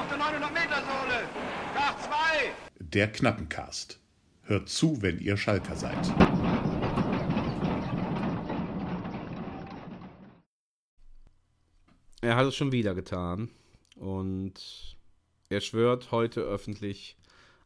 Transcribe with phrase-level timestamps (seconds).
[0.00, 1.28] auf der 900-Meter-Sohle.
[1.74, 2.52] Nach zwei.
[2.78, 4.00] Der Knappencast.
[4.44, 5.98] Hört zu, wenn ihr Schalker seid.
[12.22, 13.50] Er hat es schon wieder getan.
[13.96, 14.96] Und
[15.50, 17.18] er schwört heute öffentlich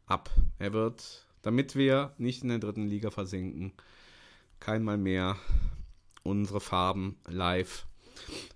[0.05, 0.29] ab.
[0.59, 3.71] Er wird, damit wir nicht in der dritten Liga versinken,
[4.59, 5.37] keinmal mehr
[6.23, 7.85] unsere Farben live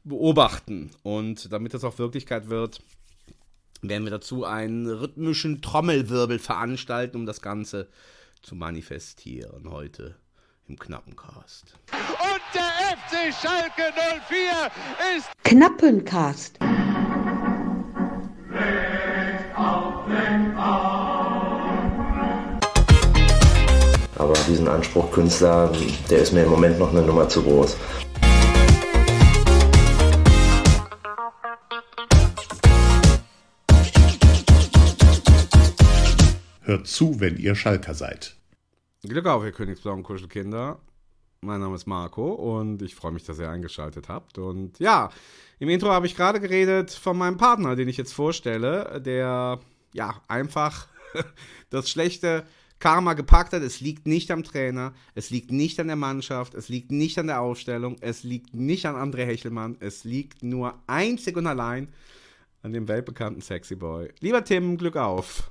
[0.03, 0.91] beobachten.
[1.01, 2.81] Und damit das auch Wirklichkeit wird,
[3.81, 7.87] werden wir dazu einen rhythmischen Trommelwirbel veranstalten, um das Ganze
[8.41, 10.15] zu manifestieren heute
[10.67, 11.73] im Knappencast.
[11.91, 12.61] Und der
[12.97, 13.93] FC Schalke
[14.27, 16.59] 04 ist Knappencast.
[24.15, 25.71] Aber diesen Anspruch Künstler,
[26.09, 27.77] der ist mir im Moment noch eine Nummer zu groß.
[36.69, 38.35] Hört zu, wenn ihr Schalker seid.
[39.01, 40.77] Glück auf, ihr Königsblauen Kuschelkinder.
[41.41, 44.37] Mein Name ist Marco und ich freue mich, dass ihr eingeschaltet habt.
[44.37, 45.09] Und ja,
[45.57, 49.59] im Intro habe ich gerade geredet von meinem Partner, den ich jetzt vorstelle, der
[49.95, 50.85] ja einfach
[51.71, 52.45] das schlechte
[52.77, 53.63] Karma gepackt hat.
[53.63, 57.25] Es liegt nicht am Trainer, es liegt nicht an der Mannschaft, es liegt nicht an
[57.25, 61.87] der Aufstellung, es liegt nicht an André Hechelmann, es liegt nur einzig und allein
[62.61, 64.09] an dem weltbekannten Sexy Boy.
[64.19, 65.49] Lieber Tim, Glück auf.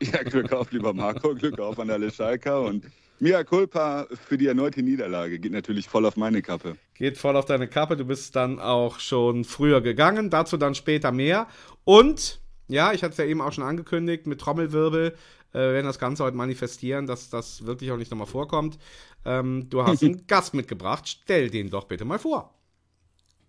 [0.00, 2.84] Ja, Glück auf, lieber Marco, Glück auf an alle Schalker und
[3.20, 6.76] Mia Culpa für die erneute Niederlage geht natürlich voll auf meine Kappe.
[6.94, 11.10] Geht voll auf deine Kappe, du bist dann auch schon früher gegangen, dazu dann später
[11.10, 11.48] mehr.
[11.84, 15.16] Und, ja, ich hatte es ja eben auch schon angekündigt, mit Trommelwirbel
[15.52, 18.78] äh, werden das Ganze heute manifestieren, dass das wirklich auch nicht nochmal vorkommt.
[19.24, 22.57] Ähm, du hast einen Gast mitgebracht, stell den doch bitte mal vor.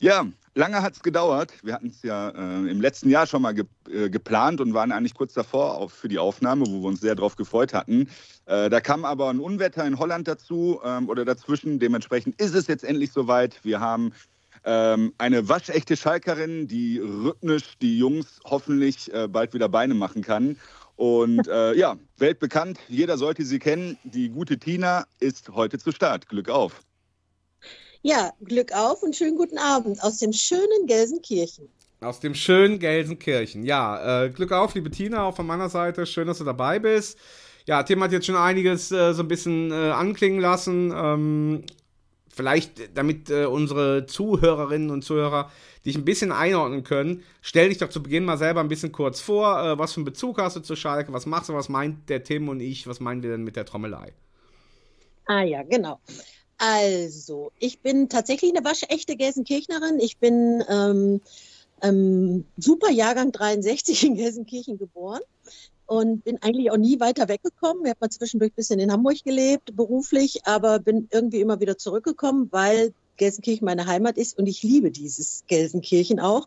[0.01, 1.51] Ja, lange hat es gedauert.
[1.61, 4.93] Wir hatten es ja äh, im letzten Jahr schon mal ge äh, geplant und waren
[4.93, 8.07] eigentlich kurz davor auf, für die Aufnahme, wo wir uns sehr darauf gefreut hatten.
[8.45, 11.79] Äh, da kam aber ein Unwetter in Holland dazu ähm, oder dazwischen.
[11.79, 13.59] Dementsprechend ist es jetzt endlich soweit.
[13.63, 14.13] Wir haben
[14.63, 20.55] ähm, eine waschechte Schalkerin, die rhythmisch die Jungs hoffentlich äh, bald wieder Beine machen kann.
[20.95, 23.97] Und äh, ja, weltbekannt, jeder sollte sie kennen.
[24.03, 26.29] Die gute Tina ist heute zu Start.
[26.29, 26.83] Glück auf.
[28.01, 31.67] Ja, Glück auf und schönen guten Abend aus dem schönen Gelsenkirchen.
[31.99, 33.65] Aus dem schönen Gelsenkirchen.
[33.65, 36.05] Ja, äh, Glück auf, liebe Tina, auch von meiner Seite.
[36.05, 37.17] Schön, dass du dabei bist.
[37.65, 40.93] Ja, Tim hat jetzt schon einiges äh, so ein bisschen äh, anklingen lassen.
[40.95, 41.63] Ähm,
[42.29, 45.51] vielleicht, damit äh, unsere Zuhörerinnen und Zuhörer
[45.85, 49.19] dich ein bisschen einordnen können, stell dich doch zu Beginn mal selber ein bisschen kurz
[49.19, 49.61] vor.
[49.61, 51.11] Äh, was für einen Bezug hast du zu Schalke?
[51.11, 51.53] Was machst du?
[51.53, 52.87] Was meint der Tim und ich?
[52.87, 54.13] Was meinen wir denn mit der Trommelei?
[55.25, 55.99] Ah ja, genau.
[56.59, 59.97] Also, ich bin tatsächlich eine waschechte Gelsenkirchnerin.
[60.01, 61.21] Ich bin ähm,
[61.81, 65.21] ähm, super Jahrgang 63 in Gelsenkirchen geboren
[65.85, 67.85] und bin eigentlich auch nie weiter weggekommen.
[67.85, 71.77] Ich habe mal zwischendurch ein bisschen in Hamburg gelebt, beruflich, aber bin irgendwie immer wieder
[71.77, 76.45] zurückgekommen, weil Gelsenkirchen meine Heimat ist und ich liebe dieses Gelsenkirchen auch.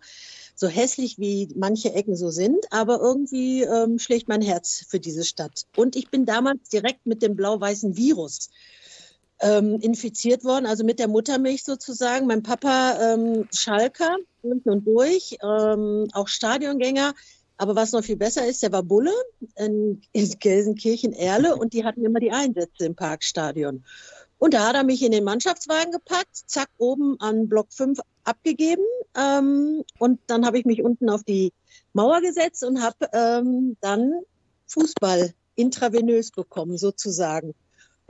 [0.55, 5.25] So hässlich wie manche Ecken so sind, aber irgendwie ähm, schlägt mein Herz für diese
[5.25, 5.65] Stadt.
[5.75, 8.51] Und ich bin damals direkt mit dem blau-weißen Virus
[9.43, 12.27] ähm, infiziert worden, also mit der Muttermilch sozusagen.
[12.27, 17.13] Mein Papa ähm, Schalker durch und durch, ähm, auch Stadiongänger.
[17.59, 19.13] Aber was noch viel besser ist, der war Bulle
[19.57, 23.85] in, in Gelsenkirchen-Erle und die hatten immer die Einsätze im Parkstadion.
[24.39, 28.83] Und da hat er mich in den Mannschaftswagen gepackt, zack, oben an Block 5 abgegeben.
[29.17, 31.53] Ähm, und dann habe ich mich unten auf die
[31.93, 34.23] Mauer gesetzt und habe ähm, dann
[34.67, 37.55] Fußball intravenös bekommen, sozusagen.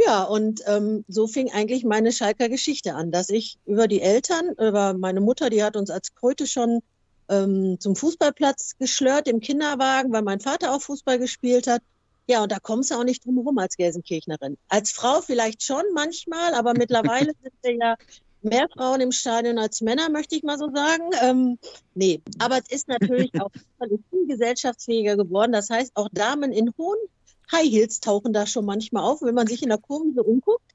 [0.04, 4.50] Ja, und ähm, so fing eigentlich meine Schalker Geschichte an, dass ich über die Eltern,
[4.52, 6.80] über meine Mutter, die hat uns als Kröte schon
[7.28, 11.82] ähm, zum Fußballplatz geschlört im Kinderwagen, weil mein Vater auch Fußball gespielt hat.
[12.26, 14.56] Ja, und da kommst du auch nicht drum herum als Gelsenkirchnerin.
[14.68, 17.96] Als Frau vielleicht schon manchmal, aber mittlerweile sind ja
[18.42, 21.10] mehr Frauen im Stadion als Männer, möchte ich mal so sagen.
[21.22, 21.58] Ähm,
[21.94, 23.50] nee, aber es ist natürlich auch
[24.10, 25.52] viel gesellschaftsfähiger geworden.
[25.52, 26.98] Das heißt, auch Damen in hohen
[27.52, 29.22] High Heels tauchen da schon manchmal auf.
[29.22, 30.72] wenn man sich in der Kurve so umguckt,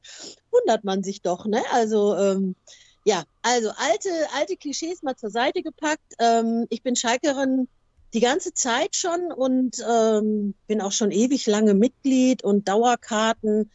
[0.51, 1.45] wundert man sich doch.
[1.45, 1.61] Ne?
[1.71, 2.55] Also ähm,
[3.03, 6.13] ja, also alte, alte Klischees mal zur Seite gepackt.
[6.19, 7.67] Ähm, ich bin Schalkerin
[8.13, 13.71] die ganze Zeit schon und ähm, bin auch schon ewig lange Mitglied und Dauerkarten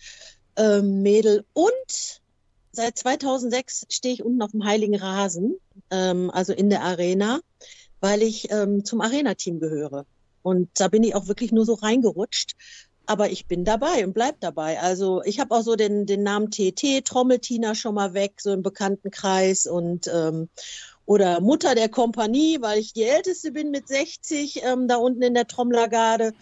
[0.56, 1.04] ähm,
[1.52, 2.20] und
[2.72, 5.56] seit 2006 stehe ich unten auf dem Heiligen Rasen,
[5.90, 7.40] ähm, also in der Arena,
[8.00, 10.06] weil ich ähm, zum Arena-Team gehöre.
[10.42, 12.54] Und da bin ich auch wirklich nur so reingerutscht
[13.06, 14.80] aber ich bin dabei und bleib dabei.
[14.80, 18.62] Also ich habe auch so den, den Namen TT, Trommeltina schon mal weg, so im
[18.62, 20.48] Bekanntenkreis und ähm,
[21.04, 25.34] oder Mutter der Kompanie, weil ich die Älteste bin mit 60, ähm, da unten in
[25.34, 26.32] der Trommlergarde.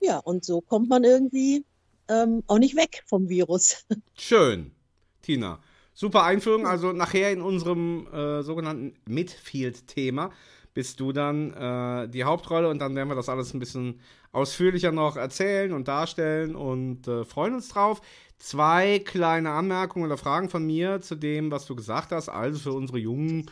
[0.00, 1.64] Ja, und so kommt man irgendwie
[2.08, 3.84] ähm, auch nicht weg vom Virus.
[4.14, 4.70] Schön,
[5.22, 5.60] Tina.
[5.94, 6.66] Super Einführung.
[6.66, 10.30] Also nachher in unserem äh, sogenannten Midfield-Thema
[10.74, 14.00] bist du dann äh, die Hauptrolle und dann werden wir das alles ein bisschen
[14.32, 18.02] ausführlicher noch erzählen und darstellen und äh, freuen uns drauf.
[18.38, 22.28] Zwei kleine Anmerkungen oder Fragen von mir zu dem, was du gesagt hast.
[22.28, 23.48] Also für unsere jungen,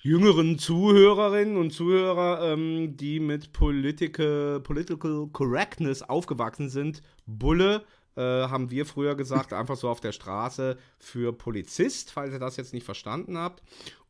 [0.00, 7.02] jüngeren Zuhörerinnen und Zuhörer, ähm, die mit Political, Political Correctness aufgewachsen sind.
[7.26, 7.84] Bulle
[8.16, 12.56] äh, haben wir früher gesagt, einfach so auf der Straße für Polizist, falls ihr das
[12.56, 13.62] jetzt nicht verstanden habt.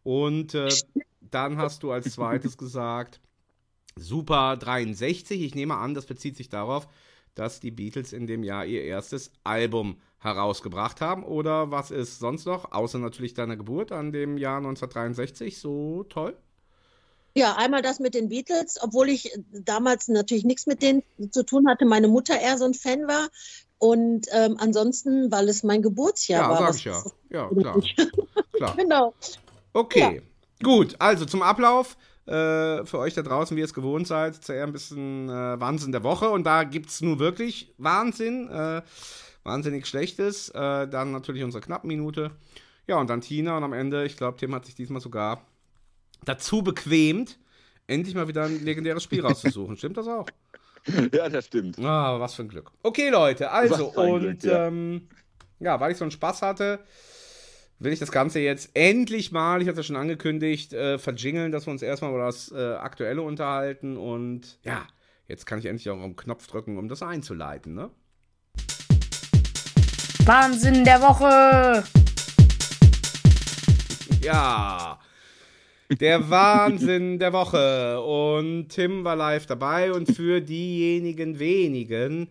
[0.02, 0.68] Und äh,
[1.20, 3.20] dann hast du als zweites gesagt,
[3.98, 5.42] Super 63.
[5.42, 6.86] Ich nehme an, das bezieht sich darauf,
[7.34, 11.24] dass die Beatles in dem Jahr ihr erstes Album herausgebracht haben.
[11.24, 16.36] Oder was ist sonst noch, außer natürlich deiner Geburt an dem Jahr 1963, so toll?
[17.34, 21.68] Ja, einmal das mit den Beatles, obwohl ich damals natürlich nichts mit denen zu tun
[21.68, 23.28] hatte, meine Mutter eher so ein Fan war.
[23.78, 26.60] Und ähm, ansonsten, weil es mein Geburtsjahr ja, war.
[26.60, 27.02] Ja, sag ich ja.
[27.30, 27.82] Ja, klar.
[28.52, 28.76] klar.
[28.76, 29.14] Genau.
[29.72, 30.64] Okay, ja.
[30.64, 30.96] gut.
[30.98, 31.96] Also zum Ablauf.
[32.26, 35.92] Äh, für euch da draußen, wie ihr es gewohnt seid, zuerst ein bisschen äh, Wahnsinn
[35.92, 36.28] der Woche.
[36.28, 38.48] Und da gibt es nur wirklich Wahnsinn.
[38.48, 38.82] Äh,
[39.44, 40.48] wahnsinnig Schlechtes.
[40.48, 42.32] Äh, dann natürlich unsere Knappminute.
[42.88, 43.56] Ja, und dann Tina.
[43.56, 45.40] Und am Ende, ich glaube, Tim hat sich diesmal sogar
[46.24, 47.38] dazu bequemt,
[47.86, 49.76] endlich mal wieder ein legendäres Spiel rauszusuchen.
[49.76, 50.26] Stimmt das auch?
[51.12, 51.78] Ja, das stimmt.
[51.78, 52.70] Ah, was für ein Glück.
[52.82, 54.66] Okay, Leute, also, und Glück, ja.
[54.66, 55.08] Ähm,
[55.58, 56.80] ja, weil ich so einen Spaß hatte,
[57.78, 61.66] will ich das Ganze jetzt endlich mal, ich hatte es schon angekündigt, äh, verjingeln, dass
[61.66, 63.96] wir uns erstmal über das äh, Aktuelle unterhalten.
[63.96, 64.86] Und ja,
[65.28, 67.90] jetzt kann ich endlich auch einen Knopf drücken, um das einzuleiten, ne?
[70.24, 71.84] Wahnsinn der Woche!
[74.22, 74.98] Ja,
[75.90, 78.00] der Wahnsinn der Woche.
[78.00, 79.92] Und Tim war live dabei.
[79.92, 82.28] Und für diejenigen wenigen,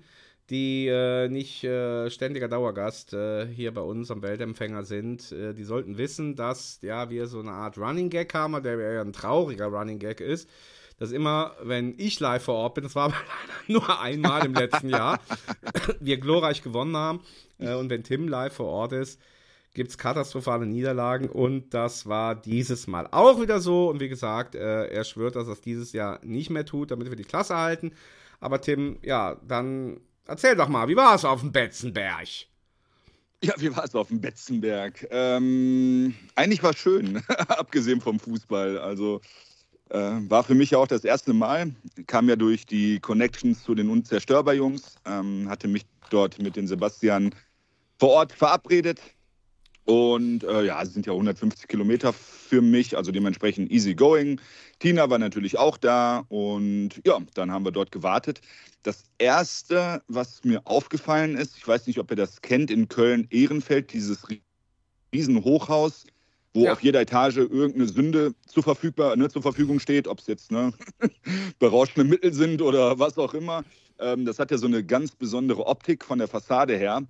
[0.50, 5.64] die äh, nicht äh, ständiger Dauergast äh, hier bei uns am Weltempfänger sind, äh, die
[5.64, 9.68] sollten wissen, dass ja, wir so eine Art Running Gag haben, der ja ein trauriger
[9.68, 10.48] Running Gag ist.
[10.98, 13.16] Dass immer, wenn ich live vor Ort bin, das war aber
[13.68, 15.20] leider nur einmal im letzten Jahr,
[16.00, 17.22] wir glorreich gewonnen haben.
[17.58, 19.20] Äh, und wenn Tim live vor Ort ist,
[19.76, 23.90] gibt es katastrophale Niederlagen und das war dieses Mal auch wieder so.
[23.90, 27.10] Und wie gesagt, äh, er schwört, dass er es dieses Jahr nicht mehr tut, damit
[27.10, 27.92] wir die Klasse halten.
[28.40, 32.28] Aber Tim, ja, dann erzähl doch mal, wie war es auf dem Betzenberg?
[33.44, 35.08] Ja, wie war es auf dem Betzenberg?
[35.12, 38.80] Ähm, eigentlich war es schön, abgesehen vom Fußball.
[38.80, 39.22] Also
[39.90, 41.76] äh, war für mich auch das erste Mal.
[42.08, 44.96] Kam ja durch die Connections zu den Unzerstörbar-Jungs.
[45.06, 47.36] Ähm, hatte mich dort mit den Sebastian
[48.00, 49.00] vor Ort verabredet.
[49.86, 54.42] Und äh, ja, es sind ja 150 Kilometer für mich, also dementsprechend easy going.
[54.80, 58.42] Tina war natürlich auch da und ja, dann haben wir dort gewartet.
[58.82, 63.94] Das erste, was mir aufgefallen ist, ich weiß nicht, ob ihr das kennt, in Köln-Ehrenfeld,
[63.94, 64.28] dieses
[65.14, 66.06] Riesenhochhaus,
[66.56, 66.74] wo ja.
[66.74, 70.74] auf jeder Etage irgendeine Sünde zur, verfügbar, ne, zur Verfügung steht, ob es jetzt ne,
[71.60, 73.64] berauschende Mittel sind oder was auch immer.
[74.00, 77.04] Ähm, das hat ja so eine ganz besondere Optik von der Fassade her.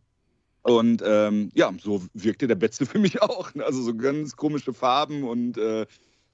[0.65, 3.53] Und ähm, ja, so wirkte der Betze für mich auch.
[3.53, 3.63] Ne?
[3.63, 5.85] Also so ganz komische Farben und äh,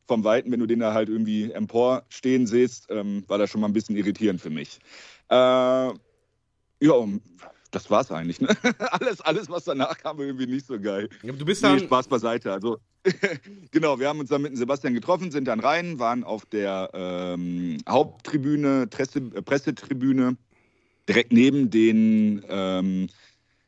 [0.07, 3.67] vom Weiten, wenn du den da halt irgendwie emporstehen siehst, ähm, war das schon mal
[3.67, 4.79] ein bisschen irritierend für mich.
[5.29, 5.93] Äh, ja,
[7.71, 8.39] das war's eigentlich.
[8.39, 8.47] Ne?
[8.91, 11.09] alles, alles, was danach kam, war irgendwie nicht so geil.
[11.23, 11.75] Du bist dann...
[11.75, 12.53] Nee, Spaß beiseite.
[12.53, 12.77] Also,
[13.71, 16.89] genau, wir haben uns dann mit dem Sebastian getroffen, sind dann rein, waren auf der
[16.93, 20.37] ähm, Haupttribüne, Presse, äh, Pressetribüne,
[21.09, 23.09] direkt neben den ähm,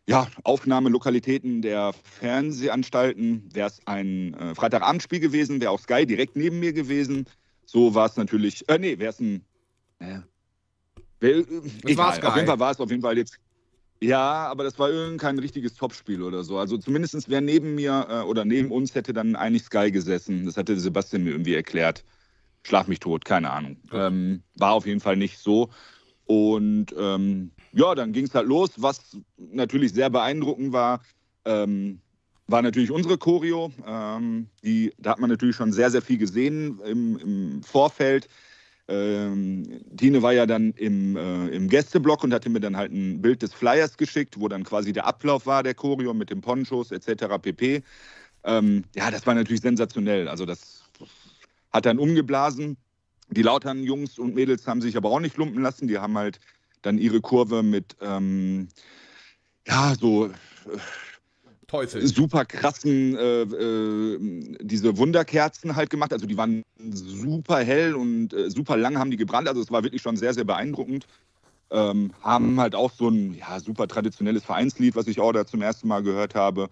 [0.08, 3.50] ja, Aufnahmelokalitäten der Fernsehanstalten.
[3.54, 7.26] Wäre es ein äh, Freitagabendspiel gewesen, wäre auch Sky direkt neben mir gewesen.
[7.66, 8.68] So war es natürlich.
[8.68, 9.46] Äh, nee, wäre es ein.
[10.00, 10.20] Äh,
[11.20, 11.44] wär, äh,
[11.86, 12.24] egal.
[12.24, 13.40] Auf jeden Fall war es auf jeden Fall jetzt.
[14.02, 16.58] Ja, aber das war irgendein kein richtiges Topspiel oder so.
[16.58, 20.46] Also zumindest wer neben mir äh, oder neben uns hätte dann eigentlich Sky gesessen.
[20.46, 22.04] Das hatte Sebastian mir irgendwie erklärt.
[22.64, 23.78] Schlag mich tot, keine Ahnung.
[23.94, 25.70] Ähm, war auf jeden Fall nicht so.
[26.26, 28.72] Und ähm, ja, dann ging es halt los.
[28.78, 31.02] Was natürlich sehr beeindruckend war,
[31.46, 32.00] ähm,
[32.48, 33.72] war natürlich unsere Choreo.
[33.86, 38.28] Ähm, die, da hat man natürlich schon sehr, sehr viel gesehen im, im Vorfeld.
[38.88, 43.22] Ähm, Tine war ja dann im, äh, im Gästeblock und hatte mir dann halt ein
[43.22, 46.92] Bild des Flyers geschickt, wo dann quasi der Ablauf war der Choreo mit den Ponchos
[46.92, 47.42] etc.
[47.42, 47.82] pp.
[48.44, 50.28] Ähm, ja, das war natürlich sensationell.
[50.28, 50.84] Also das
[51.72, 52.78] hat dann umgeblasen.
[53.30, 55.88] Die lauteren Jungs und Mädels haben sich aber auch nicht lumpen lassen.
[55.88, 56.40] Die haben halt
[56.84, 58.68] dann ihre Kurve mit, ähm,
[59.68, 60.28] ja, so.
[60.28, 60.30] Äh,
[61.68, 62.06] Teufel.
[62.06, 66.14] super krassen, äh, äh, diese Wunderkerzen halt gemacht.
[66.14, 69.48] Also die waren super hell und äh, super lang haben die gebrannt.
[69.48, 71.08] Also es war wirklich schon sehr, sehr beeindruckend.
[71.72, 75.64] Ähm, haben halt auch so ein ja, super traditionelles Vereinslied, was ich auch da zum
[75.64, 76.70] ersten Mal gehört habe.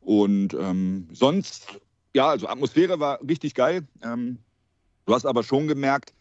[0.00, 1.80] Und ähm, sonst,
[2.14, 3.82] ja, also Atmosphäre war richtig geil.
[4.04, 4.38] Ähm,
[5.06, 6.14] du hast aber schon gemerkt,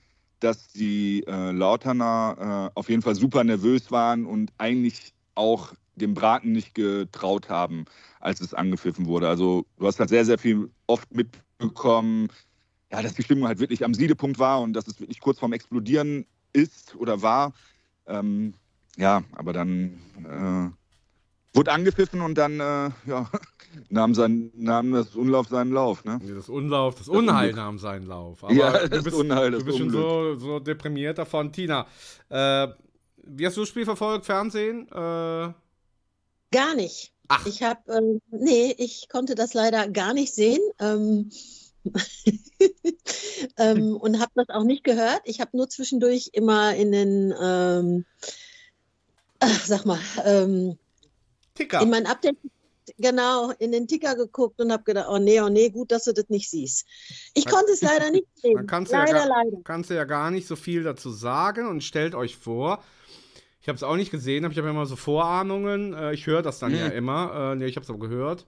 [0.43, 6.13] dass die äh, Lauterner äh, auf jeden Fall super nervös waren und eigentlich auch dem
[6.13, 7.85] Braten nicht getraut haben,
[8.19, 9.27] als es angepfiffen wurde.
[9.27, 12.29] Also du hast halt sehr, sehr viel oft mitbekommen,
[12.91, 15.53] ja, dass die Stimmung halt wirklich am Siedepunkt war und dass es wirklich kurz vorm
[15.53, 17.53] Explodieren ist oder war.
[18.05, 18.53] Ähm,
[18.97, 20.82] ja, aber dann äh,
[21.53, 23.29] wurde angepfiffen und dann äh, ja,
[23.89, 26.03] nahm, sein, nahm das Unlauf seinen Lauf.
[26.05, 26.19] Ne?
[26.35, 28.43] Das Unlauf, das Unheil das nahm seinen Lauf.
[28.43, 31.51] Aber ja, das du bist, Unheil, das du bist schon so, so, deprimiert davon.
[31.51, 31.87] Tina,
[32.29, 32.67] äh,
[33.23, 34.25] wie hast du das Spiel verfolgt?
[34.25, 34.87] Fernsehen?
[34.89, 35.53] Äh,
[36.51, 37.13] Gar nicht.
[37.29, 37.45] Ach.
[37.45, 40.61] Ich habe, ähm, nee, ich konnte das leider gar nicht sehen.
[40.79, 41.31] Ähm,
[43.57, 45.21] ähm, und habe das auch nicht gehört.
[45.25, 48.05] Ich habe nur zwischendurch immer in den, ähm,
[49.39, 50.77] ach, sag mal, ähm,
[51.55, 51.81] Ticker.
[51.81, 52.37] in mein Update,
[52.97, 56.13] genau, in den Ticker geguckt und habe gedacht, oh nee, oh nee, gut, dass du
[56.13, 56.85] das nicht siehst.
[57.33, 58.55] Ich konnte es leider nicht sehen.
[58.55, 59.57] Dann kannst leider, ja gar, leider.
[59.63, 62.83] Kannst du ja gar nicht so viel dazu sagen und stellt euch vor,
[63.63, 65.93] ich habe es auch nicht gesehen, ich habe immer so Vorahnungen.
[65.93, 66.79] Äh, ich höre das dann mhm.
[66.79, 67.53] ja immer.
[67.53, 68.45] Äh, nee, ich habe es aber gehört,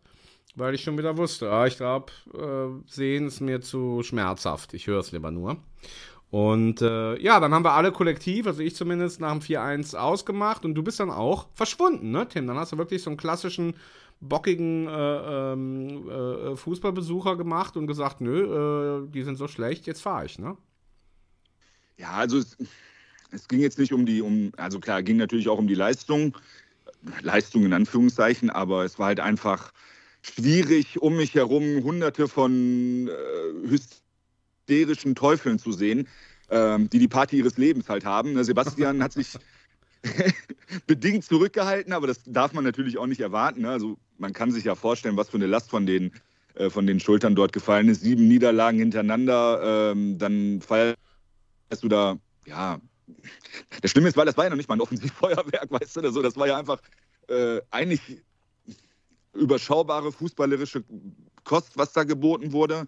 [0.56, 1.50] weil ich schon wieder wusste.
[1.52, 4.74] Ah, ich glaube, äh, sehen ist mir zu schmerzhaft.
[4.74, 5.56] Ich höre es lieber nur.
[6.32, 10.66] Und äh, ja, dann haben wir alle kollektiv, also ich zumindest, nach dem 4-1 ausgemacht.
[10.66, 12.48] Und du bist dann auch verschwunden, ne, Tim?
[12.48, 13.76] Dann hast du wirklich so einen klassischen
[14.20, 20.26] bockigen äh, ähm, äh, Fußballbesucher gemacht und gesagt, nö, die sind so schlecht, jetzt fahre
[20.26, 20.58] ich, ne?
[21.98, 22.42] Ja, also
[23.32, 26.38] es ging jetzt nicht um die, um, also klar, ging natürlich auch um die Leistung,
[27.22, 29.72] Leistung in Anführungszeichen, aber es war halt einfach
[30.22, 33.68] schwierig, um mich herum hunderte von äh,
[34.68, 36.08] hysterischen Teufeln zu sehen,
[36.50, 38.34] äh, die die Party ihres Lebens halt haben.
[38.34, 39.38] Ne, Sebastian hat sich
[40.88, 43.62] bedingt zurückgehalten, aber das darf man natürlich auch nicht erwarten.
[43.62, 43.70] Ne?
[43.70, 46.12] Also man kann sich ja vorstellen, was für eine Last von den,
[46.56, 48.02] äh, von den Schultern dort gefallen ist.
[48.02, 50.98] Sieben Niederlagen hintereinander, ähm, dann feierst
[51.82, 52.80] du da ja
[53.82, 56.12] das Schlimme ist, weil das war ja noch nicht mal ein Offensivfeuerwerk, weißt du, oder
[56.12, 56.22] so.
[56.22, 56.82] Das war ja einfach
[57.28, 58.24] äh, eigentlich
[59.34, 60.84] überschaubare fußballerische
[61.44, 62.88] Kost, was da geboten wurde.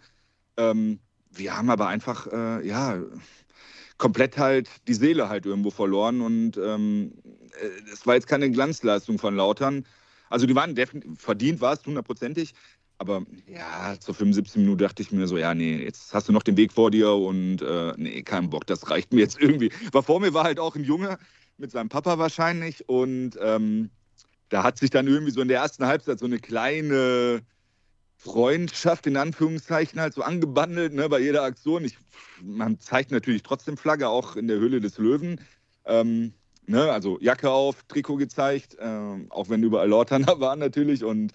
[0.57, 0.99] Ähm,
[1.37, 2.99] wir haben aber einfach, äh, ja,
[3.97, 7.13] komplett halt die Seele halt irgendwo verloren und ähm,
[7.91, 9.85] es war jetzt keine Glanzleistung von Lautern.
[10.29, 12.53] Also die waren definitiv, verdient war es hundertprozentig,
[12.99, 16.43] aber ja, zur 75 Minuten dachte ich mir so, ja, nee, jetzt hast du noch
[16.43, 19.71] den Weg vor dir und äh, nee, kein Bock, das reicht mir jetzt irgendwie.
[19.91, 21.17] Weil vor mir war halt auch ein Junge
[21.57, 23.89] mit seinem Papa wahrscheinlich und ähm,
[24.49, 27.41] da hat sich dann irgendwie so in der ersten Halbzeit so eine kleine
[28.17, 31.85] Freundschaft in Anführungszeichen halt so angebandelt ne, bei jeder Aktion.
[31.85, 31.97] Ich,
[32.41, 35.39] man zeigt natürlich trotzdem Flagge, auch in der Höhle des Löwen.
[35.85, 36.33] Ähm,
[36.65, 41.33] ne, also Jacke auf, Trikot gezeigt, äh, auch wenn überall Lortaner waren natürlich und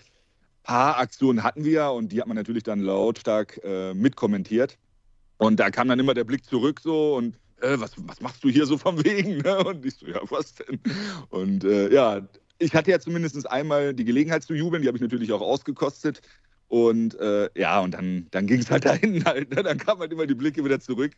[0.62, 4.79] paar Aktionen hatten wir und die hat man natürlich dann lautstark äh, mitkommentiert.
[5.39, 8.49] Und da kam dann immer der Blick zurück so und äh, was, was machst du
[8.49, 9.39] hier so vom Wegen?
[9.43, 9.59] Ne?
[9.65, 10.81] Und ich so, ja, was denn?
[11.31, 12.21] Und äh, ja,
[12.59, 16.21] ich hatte ja zumindest einmal die Gelegenheit zu jubeln, die habe ich natürlich auch ausgekostet.
[16.73, 19.55] Und äh, ja, und dann, dann ging es halt dahin halt.
[19.55, 19.62] Ne?
[19.62, 21.12] Dann kamen halt immer die Blicke wieder zurück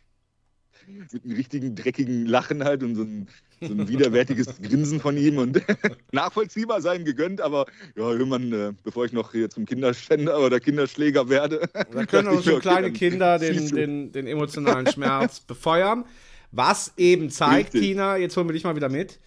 [0.85, 3.27] mit einem richtigen dreckigen Lachen halt und so ein,
[3.61, 5.61] so ein widerwärtiges Grinsen von ihm und
[6.11, 11.29] nachvollziehbar sein gegönnt, aber ja, irgendwann, äh, bevor ich noch hier zum Kinderschänder oder Kinderschläger
[11.29, 11.69] werde.
[11.91, 16.03] Da können auch schon kleine okay, Kinder den, den, den, emotionalen Schmerz befeuern.
[16.51, 17.81] Was eben zeigt, Richtig.
[17.81, 19.19] Tina, jetzt holen wir dich mal wieder mit,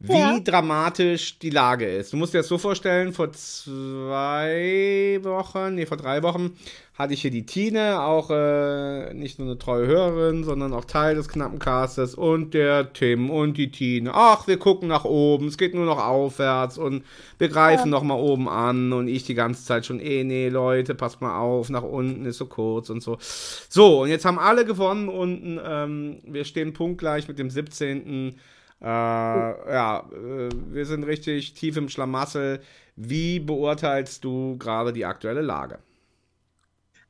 [0.00, 0.40] wie ja.
[0.40, 2.14] dramatisch die Lage ist.
[2.14, 6.56] Du musst dir das so vorstellen, vor zwei Wochen, nee, vor drei Wochen
[6.94, 11.16] hatte ich hier die Tine, auch äh, nicht nur eine treue Hörerin, sondern auch Teil
[11.16, 14.12] des knappen Castes und der Tim und die Tine.
[14.14, 17.04] Ach, wir gucken nach oben, es geht nur noch aufwärts und
[17.38, 17.90] wir greifen ja.
[17.90, 21.38] noch mal oben an und ich die ganze Zeit schon, eh, nee, Leute, passt mal
[21.38, 23.18] auf, nach unten ist so kurz und so.
[23.20, 28.34] So, und jetzt haben alle gewonnen unten, ähm, wir stehen punktgleich mit dem 17.,
[28.82, 32.60] äh, ja, äh, wir sind richtig tief im Schlamassel.
[32.96, 35.78] Wie beurteilst du gerade die aktuelle Lage?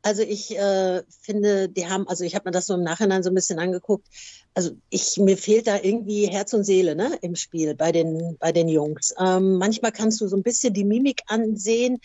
[0.03, 3.31] Also ich äh, finde, die haben, also ich habe mir das so im Nachhinein so
[3.31, 4.07] ein bisschen angeguckt.
[4.55, 8.51] Also ich mir fehlt da irgendwie Herz und Seele ne, im Spiel bei den bei
[8.51, 9.15] den Jungs.
[9.21, 11.99] Ähm, manchmal kannst du so ein bisschen die Mimik ansehen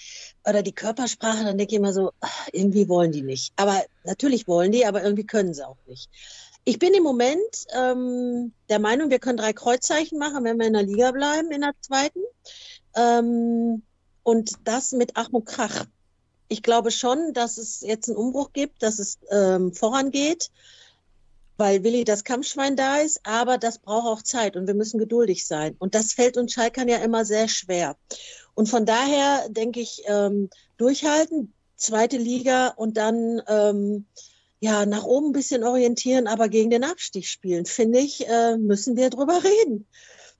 [0.48, 1.46] oder die Körpersprache.
[1.46, 3.54] Dann denke ich immer so, ach, irgendwie wollen die nicht.
[3.56, 6.10] Aber natürlich wollen die, aber irgendwie können sie auch nicht.
[6.68, 10.74] Ich bin im Moment ähm, der Meinung, wir können drei Kreuzzeichen machen, wenn wir in
[10.74, 12.22] der Liga bleiben, in der zweiten.
[12.96, 13.84] Ähm,
[14.24, 15.86] und das mit Ach Krach.
[16.48, 20.50] Ich glaube schon, dass es jetzt einen Umbruch gibt, dass es ähm, vorangeht,
[21.58, 25.46] weil Willi das Kampfschwein da ist, aber das braucht auch Zeit und wir müssen geduldig
[25.46, 25.76] sein.
[25.78, 27.96] Und das fällt uns Schalkern ja immer sehr schwer.
[28.56, 34.08] Und von daher denke ich, ähm, durchhalten, zweite Liga und dann ähm,
[34.66, 38.96] ja nach oben ein bisschen orientieren, aber gegen den Abstieg spielen, finde ich, äh, müssen
[38.98, 39.86] wir drüber reden.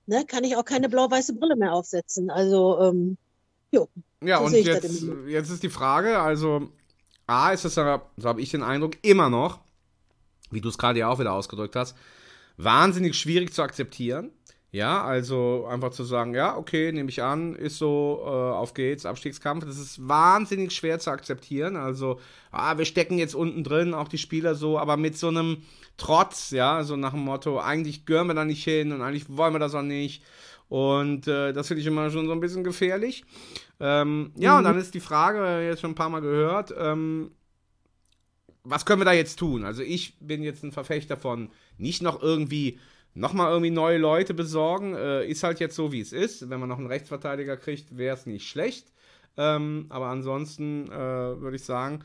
[0.06, 2.30] Ne, kann ich auch keine blau-weiße Brille mehr aufsetzen.
[2.30, 3.16] Also, ähm,
[3.72, 3.88] jo.
[4.22, 6.68] Ja, so und jetzt, jetzt ist die Frage, also
[7.26, 9.58] A ist es so habe ich den Eindruck, immer noch,
[10.50, 11.96] wie du es gerade ja auch wieder ausgedrückt hast,
[12.56, 14.30] wahnsinnig schwierig zu akzeptieren.
[14.72, 19.06] Ja, also einfach zu sagen, ja, okay, nehme ich an, ist so, äh, auf geht's,
[19.06, 19.64] Abstiegskampf.
[19.64, 21.76] Das ist wahnsinnig schwer zu akzeptieren.
[21.76, 22.20] Also,
[22.50, 25.58] ah, wir stecken jetzt unten drin, auch die Spieler so, aber mit so einem
[25.96, 29.54] Trotz, ja, so nach dem Motto, eigentlich gehören wir da nicht hin und eigentlich wollen
[29.54, 30.22] wir das auch nicht.
[30.68, 33.24] Und äh, das finde ich immer schon so ein bisschen gefährlich.
[33.80, 36.74] Ähm, ja, und dann ist die Frage, wir haben jetzt schon ein paar Mal gehört,
[36.76, 37.30] ähm,
[38.64, 39.64] was können wir da jetzt tun?
[39.64, 42.78] Also ich bin jetzt ein Verfechter von nicht noch irgendwie
[43.16, 44.94] nochmal irgendwie neue Leute besorgen.
[44.94, 46.48] Äh, ist halt jetzt so, wie es ist.
[46.48, 48.92] Wenn man noch einen Rechtsverteidiger kriegt, wäre es nicht schlecht.
[49.36, 52.04] Ähm, aber ansonsten äh, würde ich sagen,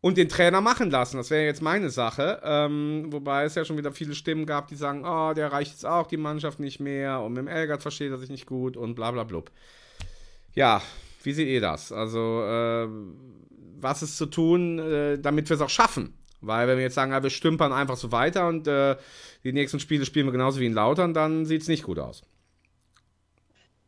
[0.00, 1.16] und den Trainer machen lassen.
[1.16, 2.40] Das wäre jetzt meine Sache.
[2.44, 5.86] Ähm, wobei es ja schon wieder viele Stimmen gab, die sagen, oh, der reicht jetzt
[5.86, 8.94] auch die Mannschaft nicht mehr und mit dem Elgert versteht er sich nicht gut und
[8.94, 9.50] bla bla blub.
[10.54, 10.82] Ja,
[11.22, 11.90] wie seht ihr das?
[11.90, 12.86] Also, äh,
[13.80, 16.12] was ist zu tun, äh, damit wir es auch schaffen?
[16.46, 18.96] Weil wenn wir jetzt sagen, ja, wir stümpern einfach so weiter und äh,
[19.42, 22.22] die nächsten Spiele spielen wir genauso wie in Lautern, dann sieht es nicht gut aus.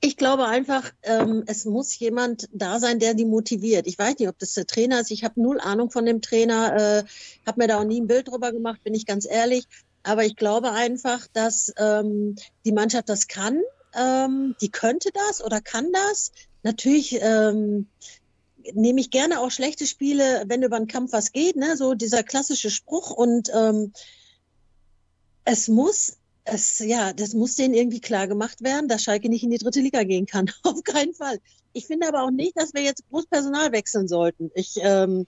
[0.00, 3.86] Ich glaube einfach, ähm, es muss jemand da sein, der die motiviert.
[3.86, 5.10] Ich weiß nicht, ob das der Trainer ist.
[5.10, 7.04] Ich habe null Ahnung von dem Trainer, äh,
[7.46, 9.66] habe mir da auch nie ein Bild drüber gemacht, bin ich ganz ehrlich.
[10.02, 13.62] Aber ich glaube einfach, dass ähm, die Mannschaft das kann.
[13.98, 16.30] Ähm, die könnte das oder kann das.
[16.62, 17.88] Natürlich ähm,
[18.74, 21.76] nehme ich gerne auch schlechte Spiele, wenn über einen Kampf was geht, ne?
[21.76, 23.10] so dieser klassische Spruch.
[23.10, 23.92] Und ähm,
[25.44, 29.50] es muss, es, ja, das muss denen irgendwie klar gemacht werden, dass Schalke nicht in
[29.50, 30.50] die dritte Liga gehen kann.
[30.62, 31.38] Auf keinen Fall.
[31.72, 34.50] Ich finde aber auch nicht, dass wir jetzt groß Personal wechseln sollten.
[34.54, 35.26] Ich, ähm,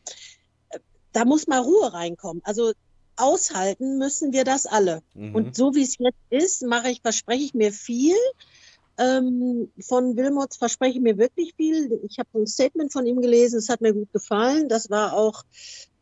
[1.12, 2.42] da muss mal Ruhe reinkommen.
[2.44, 2.72] Also
[3.16, 5.02] aushalten müssen wir das alle.
[5.14, 5.34] Mhm.
[5.34, 8.16] Und so wie es jetzt ist, mache ich, verspreche ich mir viel.
[8.98, 12.00] Ähm, von Wilmots verspreche ich mir wirklich viel.
[12.08, 14.68] Ich habe ein Statement von ihm gelesen, es hat mir gut gefallen.
[14.68, 15.44] Das war auch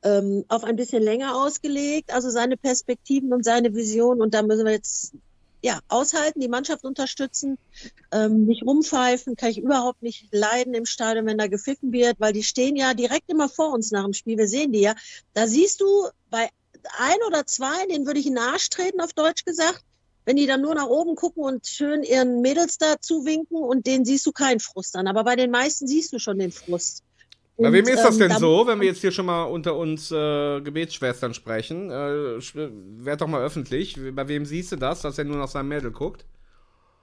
[0.03, 4.23] ähm, auf ein bisschen länger ausgelegt, also seine Perspektiven und seine Vision.
[4.23, 5.13] Und da müssen wir jetzt
[5.63, 7.59] ja aushalten, die Mannschaft unterstützen,
[8.13, 12.33] ähm, nicht rumpfeifen, kann ich überhaupt nicht leiden im Stadion, wenn da gepfiffen wird, weil
[12.33, 14.39] die stehen ja direkt immer vor uns nach dem Spiel.
[14.39, 14.95] Wir sehen die ja.
[15.35, 16.49] Da siehst du bei
[16.99, 19.85] ein oder zwei, denen würde ich in den Arsch treten, auf Deutsch gesagt
[20.27, 24.05] wenn die dann nur nach oben gucken und schön ihren Mädels da zuwinken und denen
[24.05, 25.07] siehst du keinen Frust an.
[25.07, 27.03] Aber bei den meisten siehst du schon den Frust.
[27.57, 29.45] Bei Und, wem ist das ähm, denn da- so, wenn wir jetzt hier schon mal
[29.45, 31.91] unter uns äh, Gebetsschwestern sprechen?
[31.91, 32.39] Äh,
[33.05, 33.97] werd doch mal öffentlich.
[34.13, 36.27] Bei wem siehst du das, dass er nur nach seinem Mädel guckt?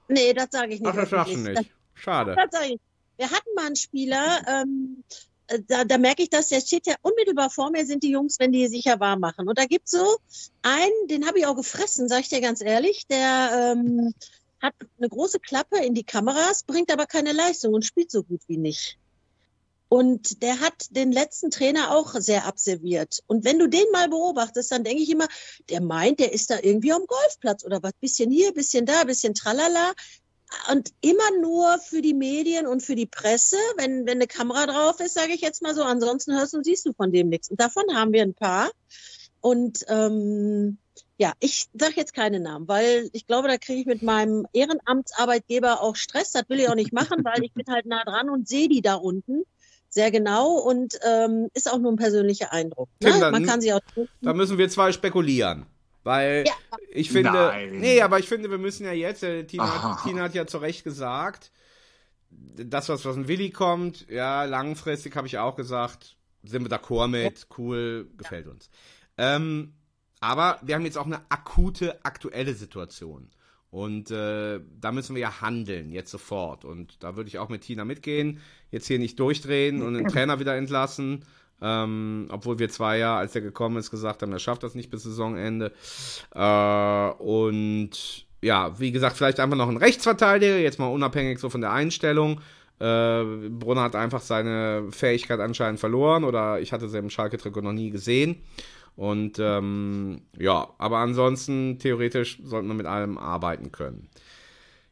[0.06, 0.88] Nee, das sage ich nicht.
[0.90, 1.70] Ach, das sagst du nicht.
[1.94, 2.36] Schade.
[2.36, 2.78] Das, sag ich.
[3.16, 5.14] Wir hatten mal einen Spieler, ähm, äh,
[5.58, 8.52] da, da merke ich das, der steht ja unmittelbar vor mir, sind die Jungs, wenn
[8.52, 9.48] die sich ja warm machen.
[9.48, 10.18] Und da gibt's so
[10.62, 14.14] einen, den habe ich auch gefressen, sage ich dir ganz ehrlich, der ähm,
[14.60, 18.40] hat eine große Klappe in die Kameras, bringt aber keine Leistung und spielt so gut
[18.46, 18.98] wie nicht.
[19.88, 23.20] Und der hat den letzten Trainer auch sehr abserviert.
[23.28, 25.28] Und wenn du den mal beobachtest, dann denke ich immer,
[25.68, 27.92] der meint, der ist da irgendwie am Golfplatz oder was.
[28.00, 29.92] Bisschen hier, bisschen da, bisschen tralala.
[30.70, 35.00] Und immer nur für die Medien und für die Presse, wenn, wenn eine Kamera drauf
[35.00, 35.82] ist, sage ich jetzt mal so.
[35.82, 37.50] Ansonsten hörst und siehst du von dem nichts.
[37.50, 38.70] Und davon haben wir ein paar.
[39.40, 40.78] Und ähm,
[41.18, 45.80] ja, ich sage jetzt keine Namen, weil ich glaube, da kriege ich mit meinem Ehrenamtsarbeitgeber
[45.82, 46.32] auch Stress.
[46.32, 48.80] Das will ich auch nicht machen, weil ich bin halt nah dran und sehe die
[48.82, 49.42] da unten
[49.88, 52.88] sehr genau und ähm, ist auch nur ein persönlicher Eindruck.
[53.00, 53.10] Ne?
[53.12, 53.80] Tim, dann- Man kann sie auch
[54.22, 55.66] Da müssen wir zwei spekulieren.
[56.04, 56.52] Weil Ja.
[56.90, 57.32] ich finde.
[57.32, 57.78] Nein.
[57.78, 59.22] Nee, aber ich finde, wir müssen ja jetzt.
[59.22, 59.98] Äh, Tina.
[60.04, 61.50] Tina hat ja zu Recht gesagt,
[62.30, 67.46] das, was von Willi kommt, ja, langfristig habe ich auch gesagt, sind wir d'accord mit,
[67.58, 68.70] cool, gefällt uns.
[69.16, 69.74] Ähm,
[70.20, 73.30] aber wir haben jetzt auch eine akute, aktuelle Situation.
[73.70, 76.64] Und äh, da müssen wir ja handeln, jetzt sofort.
[76.64, 78.40] Und da würde ich auch mit Tina mitgehen,
[78.70, 81.24] jetzt hier nicht durchdrehen und den Trainer wieder entlassen.
[81.66, 84.90] Ähm, obwohl wir zwei ja, als er gekommen ist, gesagt haben, er schafft das nicht
[84.90, 85.72] bis Saisonende.
[86.34, 91.62] Äh, und ja, wie gesagt, vielleicht einfach noch ein Rechtsverteidiger, jetzt mal unabhängig so von
[91.62, 92.42] der Einstellung.
[92.80, 97.72] Äh, Brunner hat einfach seine Fähigkeit anscheinend verloren oder ich hatte sie im Schalke-Trikot noch
[97.72, 98.42] nie gesehen.
[98.94, 104.10] Und ähm, ja, aber ansonsten theoretisch sollten wir mit allem arbeiten können.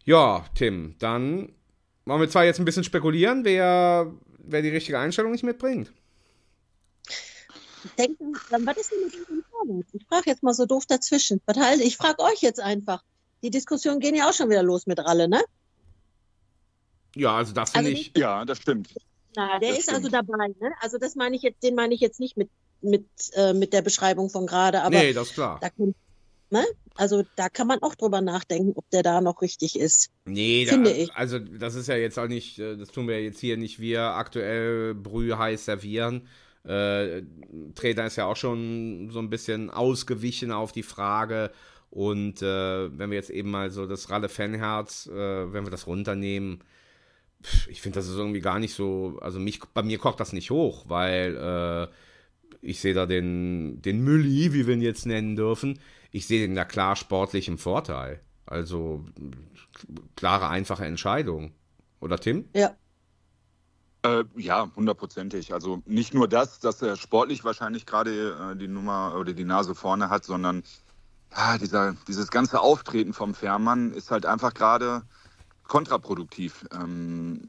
[0.04, 1.50] Ja, Tim, dann
[2.06, 5.92] wollen wir zwar jetzt ein bisschen spekulieren, wer, wer die richtige Einstellung nicht mitbringt.
[7.98, 9.90] Denken, was ist denn mit dem Vorwärts?
[9.92, 11.40] Ich frage jetzt mal so doof dazwischen.
[11.46, 13.02] Was halt, ich frage euch jetzt einfach.
[13.42, 15.42] Die Diskussionen gehen ja auch schon wieder los mit Ralle, ne?
[17.16, 18.12] Ja, also das finde Also ich.
[18.16, 18.94] Ja, das stimmt.
[19.36, 20.28] Na, der Das ist also stimmt.
[20.28, 20.72] dabei, ne?
[20.80, 23.82] Also das meine ich jetzt, den meine ich jetzt nicht mit, mit, äh, mit der
[23.82, 25.58] Beschreibung von gerade, aber nee, das ist klar.
[25.60, 25.94] da kann,
[26.50, 26.64] ne?
[26.94, 30.10] Also da kann man auch drüber nachdenken, ob der da noch richtig ist.
[30.26, 31.12] Nee, Finde da, ich.
[31.14, 34.02] also das ist ja jetzt auch nicht, äh, das tun wir jetzt hier nicht wir
[34.02, 36.28] aktuell Brühe heiß servieren.
[36.64, 37.22] Äh,
[37.74, 41.50] Trainer ist ja auch schon so ein bisschen ausgewichen auf die Frage.
[41.90, 45.86] Und äh, wenn wir jetzt eben mal so das Ralle Fanherz, äh, wenn wir das
[45.86, 46.62] runternehmen,
[47.68, 50.50] ich finde, das ist irgendwie gar nicht so, also mich, bei mir kocht das nicht
[50.50, 51.94] hoch, weil äh,
[52.62, 55.78] ich sehe da den, den Mülli, wie wir ihn jetzt nennen dürfen,
[56.12, 58.20] ich sehe den da klar sportlich im Vorteil.
[58.46, 59.04] Also
[60.16, 61.52] klare, einfache Entscheidung.
[62.00, 62.46] Oder Tim?
[62.54, 62.76] Ja.
[64.04, 65.54] Äh, ja, hundertprozentig.
[65.54, 69.74] Also nicht nur das, dass er sportlich wahrscheinlich gerade äh, die Nummer oder die Nase
[69.74, 70.64] vorne hat, sondern
[71.30, 75.02] ja, dieser, dieses ganze Auftreten vom Fährmann ist halt einfach gerade
[75.68, 76.66] kontraproduktiv.
[76.72, 77.46] Ähm,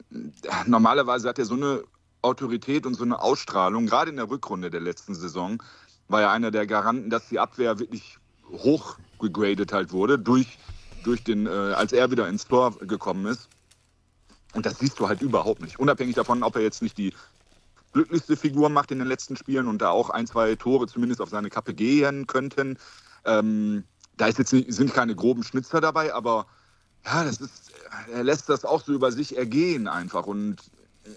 [0.66, 1.82] normalerweise hat er so eine
[2.22, 5.62] Autorität und so eine Ausstrahlung, gerade in der Rückrunde der letzten Saison,
[6.08, 8.18] war er einer der Garanten, dass die Abwehr wirklich
[8.50, 10.58] hoch gegradet halt wurde, durch,
[11.02, 13.48] durch den, äh, als er wieder ins Tor gekommen ist.
[14.54, 15.78] Und das siehst du halt überhaupt nicht.
[15.78, 17.12] Unabhängig davon, ob er jetzt nicht die
[17.92, 21.30] glücklichste Figur macht in den letzten Spielen und da auch ein, zwei Tore zumindest auf
[21.30, 22.78] seine Kappe gehen könnten.
[23.24, 23.84] Ähm,
[24.16, 26.46] da ist jetzt nicht, sind keine groben Schnitzer dabei, aber
[27.04, 27.72] ja, das ist,
[28.12, 30.26] er lässt das auch so über sich ergehen einfach.
[30.26, 30.60] Und
[31.04, 31.10] äh,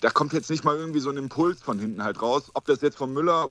[0.00, 2.50] da kommt jetzt nicht mal irgendwie so ein Impuls von hinten halt raus.
[2.54, 3.50] Ob das jetzt von Müller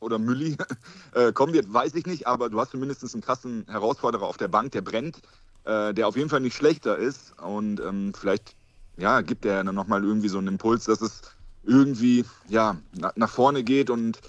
[0.00, 0.56] oder Mülli
[1.14, 4.48] äh, kommen wird, weiß ich nicht, aber du hast zumindest einen krassen Herausforderer auf der
[4.48, 5.20] Bank, der brennt,
[5.64, 7.38] äh, der auf jeden Fall nicht schlechter ist.
[7.40, 8.56] Und ähm, vielleicht
[8.96, 11.22] ja, gibt er dann nochmal irgendwie so einen Impuls, dass es
[11.64, 14.20] irgendwie ja, na, nach vorne geht und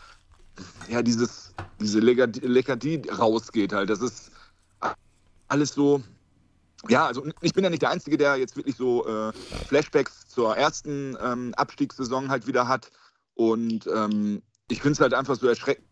[0.88, 3.90] ja, dieses, diese Lethargie rausgeht halt.
[3.90, 4.32] Das ist
[5.48, 6.02] alles so.
[6.90, 9.32] Ja, also ich bin ja nicht der Einzige, der jetzt wirklich so äh,
[9.68, 12.92] Flashbacks zur ersten ähm, Abstiegssaison halt wieder hat.
[13.36, 15.88] Und ähm, ich finde es halt einfach so erschreckend,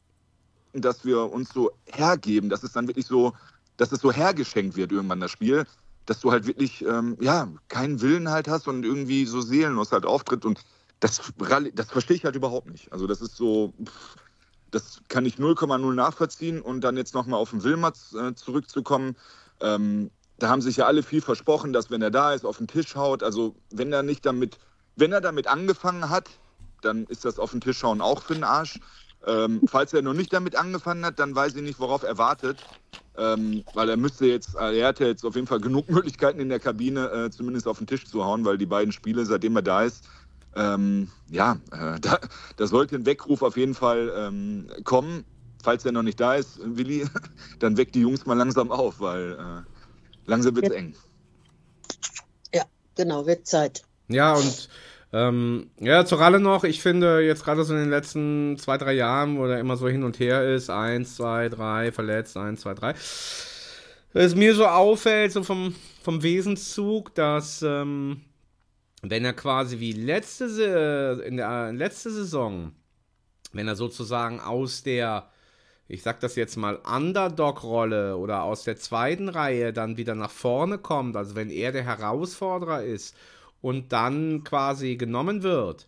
[0.74, 3.34] dass wir uns so hergeben, dass es dann wirklich so,
[3.82, 5.66] dass es so hergeschenkt wird irgendwann das Spiel,
[6.06, 10.06] dass du halt wirklich, ähm, ja, keinen Willen halt hast und irgendwie so seelenlos halt
[10.06, 10.62] auftritt und
[11.00, 11.20] das,
[11.74, 12.94] das verstehe ich halt überhaupt nicht.
[12.94, 13.74] Also das ist so,
[14.70, 19.16] das kann ich 0,0 nachvollziehen und dann jetzt nochmal auf den Wilmers äh, zurückzukommen.
[19.62, 22.68] Ähm, da haben sich ja alle viel versprochen, dass wenn er da ist, auf den
[22.68, 23.24] Tisch haut.
[23.24, 24.60] Also wenn er nicht damit,
[24.96, 26.30] wenn er damit angefangen hat,
[26.84, 28.80] dann ist das auf den Tisch hauen auch für den Arsch.
[29.26, 32.66] Ähm, falls er noch nicht damit angefangen hat, dann weiß ich nicht, worauf er wartet.
[33.18, 36.50] Ähm, weil er müsste jetzt, äh, er hatte jetzt auf jeden Fall genug Möglichkeiten in
[36.50, 39.62] der Kabine, äh, zumindest auf den Tisch zu hauen, weil die beiden Spiele, seitdem er
[39.62, 40.08] da ist,
[40.56, 42.20] ähm, ja, äh, da,
[42.58, 45.26] da sollte ein Weckruf auf jeden Fall ähm, kommen.
[45.64, 47.08] Falls er noch nicht da ist, Willi,
[47.60, 49.62] dann weckt die Jungs mal langsam auf, weil äh,
[50.26, 50.80] langsam wird es Ja.
[50.80, 50.96] eng.
[52.54, 53.84] Ja, genau, wird Zeit.
[54.08, 54.70] Ja, und
[55.14, 58.94] ähm, ja, zur Ralle noch, ich finde jetzt gerade so in den letzten zwei, drei
[58.94, 62.74] Jahren, wo der immer so hin und her ist, eins, zwei, drei, verletzt, eins, zwei,
[62.74, 62.94] drei,
[64.14, 68.22] es mir so auffällt, so vom, vom Wesenszug, dass ähm,
[69.02, 72.74] wenn er quasi wie letzte, Se- in der letzte Saison,
[73.54, 75.30] wenn er sozusagen aus der,
[75.88, 80.78] ich sag das jetzt mal, Underdog-Rolle oder aus der zweiten Reihe dann wieder nach vorne
[80.78, 83.16] kommt, also wenn er der Herausforderer ist
[83.62, 85.88] und dann quasi genommen wird,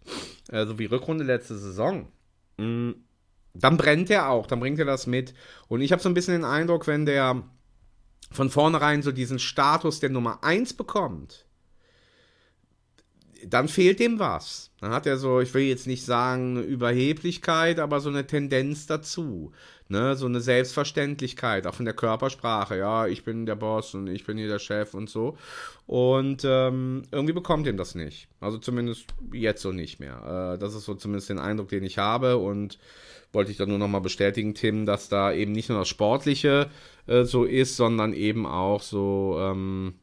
[0.52, 2.08] also wie Rückrunde letzte Saison,
[2.58, 2.94] mh,
[3.56, 5.34] dann brennt er auch, dann bringt er das mit.
[5.68, 7.44] Und ich habe so ein bisschen den Eindruck, wenn der
[8.32, 11.46] von vornherein so diesen Status der Nummer 1 bekommt,
[13.48, 14.72] dann fehlt dem was.
[14.80, 19.52] Dann hat er so, ich will jetzt nicht sagen Überheblichkeit, aber so eine Tendenz dazu.
[19.90, 20.16] Ne?
[20.16, 22.78] So eine Selbstverständlichkeit, auch von der Körpersprache.
[22.78, 25.38] Ja, ich bin der Boss und ich bin hier der Chef und so.
[25.86, 28.28] Und ähm, irgendwie bekommt ihm das nicht.
[28.40, 30.56] Also zumindest jetzt so nicht mehr.
[30.56, 32.38] Äh, das ist so zumindest den Eindruck, den ich habe.
[32.38, 32.80] Und
[33.34, 36.70] wollte ich dann nur nochmal bestätigen, Tim, dass da eben nicht nur das Sportliche
[37.08, 39.96] äh, so ist, sondern eben auch so, ähm,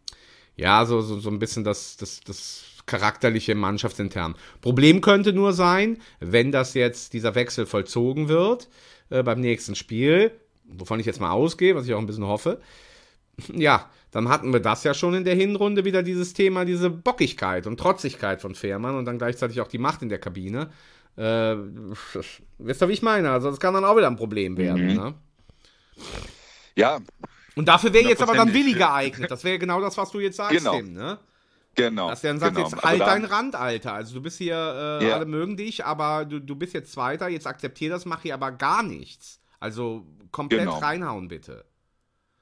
[0.57, 4.35] ja, so, so, so ein bisschen das, das, das charakterliche mannschaftsintern.
[4.61, 8.68] Problem könnte nur sein, wenn das jetzt dieser Wechsel vollzogen wird
[9.11, 10.33] äh, beim nächsten Spiel,
[10.64, 12.61] wovon ich jetzt mal ausgehe, was ich auch ein bisschen hoffe.
[13.55, 17.66] Ja, dann hatten wir das ja schon in der Hinrunde wieder dieses Thema, diese Bockigkeit
[17.66, 20.68] und Trotzigkeit von Fährmann und dann gleichzeitig auch die Macht in der Kabine.
[21.16, 21.57] Äh,
[22.59, 23.31] wisst ihr, wie ich meine?
[23.31, 24.88] Also, das kann dann auch wieder ein Problem werden.
[24.88, 24.94] Mhm.
[24.94, 25.14] Ne?
[26.76, 26.98] Ja,
[27.57, 28.76] Und dafür wäre jetzt aber dann Willi 100%.
[28.79, 29.31] geeignet.
[29.31, 30.76] Das wäre genau das, was du jetzt sagst, Genau.
[30.76, 31.18] Tim, ne?
[31.75, 32.09] Genau.
[32.11, 32.69] Dass der dann sagt, genau.
[32.69, 33.93] jetzt halt deinen Rand, Alter.
[33.93, 35.15] Also du bist hier, äh, Ja.
[35.17, 38.53] alle mögen dich, aber du, du bist jetzt Zweiter, jetzt akzeptier das, mach hier aber
[38.53, 39.41] gar nichts.
[39.59, 40.79] Also komplett Genau.
[40.79, 41.65] reinhauen, bitte.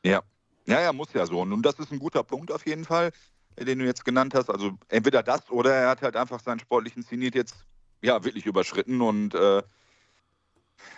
[0.04, 0.22] Ja.
[0.66, 1.40] ja, ja, muss ja so.
[1.40, 3.10] Und das ist ein guter Punkt auf jeden Fall,
[3.58, 4.50] den du jetzt genannt hast.
[4.50, 7.56] Also entweder das oder er hat halt einfach seinen sportlichen Zenit jetzt
[8.00, 9.62] ja wirklich überschritten und äh,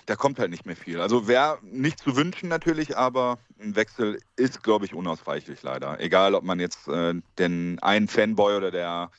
[0.07, 1.01] da kommt halt nicht mehr viel.
[1.01, 6.01] Also wäre nicht zu wünschen natürlich, aber ein Wechsel ist, glaube ich, unausweichlich leider.
[6.01, 9.11] Egal, ob man jetzt äh, den einen Fanboy oder der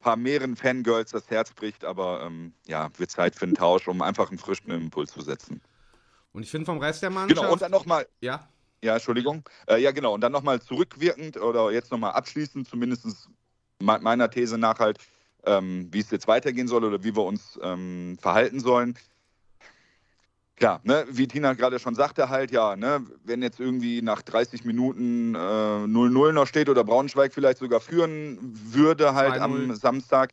[0.00, 4.02] paar mehreren Fangirls das Herz bricht, aber ähm, ja, wird Zeit für einen Tausch, um
[4.02, 5.60] einfach einen frischen Impuls zu setzen.
[6.32, 7.40] Und ich finde vom Rest der Mannschaft.
[7.40, 8.48] Genau, und dann nochmal, ja,
[8.82, 9.42] ja, Entschuldigung.
[9.66, 10.14] Äh, ja, genau.
[10.14, 13.28] Und dann nochmal zurückwirkend oder jetzt nochmal abschließend, zumindest
[13.80, 14.98] me meiner These nach halt,
[15.44, 18.96] ähm, wie es jetzt weitergehen soll oder wie wir uns ähm, verhalten sollen.
[20.56, 24.64] Klar, ne, wie Tina gerade schon sagte, halt, ja, ne, wenn jetzt irgendwie nach 30
[24.64, 29.40] Minuten äh, 0-0 noch steht oder Braunschweig vielleicht sogar führen würde, halt 2-0.
[29.40, 30.30] am Samstag,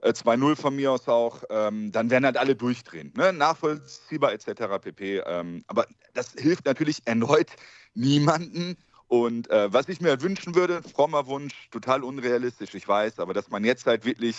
[0.00, 3.12] äh, 2-0 von mir aus auch, ähm, dann werden halt alle durchdrehen.
[3.14, 3.34] Ne?
[3.34, 4.78] Nachvollziehbar etc.
[4.80, 5.18] pp.
[5.26, 7.50] Ähm, aber das hilft natürlich erneut
[7.94, 8.78] niemanden.
[9.08, 13.34] Und äh, was ich mir halt wünschen würde, frommer Wunsch, total unrealistisch, ich weiß, aber
[13.34, 14.36] dass man jetzt halt wirklich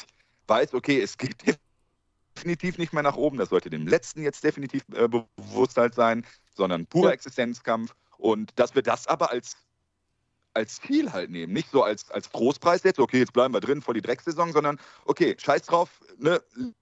[0.48, 1.36] weiß, okay, es geht
[2.42, 6.26] definitiv nicht mehr nach oben, das sollte dem Letzten jetzt definitiv äh, bewusst halt sein,
[6.56, 7.14] sondern purer Ja.
[7.14, 9.58] Existenzkampf und dass wir das aber als
[10.54, 11.54] als Ziel halt nehmen.
[11.54, 14.80] Nicht so als, als Großpreis jetzt, okay, jetzt bleiben wir drin vor die Drecksaison, sondern
[15.06, 16.42] okay, scheiß drauf, ne,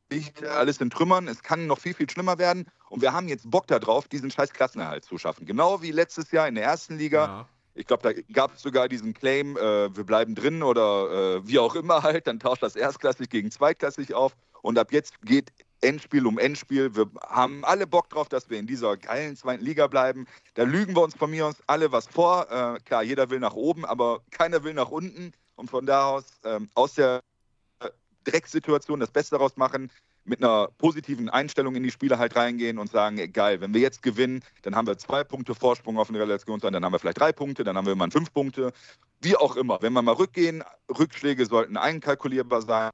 [0.10, 3.52] liegt alles in Trümmern, es kann noch viel, viel schlimmer werden und wir haben jetzt
[3.52, 5.46] Bock darauf, diesen scheiß Klassenerhalt zu schaffen.
[5.46, 7.26] Genau wie letztes Jahr in der ersten Liga.
[7.28, 7.50] ja.
[7.80, 11.60] Ich glaube, da gab es sogar diesen Claim, äh, wir bleiben drin oder äh, wie
[11.60, 16.28] auch immer halt, dann tauscht das erstklassig gegen zweitklassig auf und ab jetzt geht Endspiel
[16.28, 16.94] um Endspiel.
[16.94, 20.26] Wir haben alle Bock drauf, dass wir in dieser geilen zweiten Liga bleiben.
[20.56, 22.52] Da lügen wir uns von mir aus alle was vor.
[22.52, 25.32] Äh, klar, jeder will nach oben, aber keiner will nach unten.
[25.56, 27.22] Und von da aus, ähm, aus der
[27.80, 27.90] äh,
[28.26, 29.90] Drecksituation das Beste daraus machen,
[30.30, 33.82] mit einer positiven Einstellung in die Spiele halt reingehen und sagen, ey, geil, wenn wir
[33.82, 37.20] jetzt gewinnen, dann haben wir zwei Punkte Vorsprung auf den Relationsrang, dann haben wir vielleicht
[37.20, 38.72] drei Punkte, dann haben wir immer fünf Punkte,
[39.22, 39.82] wie auch immer.
[39.82, 40.64] Wenn wir mal rückgehen,
[40.98, 42.92] Rückschläge sollten einkalkulierbar sein,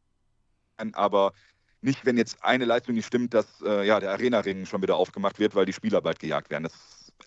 [0.94, 1.34] aber
[1.82, 5.38] nicht, wenn jetzt eine Leistung nicht stimmt, dass äh, ja, der Arena-Ring schon wieder aufgemacht
[5.38, 6.64] wird, weil die Spieler bald gejagt werden.
[6.64, 6.74] Das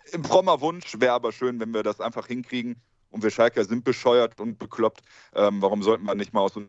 [0.04, 2.76] ist ein frommer Wunsch, wäre aber schön, wenn wir das einfach hinkriegen.
[3.10, 5.00] Und wir Schalker sind bescheuert und bekloppt.
[5.34, 6.62] Ähm, warum sollten wir nicht mal aus so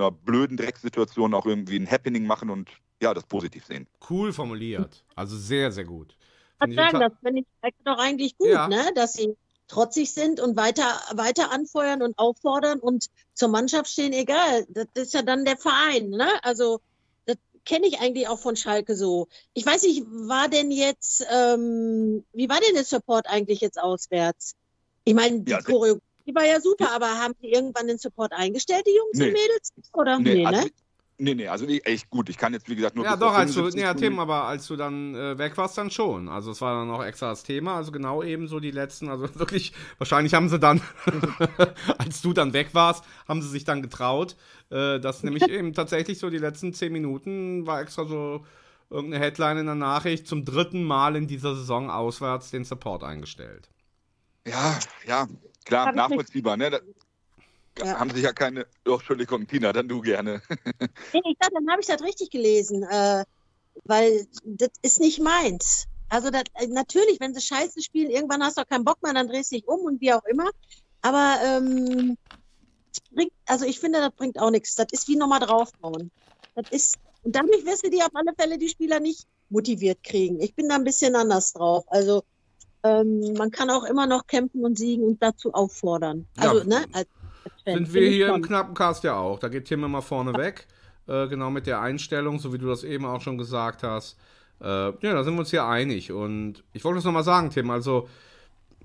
[0.00, 2.70] einer blöden Drecksituation auch irgendwie ein Happening machen und
[3.02, 3.86] ja, das positiv sehen?
[4.08, 5.04] Cool formuliert.
[5.14, 6.16] Also sehr, sehr gut.
[6.62, 8.68] Ich Find sagen, total- das finde ich doch eigentlich gut, Ja.
[8.68, 8.90] ne?
[8.94, 9.36] dass sie
[9.68, 14.66] trotzig sind und weiter, weiter anfeuern und auffordern und zur Mannschaft stehen, egal.
[14.68, 16.10] Das ist ja dann der Verein.
[16.10, 16.28] Ne?
[16.42, 16.80] Also
[17.26, 19.28] das kenne ich eigentlich auch von Schalke so.
[19.54, 24.54] Ich weiß nicht, war denn jetzt, ähm, wie war denn der Support eigentlich jetzt auswärts?
[25.04, 26.00] Ich meine, die Ja, se-
[26.32, 29.26] Choreografie war ja super, aber haben die irgendwann den Support eingestellt, die Jungs Nee.
[29.28, 29.72] und Mädels?
[29.92, 30.18] Oder?
[30.18, 30.70] Nee, also, ne?
[31.18, 32.28] nee, nee, also ich- echt gut.
[32.28, 34.66] Ich kann jetzt, wie gesagt, nur Ja, doch, als du, 75 ja, Tim, aber als
[34.66, 36.28] du dann äh, weg warst, dann schon.
[36.28, 39.28] Also es war dann auch extra das Thema, also genau eben so die letzten, also
[39.38, 40.80] wirklich, wahrscheinlich haben sie dann,
[41.98, 44.36] als du dann weg warst, haben sie sich dann getraut,
[44.70, 48.44] äh, dass nämlich eben tatsächlich so die letzten zehn Minuten war extra so
[48.92, 53.68] irgendeine Headline in der Nachricht, zum dritten Mal in dieser Saison auswärts den Support eingestellt.
[54.46, 55.28] Ja, ja,
[55.64, 56.56] klar, Hab nachvollziehbar.
[56.56, 56.70] Ne?
[56.70, 56.80] Da
[57.78, 57.98] Ja.
[57.98, 58.66] haben sich ja keine.
[58.86, 60.42] Oh, Entschuldigung, Tina, dann du gerne.
[61.12, 63.24] Nee, ich dachte, dann habe ich das richtig gelesen, äh,
[63.84, 65.86] weil das ist nicht meins.
[66.08, 69.14] Also das, äh, natürlich, wenn sie Scheiße spielen, irgendwann hast du auch keinen Bock mehr,
[69.14, 70.50] dann drehst du dich um und wie auch immer.
[71.02, 72.16] Aber ähm,
[73.10, 74.74] bringt, also ich finde, das bringt auch nichts.
[74.74, 76.10] Das ist wie nochmal draufbauen.
[76.54, 80.40] Das ist, und dadurch wirst du die auf alle Fälle die Spieler nicht motiviert kriegen.
[80.40, 81.84] Ich bin da ein bisschen anders drauf.
[81.88, 82.24] Also
[82.82, 86.26] ähm, man kann auch immer noch kämpfen und siegen und dazu auffordern.
[86.36, 86.50] Ja.
[86.50, 87.08] Also, ne, als,
[87.44, 88.42] als Fan, Sind wir hier im schon.
[88.42, 89.38] knappen Cast ja auch.
[89.38, 90.66] Da geht Tim immer vorne weg.
[91.06, 94.16] Äh, genau mit der Einstellung, so wie du das eben auch schon gesagt hast.
[94.60, 96.12] Äh, ja, da sind wir uns hier einig.
[96.12, 98.08] Und ich wollte es nochmal sagen, Tim, also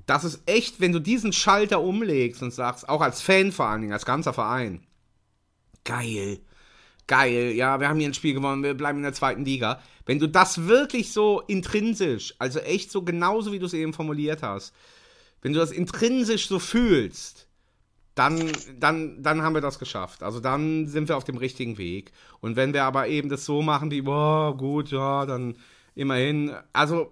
[0.05, 3.81] das ist echt, wenn du diesen Schalter umlegst und sagst, auch als Fan vor allen
[3.81, 4.83] Dingen, als ganzer Verein,
[5.83, 6.39] geil,
[7.07, 9.81] geil, ja, wir haben hier ein Spiel gewonnen, wir bleiben in der zweiten Liga.
[10.05, 14.43] Wenn du das wirklich so intrinsisch, also echt so genauso wie du es eben formuliert
[14.43, 14.73] hast,
[15.41, 17.47] wenn du das intrinsisch so fühlst,
[18.15, 20.23] dann, dann, dann haben wir das geschafft.
[20.23, 22.13] Also dann sind wir auf dem richtigen Weg.
[22.39, 25.57] Und wenn wir aber eben das so machen wie, boah, gut, ja, dann
[25.95, 27.11] immerhin, also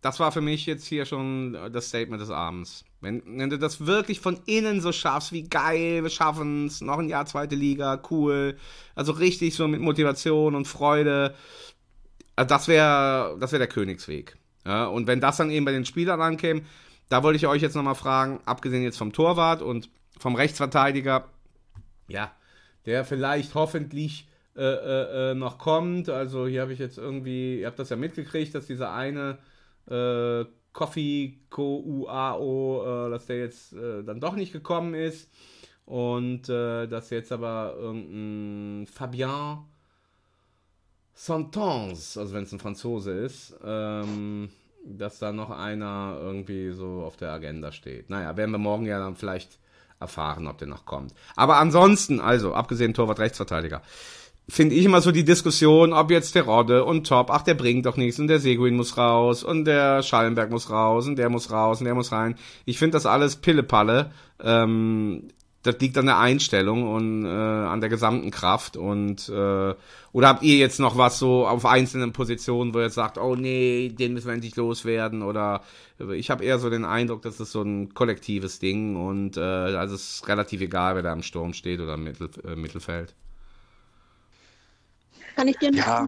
[0.00, 2.84] das war für mich jetzt hier schon das Statement des Abends.
[3.00, 6.98] Wenn, wenn du das wirklich von innen so schaffst, wie geil, wir schaffen es, noch
[6.98, 8.56] ein Jahr zweite Liga, cool.
[8.96, 11.34] Also richtig so mit Motivation und Freude.
[12.34, 14.36] Also das wäre das wär der Königsweg.
[14.66, 16.62] Ja, und wenn das dann eben bei den Spielern ankäme,
[17.08, 21.28] da wollte ich euch jetzt nochmal fragen, abgesehen jetzt vom Torwart und vom Rechtsverteidiger,
[22.08, 22.32] ja,
[22.84, 26.08] der vielleicht hoffentlich äh, äh, äh noch kommt.
[26.08, 29.38] Also hier habe ich jetzt irgendwie, ihr habt das ja mitgekriegt, dass dieser eine
[29.88, 35.30] äh, Coffee Co UAO, äh, dass der jetzt äh, dann doch nicht gekommen ist.
[35.84, 39.60] Und äh, dass jetzt aber irgendein Fabien
[41.14, 44.50] Santons, also wenn es ein Franzose ist, ähm,
[44.84, 48.08] dass da noch einer irgendwie so auf der Agenda steht.
[48.10, 49.58] Naja, werden wir morgen ja dann vielleicht
[49.98, 51.12] erfahren, ob der noch kommt.
[51.34, 53.82] Aber ansonsten, also, abgesehen Torwart Rechtsverteidiger,
[54.48, 57.84] finde ich immer so die Diskussion, ob jetzt der Rodde und Top, ach, der bringt
[57.84, 61.50] doch nichts und der Seguin muss raus und der Schallenberg muss raus und der muss
[61.50, 62.36] raus und der muss rein.
[62.64, 64.10] Ich finde das alles Pillepalle.
[64.42, 65.28] Ähm,
[65.64, 69.74] das liegt an der Einstellung und äh, an der gesamten Kraft und äh,
[70.12, 73.34] oder habt ihr jetzt noch was so auf einzelnen Positionen, wo ihr jetzt sagt, oh
[73.34, 75.62] nee, den müssen wir endlich loswerden oder
[76.14, 79.96] ich habe eher so den Eindruck, dass es so ein kollektives Ding und äh, also
[79.96, 83.14] es ist relativ egal, wer da im Sturm steht oder im Mittel, äh, Mittelfeld.
[85.38, 86.04] Kann ich dir nicht ja.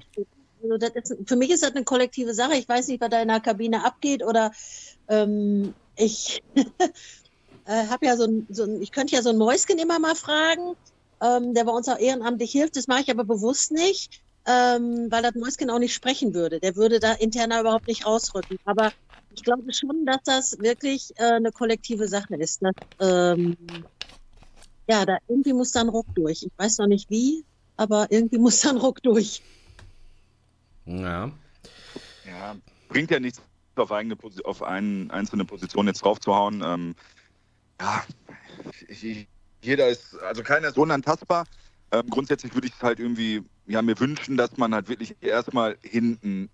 [0.60, 2.56] also das ist, Für mich ist das eine kollektive Sache.
[2.56, 4.50] Ich weiß nicht, was da in der Kabine abgeht oder
[5.06, 6.42] ähm, ich
[7.64, 10.16] äh, habe ja so ein, so ein, ich könnte ja so ein Mäuschen immer mal
[10.16, 10.74] fragen,
[11.22, 12.74] ähm, der bei uns auch ehrenamtlich hilft.
[12.74, 16.58] Das mache ich aber bewusst nicht, ähm, weil das Mäuschen auch nicht sprechen würde.
[16.58, 18.58] Der würde da interner überhaupt nicht rausrücken.
[18.64, 18.90] Aber
[19.32, 22.64] ich glaube schon, dass das wirklich äh, eine kollektive Sache ist.
[22.64, 23.56] Dass, ähm,
[24.88, 26.42] ja, da irgendwie muss da ein Ruck durch.
[26.42, 27.44] Ich weiß noch nicht wie,
[27.80, 29.42] aber irgendwie muss da ein Ruck durch.
[30.84, 31.32] Ja.
[32.26, 32.56] Ja,
[32.90, 33.40] bringt ja nichts
[33.74, 36.62] auf, eigene, auf einen, einzelne Position jetzt draufzuhauen.
[36.62, 36.94] Ähm,
[37.80, 38.04] ja,
[38.86, 39.26] ich,
[39.62, 41.46] jeder ist, also keiner ist unantastbar.
[41.90, 45.78] Ähm, grundsätzlich würde ich es halt irgendwie, ja, mir wünschen, dass man halt wirklich erstmal
[45.80, 46.50] hinten,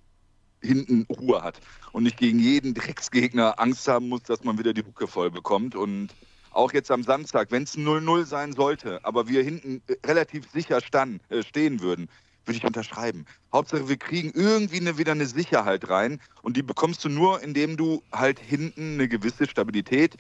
[0.62, 1.60] hinten Ruhe hat
[1.90, 5.74] und nicht gegen jeden Drecksgegner Angst haben muss, dass man wieder die Hucke voll bekommt.
[5.74, 6.14] Und
[6.56, 10.80] auch jetzt am Samstag, wenn es 0-0 sein sollte, aber wir hinten äh, relativ sicher
[10.80, 12.08] stand, äh, stehen würden,
[12.44, 13.26] würde ich unterschreiben.
[13.52, 17.76] Hauptsache, wir kriegen irgendwie eine, wieder eine Sicherheit rein und die bekommst du nur, indem
[17.76, 20.16] du halt hinten eine gewisse Stabilität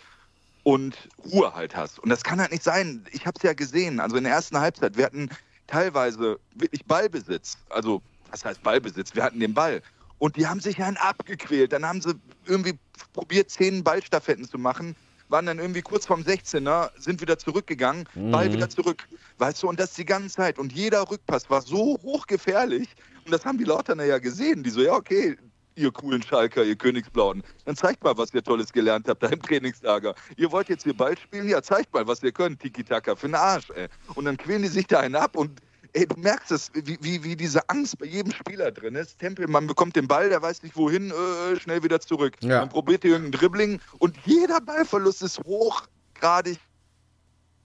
[0.64, 2.00] und Ruhe halt hast.
[2.00, 3.04] Und das kann halt nicht sein.
[3.12, 4.00] Ich habe es ja gesehen.
[4.00, 5.30] Also in der ersten Halbzeit, wir hatten
[5.68, 7.56] teilweise wirklich Ballbesitz.
[7.68, 9.14] Also, was heißt Ballbesitz?
[9.14, 9.80] Wir hatten den Ball.
[10.18, 11.72] Und die haben sich einen abgequält.
[11.72, 12.14] Dann haben sie
[12.46, 12.76] irgendwie
[13.12, 14.96] probiert, zehn Ballstaffetten zu machen.
[15.28, 18.30] Waren dann irgendwie kurz vorm 16er, sind wieder zurückgegangen, mhm.
[18.30, 19.08] Ball wieder zurück.
[19.38, 20.58] Weißt du, und das die ganze Zeit.
[20.58, 22.88] Und jeder Rückpass war so hochgefährlich.
[23.24, 24.62] Und das haben die Lauterner ja gesehen.
[24.62, 25.36] Die so, ja, okay,
[25.76, 27.42] ihr coolen Schalker, ihr Königsblauen.
[27.64, 30.14] Dann zeigt mal, was ihr Tolles gelernt habt da im Trainingslager.
[30.36, 31.48] Ihr wollt jetzt hier Ball spielen?
[31.48, 33.88] Ja, zeigt mal, was ihr könnt, Tiki-Taka, für den Arsch, ey.
[34.14, 35.60] Und dann quälen die sich da einen ab und
[35.96, 39.18] ey, du merkst es, wie, wie, wie diese Angst bei jedem Spieler drin ist.
[39.18, 42.36] Tempel, man bekommt den Ball, der weiß nicht wohin, äh, schnell wieder zurück.
[42.40, 42.60] Ja.
[42.60, 46.58] Man probiert hier irgendein Dribbling und jeder Ballverlust ist hochgradig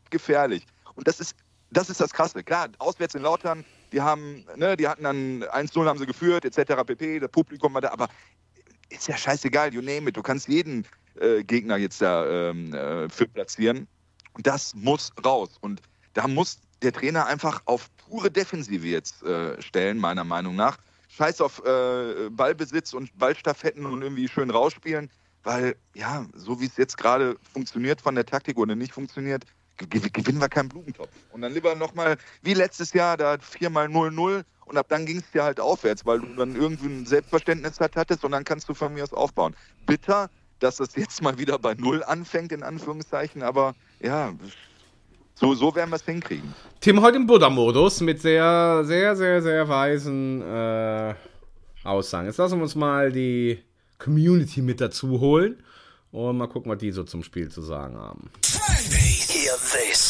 [0.10, 0.66] gefährlich.
[0.96, 1.36] Und das ist,
[1.72, 2.44] das ist das Krasse.
[2.44, 6.84] Klar, auswärts in Lautern die haben, ne, die hatten dann 1-0 haben sie geführt, etc.
[6.86, 7.20] pp.
[7.20, 8.08] Das Publikum war da, aber
[8.90, 10.18] ist ja scheißegal, you name it.
[10.18, 10.86] Du kannst jeden
[11.20, 13.88] äh, Gegner jetzt da ähm, äh, für platzieren.
[14.34, 15.58] Und das muss raus.
[15.62, 15.82] Und
[16.14, 20.78] da muss der Trainer einfach auf pure Defensive jetzt äh, stellen, meiner Meinung nach.
[21.10, 25.10] Scheiß auf äh, Ballbesitz und Ballstaffetten und irgendwie schön rausspielen,
[25.44, 29.46] weil ja, so wie es jetzt gerade funktioniert von der Taktik oder nicht funktioniert,
[29.78, 31.10] gewinnen wir keinen Blumentopf.
[31.32, 35.32] Und dann lieber nochmal, wie letztes Jahr, da viermal 0-0 und ab dann ging es
[35.32, 38.74] dir halt aufwärts, weil du dann irgendwie ein Selbstverständnis halt hattest und dann kannst du
[38.74, 39.56] von mir aus aufbauen.
[39.86, 44.34] Bitter, dass das jetzt mal wieder bei Null anfängt, in Anführungszeichen, aber ja,
[45.42, 46.54] so, so werden wir es hinkriegen.
[46.80, 51.16] Tim heute im Buddha-Modus mit sehr, sehr, sehr, sehr weisen äh,
[51.84, 52.28] Aussagen.
[52.28, 53.60] Jetzt lassen wir uns mal die
[53.98, 55.64] Community mit dazu holen
[56.12, 58.30] und mal gucken, was die so zum Spiel zu sagen haben.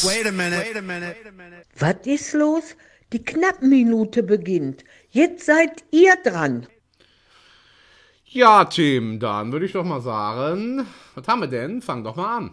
[0.04, 0.58] Wait a minute.
[0.58, 1.16] Wait a minute.
[1.78, 2.76] Was ist los?
[3.14, 4.84] Die Knappminute beginnt.
[5.10, 6.66] Jetzt seid ihr dran.
[8.26, 11.80] Ja, Tim, dann würde ich doch mal sagen, was haben wir denn?
[11.80, 12.50] Fang doch mal an.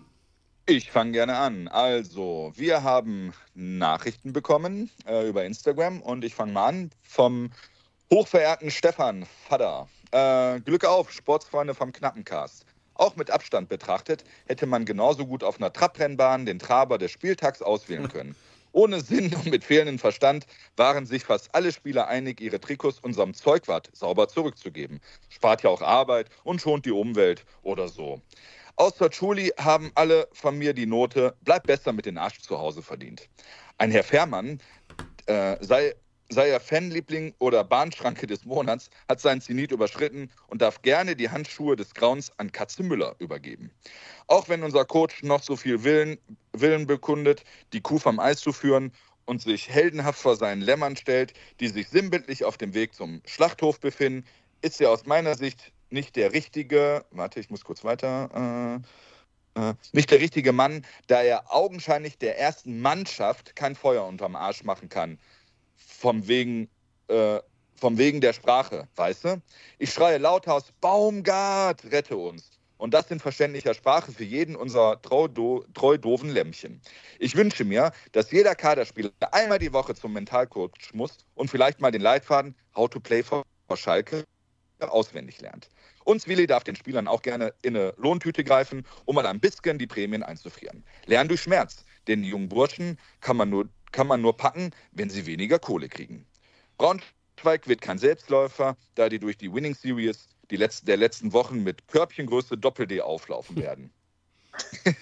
[0.70, 1.68] Ich fange gerne an.
[1.68, 7.50] Also, wir haben Nachrichten bekommen äh, über Instagram und ich fange mal an vom
[8.14, 9.88] hochverehrten Stefan Vater.
[10.12, 12.68] Äh, Glück auf, Sportsfreunde vom Knappencast.
[12.94, 17.64] Auch mit Abstand betrachtet hätte man genauso gut auf einer Trabrennbahn den Traber des Spieltags
[17.64, 18.36] auswählen können.
[18.72, 20.46] Ohne Sinn und mit fehlendem Verstand
[20.78, 25.00] waren sich fast alle Spieler einig, ihre Trikots unserem Zeugwart sauber zurückzugeben.
[25.30, 28.22] Spart ja auch Arbeit und schont die Umwelt oder so.
[28.80, 32.82] Außer Schuli haben alle von mir die Note, bleib besser mit den Arsch zu Hause
[32.82, 33.28] verdient.
[33.78, 34.62] Ein Herr Fährmann,
[35.26, 35.96] äh, sei,
[36.30, 41.30] sei er Fanliebling oder Bahnschranke des Monats, hat seinen Zenit überschritten und darf gerne die
[41.30, 43.70] Handschuhe des Grauens an Katze Müller übergeben.
[44.28, 46.18] Auch wenn unser Coach noch so viel Willen,
[46.54, 48.94] Willen bekundet, die Kuh vom Eis zu führen
[49.26, 53.82] und sich heldenhaft vor seinen Lämmern stellt, die sich sinnbildlich auf dem Weg zum Schlachthof
[53.82, 54.26] befinden,
[54.62, 58.82] ist er aus meiner Sicht nicht der richtige, warte, ich muss kurz weiter,
[59.56, 64.36] äh, äh, nicht der richtige Mann, da er augenscheinlich der ersten Mannschaft kein Feuer unterm
[64.36, 65.20] Arsch machen kann.
[65.76, 66.70] Vom wegen,
[67.08, 67.40] äh,
[67.76, 69.42] vom wegen der Sprache, weißt du?
[69.80, 72.52] Ich schreie lauthals, Baumgart, rette uns.
[72.78, 76.82] Und das in verständlicher Sprache für jeden unserer treu, do, doofen Lämmchen.
[77.20, 81.92] Ich wünsche mir, dass jeder Kaderspieler einmal die Woche zum Mentalcoach muss und vielleicht mal
[81.92, 83.44] den Leitfaden How to Play for
[83.76, 84.24] Schalke
[84.88, 85.70] auswendig lernt.
[86.06, 89.78] Und Zwilli darf den Spielern auch gerne in eine Lohntüte greifen, um mal ein bisschen
[89.78, 90.84] die Prämien einzufrieren.
[91.06, 95.10] Lernen durch Schmerz, denn die jungen Burschen kann man nur, kann man nur packen, wenn
[95.10, 96.26] sie weniger Kohle kriegen.
[96.78, 101.64] Braunschweig wird kein Selbstläufer, da die durch die Winning Series die letzten, der letzten Wochen
[101.64, 103.92] mit Körbchengröße Doppel-D auflaufen werden.
[104.86, 104.96] Okay.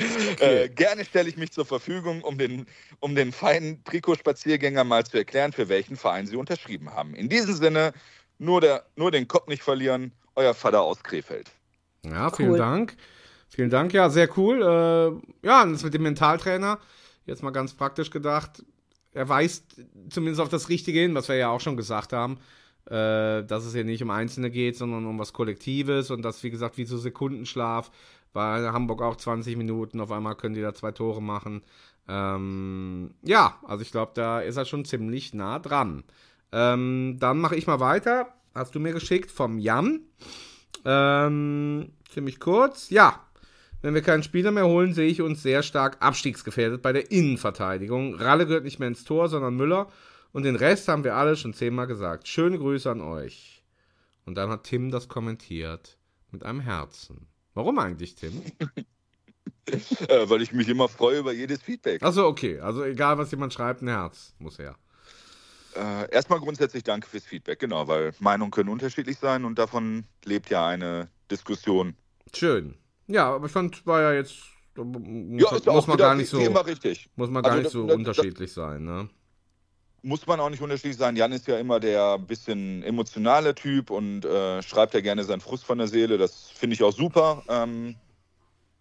[0.40, 2.66] äh, gerne stelle ich mich zur Verfügung, um den,
[3.00, 7.14] um den feinen Trikotspaziergänger mal zu erklären, für welchen Verein sie unterschrieben haben.
[7.14, 7.92] In diesem Sinne,
[8.40, 10.12] nur, der, nur den Kopf nicht verlieren.
[10.34, 11.50] Euer Vater aus Krefeld.
[12.04, 12.58] Ja, vielen cool.
[12.58, 12.96] Dank.
[13.48, 14.62] Vielen Dank, ja, sehr cool.
[14.62, 16.78] Äh, ja, das mit dem Mentaltrainer,
[17.26, 18.64] jetzt mal ganz praktisch gedacht,
[19.12, 22.38] er weist zumindest auf das Richtige hin, was wir ja auch schon gesagt haben,
[22.86, 26.50] äh, dass es ja nicht um Einzelne geht, sondern um was Kollektives und das, wie
[26.50, 27.90] gesagt, wie so Sekundenschlaf.
[28.32, 31.62] Bei Hamburg auch 20 Minuten, auf einmal können die da zwei Tore machen.
[32.08, 36.04] Ähm, ja, also ich glaube, da ist er schon ziemlich nah dran.
[36.52, 38.34] Ähm, dann mache ich mal weiter.
[38.54, 40.00] Hast du mir geschickt vom Jan.
[40.84, 42.90] Ähm, ziemlich kurz.
[42.90, 43.20] Ja,
[43.82, 48.14] wenn wir keinen Spieler mehr holen, sehe ich uns sehr stark abstiegsgefährdet bei der Innenverteidigung.
[48.14, 49.88] Ralle gehört nicht mehr ins Tor, sondern Müller.
[50.32, 52.28] Und den Rest haben wir alle schon zehnmal gesagt.
[52.28, 53.64] Schöne Grüße an euch.
[54.26, 55.98] Und dann hat Tim das kommentiert
[56.30, 57.26] mit einem Herzen.
[57.54, 58.42] Warum eigentlich, Tim?
[59.66, 62.02] äh, weil ich mich immer freue über jedes Feedback.
[62.02, 62.60] Achso, okay.
[62.60, 64.76] Also egal, was jemand schreibt, ein Herz muss her.
[65.74, 70.50] Äh, erstmal grundsätzlich danke fürs Feedback, genau, weil Meinungen können unterschiedlich sein und davon lebt
[70.50, 71.94] ja eine Diskussion.
[72.34, 72.74] Schön.
[73.06, 74.36] Ja, aber ich fand, war ja jetzt.
[74.76, 76.38] Muss, ja, muss man gar nicht so.
[77.16, 79.08] Muss man gar also, nicht so da, unterschiedlich da, sein, ne?
[80.02, 81.16] Muss man auch nicht unterschiedlich sein.
[81.16, 85.64] Jan ist ja immer der bisschen emotionale Typ und äh, schreibt ja gerne seinen Frust
[85.64, 86.16] von der Seele.
[86.16, 87.42] Das finde ich auch super.
[87.48, 87.96] Ähm,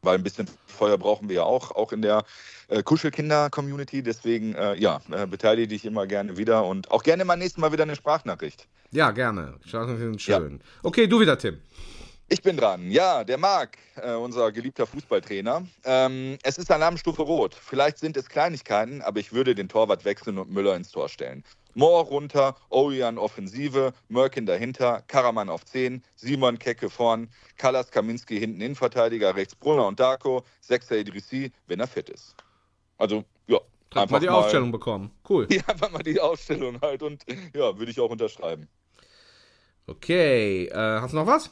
[0.02, 2.24] weil ein bisschen Feuer brauchen wir ja auch, auch in der
[2.68, 4.04] äh, Kuschelkinder-Community.
[4.04, 7.72] Deswegen, äh, ja, äh, beteilige dich immer gerne wieder und auch gerne mal nächstes Mal
[7.72, 8.68] wieder eine Sprachnachricht.
[8.92, 9.56] Ja, gerne.
[9.66, 10.54] Sprachnachrichten sind schön.
[10.54, 10.66] Ja.
[10.84, 11.60] Okay, du wieder, Tim.
[12.32, 12.92] Ich bin dran.
[12.92, 15.66] Ja, der Marc, äh, unser geliebter Fußballtrainer.
[15.84, 17.56] Ähm, es ist Alarmstufe Rot.
[17.56, 21.44] Vielleicht sind es Kleinigkeiten, aber ich würde den Torwart wechseln und Müller ins Tor stellen.
[21.74, 28.62] Mohr runter, Ojan Offensive, Mörkin dahinter, Karaman auf 10, Simon Kecke vorn, Kalas Kaminski hinten
[28.62, 32.36] Innenverteidiger, rechts Brunner und Darko, Sechser Idrissi, wenn er fit ist.
[33.00, 33.58] Also, ja.
[33.96, 35.10] Einfach mal die mal, Aufstellung bekommen.
[35.28, 35.48] Cool.
[35.52, 37.26] Ja, einfach mal die Aufstellung halt und
[37.56, 38.68] ja, würde ich auch unterschreiben.
[39.88, 41.50] Okay, äh, hast du noch was?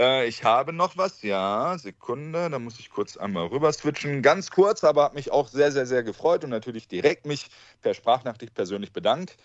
[0.00, 4.22] Äh, ich habe noch was, ja, Sekunde, da muss ich kurz einmal rüber switchen.
[4.22, 7.50] Ganz kurz, aber habe mich auch sehr, sehr, sehr gefreut und natürlich direkt mich
[7.82, 9.36] per Sprachnachricht persönlich bedankt.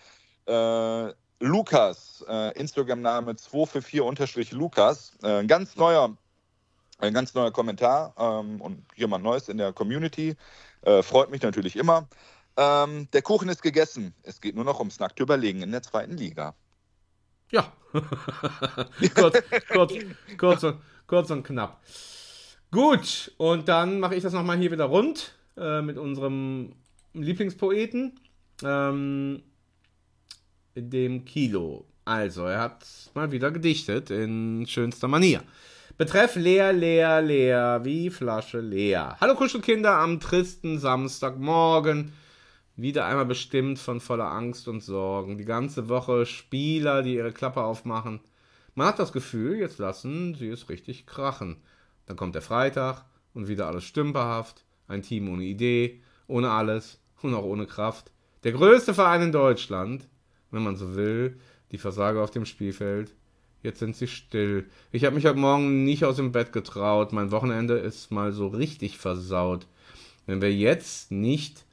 [0.46, 6.16] Äh, Lukas, äh, Instagram-Name 244-Lukas, äh, ein ganz neuer,
[6.98, 10.36] ein ganz neuer Kommentar ähm, und jemand Neues in der Community.
[10.82, 12.08] Äh, freut mich natürlich immer.
[12.56, 14.14] Ähm, der Kuchen ist gegessen.
[14.22, 16.54] Es geht nur noch ums nackte Überlegen in der zweiten Liga.
[17.50, 17.72] Ja.
[19.14, 19.42] kurz,
[19.72, 19.94] kurz,
[20.36, 21.80] kurz, und, kurz und knapp.
[22.70, 26.74] Gut, und dann mache ich das nochmal hier wieder rund äh, mit unserem
[27.14, 28.18] Lieblingspoeten,
[28.64, 29.42] ähm,
[30.74, 31.86] dem Kilo.
[32.04, 35.42] Also, er hat mal wieder gedichtet in schönster Manier.
[35.96, 39.16] Betreff leer, leer, leer, wie Flasche leer.
[39.20, 42.12] Hallo Kuschelkinder am tristen Samstagmorgen
[42.76, 45.38] wieder einmal bestimmt von voller Angst und Sorgen.
[45.38, 48.20] Die ganze Woche Spieler, die ihre Klappe aufmachen.
[48.74, 51.56] Man hat das Gefühl, jetzt lassen sie es richtig krachen.
[52.04, 54.64] Dann kommt der Freitag und wieder alles stümperhaft.
[54.88, 58.12] Ein Team ohne Idee, ohne alles und auch ohne Kraft.
[58.44, 60.06] Der größte Verein in Deutschland,
[60.50, 61.38] wenn man so will,
[61.72, 63.14] die Versager auf dem Spielfeld.
[63.62, 64.66] Jetzt sind sie still.
[64.92, 67.12] Ich habe mich heute Morgen nicht aus dem Bett getraut.
[67.12, 69.66] Mein Wochenende ist mal so richtig versaut.
[70.26, 71.64] Wenn wir jetzt nicht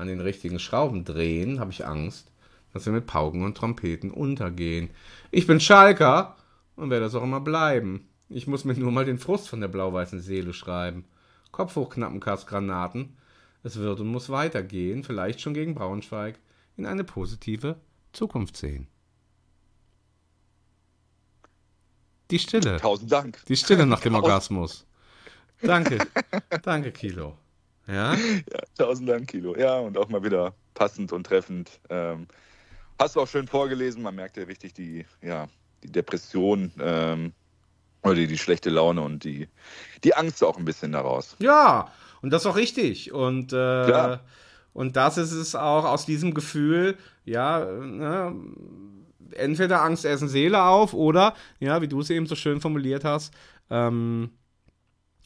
[0.00, 2.30] an den richtigen Schrauben drehen, habe ich Angst,
[2.72, 4.90] dass wir mit Pauken und Trompeten untergehen.
[5.30, 6.36] Ich bin Schalker
[6.76, 8.08] und werde das auch immer bleiben.
[8.28, 11.04] Ich muss mir nur mal den Frust von der blau-weißen Seele schreiben.
[11.50, 13.16] Kopf hoch, Knappenkastgranaten.
[13.62, 16.38] Es wird und muss weitergehen, vielleicht schon gegen Braunschweig,
[16.76, 17.76] in eine positive
[18.12, 18.86] Zukunft sehen.
[22.30, 22.78] Die Stille.
[22.78, 23.44] Tausend Dank.
[23.46, 24.86] Die Stille nach dem Orgasmus.
[25.62, 25.98] Danke.
[26.62, 27.36] Danke, Kilo.
[27.90, 28.14] Ja?
[28.14, 28.60] ja?
[28.76, 29.56] Tausend Dank, Kilo.
[29.56, 31.80] Ja, und auch mal wieder passend und treffend.
[31.88, 32.26] Ähm,
[32.98, 34.02] hast du auch schön vorgelesen.
[34.02, 35.48] Man merkt ja richtig die, ja,
[35.82, 37.32] die Depression ähm,
[38.02, 39.48] oder die, die, schlechte Laune und die,
[40.04, 41.36] die Angst auch ein bisschen daraus.
[41.38, 43.12] Ja, und das ist auch richtig.
[43.12, 44.18] Und, äh,
[44.72, 48.34] und das ist es auch aus diesem Gefühl, ja, ne,
[49.32, 53.34] entweder Angst essen Seele auf oder, ja, wie du es eben so schön formuliert hast,
[53.70, 54.30] ähm,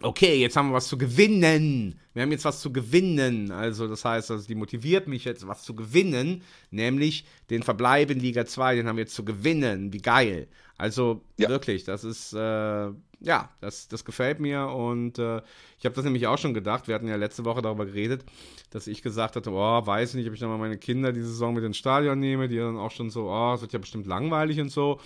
[0.02, 1.98] okay, jetzt haben wir was zu gewinnen.
[2.12, 3.50] Wir haben jetzt was zu gewinnen.
[3.50, 8.20] Also, das heißt, also die motiviert mich jetzt, was zu gewinnen, nämlich den Verbleib in
[8.20, 9.92] Liga 2, den haben wir jetzt zu gewinnen.
[9.92, 10.48] Wie geil.
[10.76, 11.48] Also, ja.
[11.48, 12.90] wirklich, das ist, äh,
[13.24, 15.40] ja, das, das gefällt mir und äh,
[15.78, 16.88] ich habe das nämlich auch schon gedacht.
[16.88, 18.24] Wir hatten ja letzte Woche darüber geredet,
[18.70, 21.64] dass ich gesagt hatte, oh, weiß nicht, ob ich nochmal meine Kinder diese Saison mit
[21.64, 24.70] ins Stadion nehme, die dann auch schon so, oh, es wird ja bestimmt langweilig und
[24.70, 25.00] so.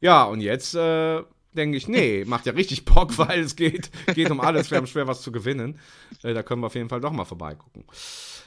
[0.00, 1.22] Ja, und jetzt äh,
[1.54, 4.70] denke ich, nee, macht ja richtig Bock, weil es geht, geht um alles.
[4.70, 5.78] Wir haben schwer was zu gewinnen.
[6.22, 7.84] Äh, da können wir auf jeden Fall doch mal vorbeigucken.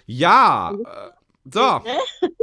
[0.05, 1.11] Ja, äh,
[1.51, 1.81] so.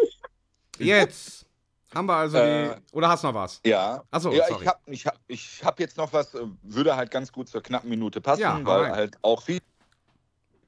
[0.79, 1.47] Jetzt
[1.95, 2.97] haben wir also äh, die.
[2.97, 3.61] Oder hast du noch was?
[3.65, 4.03] Ja.
[4.11, 4.62] Achso, ja, sorry.
[4.62, 7.62] ich habe ich hab, ich hab jetzt noch was, äh, würde halt ganz gut zur
[7.62, 8.93] knappen Minute passen, ja, weil rein.
[8.93, 9.61] halt auch viel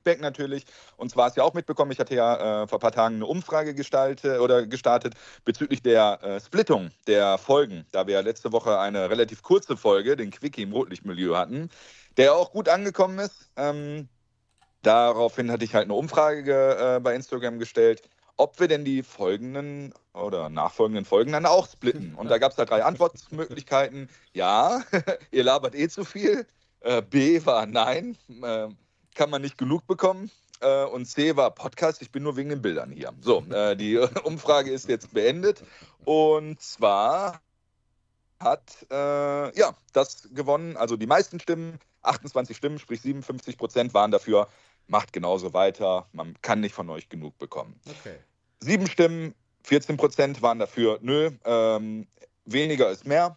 [0.06, 0.64] Feedback natürlich.
[0.96, 3.16] Und zwar hast du ja auch mitbekommen, ich hatte ja äh, vor ein paar Tagen
[3.16, 8.52] eine Umfrage gestaltet oder gestartet bezüglich der äh, Splittung der Folgen, da wir ja letzte
[8.52, 11.70] Woche eine relativ kurze Folge, den Quickie im Rotlichtmilieu hatten,
[12.16, 13.50] der auch gut angekommen ist.
[13.56, 14.08] Ähm,
[14.82, 18.02] daraufhin hatte ich halt eine Umfrage äh, bei Instagram gestellt,
[18.36, 22.14] ob wir denn die folgenden oder nachfolgenden Folgen dann auch splitten.
[22.14, 24.08] Und da gab es da drei Antwortmöglichkeiten.
[24.34, 24.82] Ja,
[25.32, 26.46] ihr labert eh zu viel.
[26.80, 28.16] Äh, B war nein.
[28.42, 28.68] Äh,
[29.16, 30.30] kann man nicht genug bekommen.
[30.60, 32.00] Äh, und C war Podcast.
[32.02, 33.12] Ich bin nur wegen den Bildern hier.
[33.20, 35.62] So, äh, die Umfrage ist jetzt beendet.
[36.04, 37.40] Und zwar
[38.38, 40.76] hat äh, ja das gewonnen.
[40.76, 44.48] Also die meisten Stimmen, 28 Stimmen, sprich 57 Prozent waren dafür.
[44.86, 46.06] Macht genauso weiter.
[46.12, 47.80] Man kann nicht von euch genug bekommen.
[47.86, 48.18] Okay.
[48.60, 50.98] Sieben Stimmen, 14 Prozent waren dafür.
[51.02, 52.06] Nö, ähm,
[52.44, 53.36] weniger ist mehr.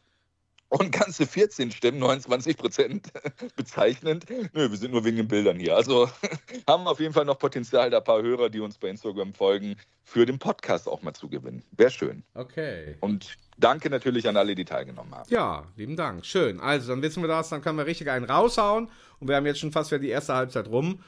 [0.69, 3.11] Und ganze 14 Stimmen, 29 Prozent,
[3.55, 4.27] bezeichnend.
[4.53, 5.75] Nö, wir sind nur wegen den Bildern hier.
[5.75, 6.07] Also
[6.67, 9.77] haben auf jeden Fall noch Potenzial, da ein paar Hörer, die uns bei Instagram folgen,
[10.03, 11.63] für den Podcast auch mal zu gewinnen.
[11.71, 12.23] Wäre schön.
[12.35, 12.97] Okay.
[12.99, 15.27] Und danke natürlich an alle, die teilgenommen haben.
[15.31, 16.23] Ja, lieben Dank.
[16.23, 16.59] Schön.
[16.59, 18.89] Also, dann wissen wir das, dann können wir richtig einen raushauen.
[19.19, 21.03] Und wir haben jetzt schon fast wieder die erste Halbzeit rum.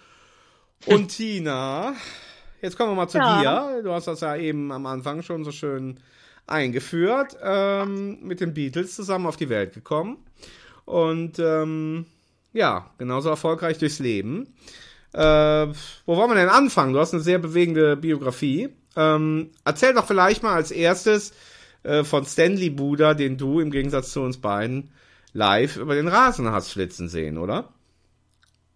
[0.88, 1.93] Und Tina,
[2.64, 3.41] jetzt kommen wir mal zu ja.
[3.76, 3.84] dir.
[3.84, 5.99] Du hast das ja eben am Anfang schon so schön
[6.48, 10.18] eingeführt, ähm, mit den Beatles zusammen auf die Welt gekommen.
[10.86, 12.06] Und ähm,
[12.54, 14.54] ja, genauso erfolgreich durchs Leben.
[15.14, 16.94] Äh, wo wollen wir denn anfangen?
[16.94, 18.70] Du hast eine sehr bewegende Biografie.
[18.96, 21.34] Ähm, erzähl doch vielleicht mal als erstes
[21.84, 24.92] äh, von Stanley Buda, den du im Gegensatz zu uns beiden
[25.34, 27.70] live über den Rasen hast flitzen sehen, oder?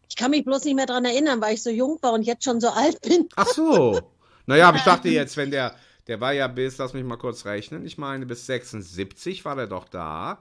[0.10, 2.44] Ich kann mich bloß nicht mehr daran erinnern, weil ich so jung war und jetzt
[2.44, 3.28] schon so alt bin.
[3.36, 4.00] Ach so.
[4.46, 5.76] Naja, aber ich dachte jetzt, wenn der
[6.08, 9.68] der war ja bis, lass mich mal kurz rechnen, ich meine, bis 76 war der
[9.68, 10.40] doch da.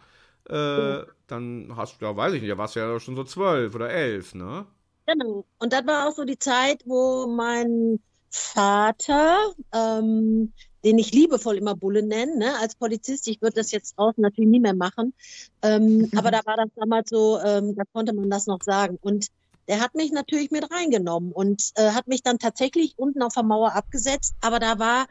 [0.49, 1.07] Äh, ja.
[1.27, 3.91] Dann hast du, ja, weiß ich nicht, da warst du ja schon so zwölf oder
[3.91, 4.67] elf, ne?
[5.07, 5.45] Genau.
[5.59, 7.99] Und das war auch so die Zeit, wo mein
[8.31, 10.53] Vater, ähm,
[10.85, 14.51] den ich liebevoll immer Bulle nenne, ne, als Polizist, ich würde das jetzt draußen natürlich
[14.51, 15.15] nie mehr machen,
[15.63, 18.99] ähm, aber da war das damals so, ähm, da konnte man das noch sagen.
[19.01, 19.29] Und
[19.69, 23.45] der hat mich natürlich mit reingenommen und äh, hat mich dann tatsächlich unten auf der
[23.45, 25.07] Mauer abgesetzt, aber da war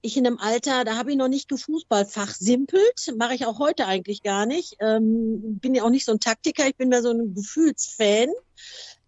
[0.00, 3.86] ich in einem Alter, da habe ich noch nicht gefußballfach simpelt, mache ich auch heute
[3.86, 4.76] eigentlich gar nicht.
[4.80, 8.28] Ähm, bin ja auch nicht so ein Taktiker, ich bin mehr so ein Gefühlsfan.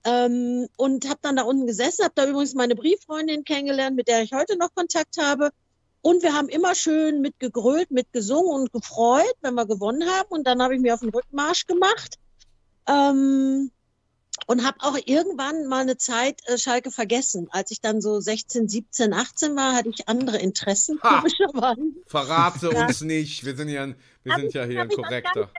[0.04, 4.22] Ähm, und habe dann da unten gesessen, habe da übrigens meine Brieffreundin kennengelernt, mit der
[4.22, 5.50] ich heute noch Kontakt habe.
[6.02, 10.28] Und wir haben immer schön mit gegrölt, mit gesungen und gefreut, wenn wir gewonnen haben.
[10.30, 12.16] Und dann habe ich mir auf den Rückmarsch gemacht.
[12.88, 13.70] Ähm,
[14.50, 17.46] und habe auch irgendwann mal eine Zeit äh, Schalke vergessen.
[17.52, 21.22] Als ich dann so 16, 17, 18 war, hatte ich andere Interessen, ha.
[22.06, 22.86] Verrate ja.
[22.86, 23.86] uns nicht, wir sind ja,
[24.24, 25.52] wir sind ja hier ein korrekter.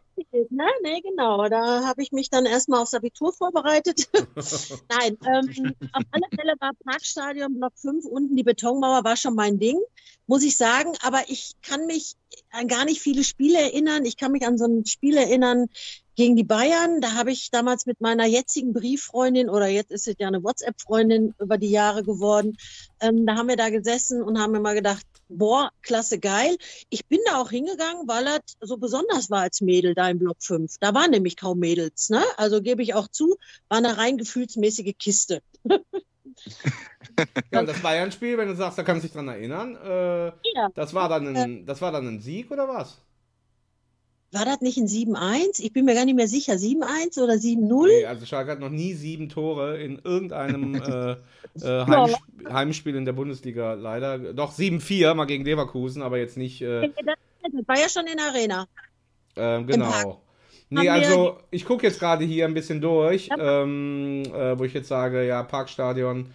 [0.49, 0.65] Ne?
[0.83, 1.47] Nee, genau.
[1.47, 4.09] Da habe ich mich dann erstmal aufs Abitur vorbereitet.
[4.89, 9.57] Nein, ähm, auf alle Fälle war Parkstadion Block 5 unten, die Betonmauer war schon mein
[9.57, 9.79] Ding,
[10.27, 10.91] muss ich sagen.
[11.01, 12.15] Aber ich kann mich
[12.51, 14.03] an gar nicht viele Spiele erinnern.
[14.03, 15.67] Ich kann mich an so ein Spiel erinnern
[16.21, 17.01] gegen die Bayern.
[17.01, 21.33] Da habe ich damals mit meiner jetzigen Brieffreundin oder jetzt ist es ja eine WhatsApp-Freundin
[21.39, 22.57] über die Jahre geworden.
[22.99, 26.57] Ähm, da haben wir da gesessen und haben mir mal gedacht, boah, klasse geil.
[26.91, 30.37] Ich bin da auch hingegangen, weil das so besonders war als Mädel da im Block
[30.41, 30.75] 5.
[30.79, 32.21] Da waren nämlich kaum Mädels, ne?
[32.37, 35.41] Also gebe ich auch zu, war eine rein gefühlsmäßige Kiste.
[37.51, 40.69] ja, das Bayern-Spiel, wenn du sagst, da kannst du dich dran erinnern, äh, ja.
[40.75, 42.99] das, war dann ein, das war dann ein Sieg oder was?
[44.33, 45.59] War das nicht ein 7-1?
[45.59, 46.53] Ich bin mir gar nicht mehr sicher.
[46.53, 47.87] 7-1 oder 7-0?
[47.87, 51.11] Nee, also Schalke hat noch nie sieben Tore in irgendeinem äh,
[51.61, 54.33] äh, Heimsp Heimspiel in der Bundesliga leider.
[54.33, 56.61] Doch 7-4 mal gegen Leverkusen, aber jetzt nicht.
[56.61, 58.67] Äh, das war ja schon in der Arena.
[59.35, 60.21] Ähm, genau.
[60.69, 64.87] Nee, also ich gucke jetzt gerade hier ein bisschen durch, ähm, äh, wo ich jetzt
[64.87, 66.27] sage, ja, Parkstadion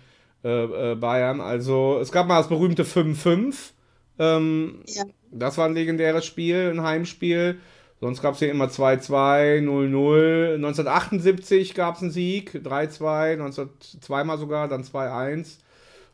[0.45, 1.41] äh, äh, Bayern.
[1.41, 3.73] Also es gab mal das berühmte 5-5.
[4.19, 5.05] Ähm, ja.
[5.31, 7.59] Das war ein legendäres Spiel, ein Heimspiel.
[8.01, 10.55] Sonst gab es ja immer 2-2, 0-0.
[10.57, 15.57] 1978 gab es einen Sieg, 3-2, 1902 mal sogar, dann 2-1.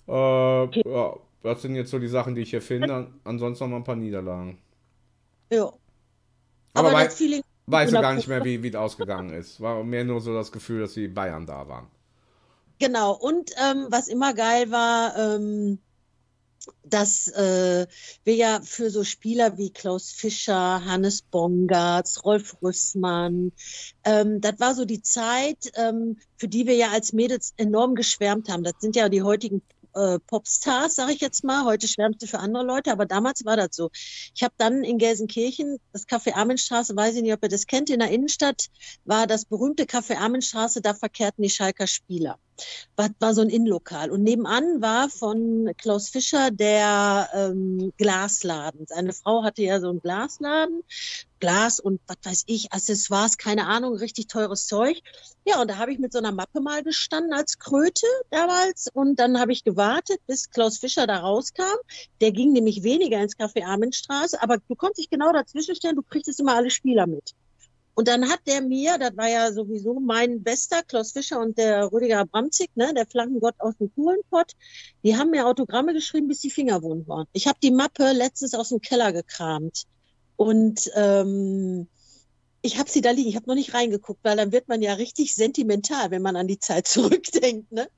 [0.09, 0.13] Äh,
[0.89, 3.09] ja, das sind jetzt so die Sachen, die ich hier finde.
[3.25, 4.59] Ansonsten noch mal ein paar Niederlagen.
[5.51, 5.73] Ja.
[6.75, 9.61] Aber, Aber das Feeling weißt du gar nicht mehr, wie es ausgegangen ist.
[9.61, 11.87] War mehr nur so das Gefühl, dass die Bayern da waren.
[12.79, 13.13] Genau.
[13.13, 15.79] Und ähm, was immer geil war, ähm,
[16.85, 17.87] dass äh,
[18.25, 23.53] wir ja für so Spieler wie Klaus Fischer, Hannes Bongartz, Rolf Rüssmann,
[24.05, 28.49] ähm, das war so die Zeit, ähm, für die wir ja als Mädels enorm geschwärmt
[28.49, 28.65] haben.
[28.65, 29.63] Das sind ja die heutigen
[29.95, 31.65] äh, Popstars, sage ich jetzt mal.
[31.65, 33.91] Heute schwärmt sie für andere Leute, aber damals war das so.
[34.35, 37.91] Ich habe dann in Gelsenkirchen, das Café Armenstraße, weiß ich nicht, ob ihr das kennt,
[37.91, 38.69] in der Innenstadt
[39.05, 42.39] war das berühmte Café Armenstraße, da verkehrten die Schalker Spieler
[42.97, 44.11] war, war so ein Innenlokal.
[44.11, 48.87] Und nebenan war von Klaus Fischer der ähm, Glasladen.
[48.87, 50.83] Seine Frau hatte ja so einen Glasladen,
[51.43, 55.03] Glas und was weiß ich, Accessoires, keine Ahnung, richtig teures Zeug.
[55.45, 58.89] Ja, und da habe ich mit so einer Mappe mal gestanden als Kröte damals.
[58.95, 61.65] Und dann habe ich gewartet, bis Klaus Fischer da rauskam.
[62.21, 66.03] Der ging nämlich weniger ins Café Armenstraße, aber du konntest dich genau dazwischen stellen, du
[66.03, 67.35] kriegst immer alle Spieler mit.
[67.95, 71.93] Und dann hat der mir, das war ja sowieso mein bester, Klaus Fischer und der
[71.93, 74.53] Rüdiger Bramzig, ne, der Flankengott aus dem Kuhlenpott,
[75.03, 77.27] die haben mir Autogramme geschrieben, bis die Finger wund waren.
[77.33, 79.87] Ich habe die Mappe letztens aus dem Keller gekramt.
[80.37, 81.89] Und ähm,
[82.63, 84.95] ich habe sie da liegen, ich habe noch nicht reingeguckt, weil dann wird man ja
[84.95, 87.71] richtig sentimental, wenn man an die Zeit zurückdenkt.
[87.73, 87.89] Ne?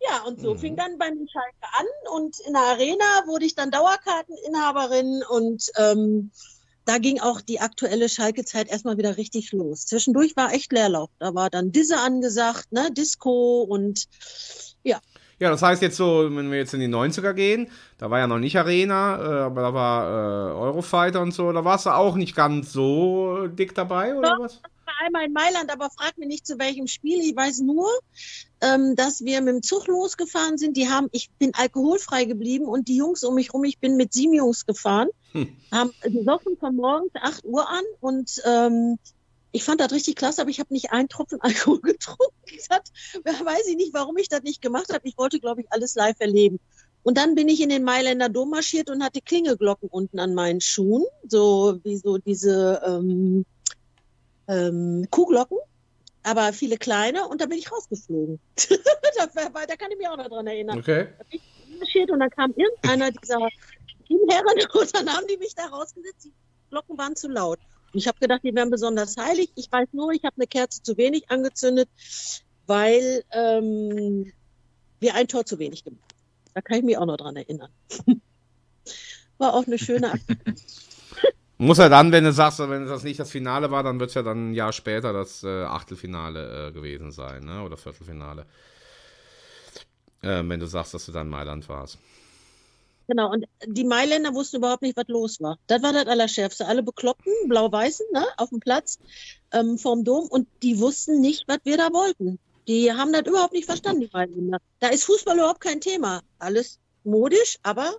[0.00, 0.58] Ja, und so mhm.
[0.58, 5.70] fing dann bei mir Schalke an und in der Arena wurde ich dann Dauerkarteninhaberin und
[5.76, 6.30] ähm,
[6.84, 9.84] da ging auch die aktuelle Schalke-Zeit erstmal wieder richtig los.
[9.84, 11.10] Zwischendurch war echt Leerlauf.
[11.18, 14.06] Da war dann Disse angesagt, ne, Disco und
[14.84, 14.98] ja.
[15.40, 17.68] Ja, das heißt jetzt so, wenn wir jetzt in die 90er gehen,
[17.98, 21.64] da war ja noch nicht Arena, äh, aber da war äh, Eurofighter und so, da
[21.64, 24.60] warst du auch nicht ganz so dick dabei, oder ja, was?
[25.00, 27.20] einmal in Mailand, aber frag mich nicht zu welchem Spiel.
[27.20, 27.88] Ich weiß nur,
[28.60, 30.76] ähm, dass wir mit dem Zug losgefahren sind.
[30.76, 34.12] Die haben, ich bin alkoholfrei geblieben und die Jungs um mich rum, ich bin mit
[34.12, 35.56] sieben Jungs gefahren, hm.
[35.72, 38.98] haben gesoffen von morgens 8 Uhr an und ähm,
[39.52, 42.34] ich fand das richtig klasse, aber ich habe nicht einen Tropfen Alkohol getrunken.
[43.24, 45.06] Das weiß ich nicht, warum ich das nicht gemacht habe.
[45.08, 46.60] Ich wollte, glaube ich, alles live erleben.
[47.02, 50.60] Und dann bin ich in den Mailänder Dom marschiert und hatte Klingelglocken unten an meinen
[50.60, 53.46] Schuhen, so wie so diese ähm,
[54.48, 55.58] ähm, Kuhglocken,
[56.22, 58.40] aber viele kleine und da bin ich rausgeflogen.
[59.16, 59.26] da,
[59.66, 60.78] da, kann ich mich auch noch dran erinnern.
[60.78, 61.08] Okay.
[61.18, 61.40] Da bin
[61.82, 63.48] ich und dann kam irgendeiner dieser
[64.06, 66.24] Teamherren und dann haben die mich da rausgesetzt.
[66.24, 66.32] Die
[66.70, 67.60] Glocken waren zu laut.
[67.92, 69.50] Ich habe gedacht, die wären besonders heilig.
[69.54, 71.88] Ich weiß nur, ich habe eine Kerze zu wenig angezündet,
[72.66, 74.30] weil ähm,
[75.00, 76.52] wir ein Tor zu wenig gemacht haben.
[76.54, 77.70] Da kann ich mich auch noch dran erinnern.
[79.38, 80.56] War auch eine schöne Aktion.
[81.60, 84.14] Muss ja dann, wenn du sagst, wenn das nicht das Finale war, dann wird es
[84.14, 87.62] ja dann ein Jahr später das äh, Achtelfinale äh, gewesen sein, ne?
[87.62, 88.46] Oder Viertelfinale.
[90.22, 91.98] Äh, wenn du sagst, dass du dann in Mailand warst.
[93.08, 95.58] Genau, und die Mailänder wussten überhaupt nicht, was los war.
[95.66, 96.66] Das war das Allerschärfste.
[96.66, 98.98] Alle Bekloppten, Blau-Weißen, ne, auf dem Platz
[99.52, 102.38] ähm, vorm Dom und die wussten nicht, was wir da wollten.
[102.68, 104.58] Die haben das überhaupt nicht verstanden, die Mailänder.
[104.78, 106.20] Da ist Fußball überhaupt kein Thema.
[106.38, 107.96] Alles modisch, aber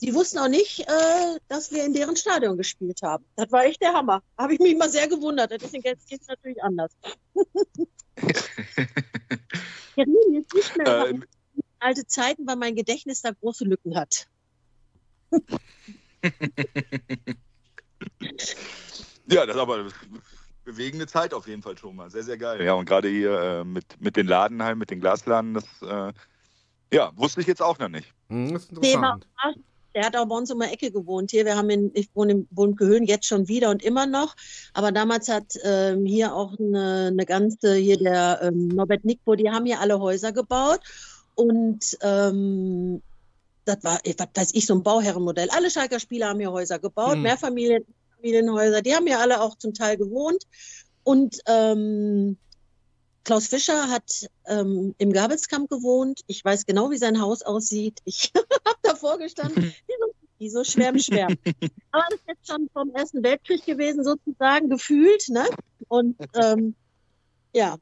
[0.00, 3.24] die wussten auch nicht, äh, dass wir in deren Stadion gespielt haben.
[3.34, 4.22] Das war echt der Hammer.
[4.38, 5.50] Habe ich mich immer sehr gewundert.
[5.50, 6.92] Das ist in Gelsenkirchen natürlich anders.
[9.98, 11.24] rede jetzt nicht mehr ähm,
[11.80, 14.26] alte Zeiten, weil mein Gedächtnis da große Lücken hat.
[19.26, 19.90] ja, das ist aber eine
[20.64, 22.10] bewegende Zeit auf jeden Fall schon mal.
[22.10, 22.62] Sehr, sehr geil.
[22.64, 26.12] Ja, und gerade hier äh, mit, mit den Ladenhallen, mit den Glasladen, das äh,
[26.92, 28.12] ja, wusste ich jetzt auch noch nicht.
[28.28, 29.26] Hm, das ist interessant.
[29.94, 31.30] Der hat auch bei uns um die Ecke gewohnt.
[31.30, 34.36] Hier, wir haben in, ich wohne in Bundgehöhen jetzt schon wieder und immer noch.
[34.74, 39.50] Aber damals hat ähm, hier auch eine, eine ganze, hier der ähm, Norbert Nickbo, die
[39.50, 40.80] haben hier alle Häuser gebaut.
[41.38, 43.00] Und ähm,
[43.64, 45.48] das war, was weiß ich, so ein Bauherrenmodell.
[45.50, 47.22] Alle Schalker Spieler haben hier Häuser gebaut, Hm.
[47.22, 50.42] Mehrfamilienhäuser, die haben hier alle auch zum Teil gewohnt.
[51.04, 52.38] Und ähm,
[53.22, 56.22] Klaus Fischer hat ähm, im Gabelskamp gewohnt.
[56.26, 58.00] Ich weiß genau, wie sein Haus aussieht.
[58.04, 58.32] Ich
[58.66, 59.72] habe davor gestanden,
[60.38, 61.36] wie so schwärm, schwärm.
[61.92, 65.28] Aber das ist jetzt schon vom Ersten Weltkrieg gewesen, sozusagen, gefühlt.
[65.28, 65.44] Ne?
[65.86, 66.74] Und ähm,
[67.54, 67.76] ja,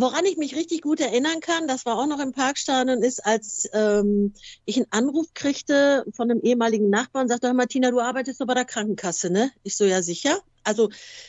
[0.00, 3.68] Woran ich mich richtig gut erinnern kann, das war auch noch im Parkstadion, ist, als
[3.72, 4.32] ähm,
[4.64, 8.46] ich einen Anruf kriegte von einem ehemaligen Nachbarn, sagte, hör mal, Tina, du arbeitest doch
[8.46, 9.50] bei der Krankenkasse, ne?
[9.64, 10.38] Ich so, ja, sicher.
[10.62, 10.88] Also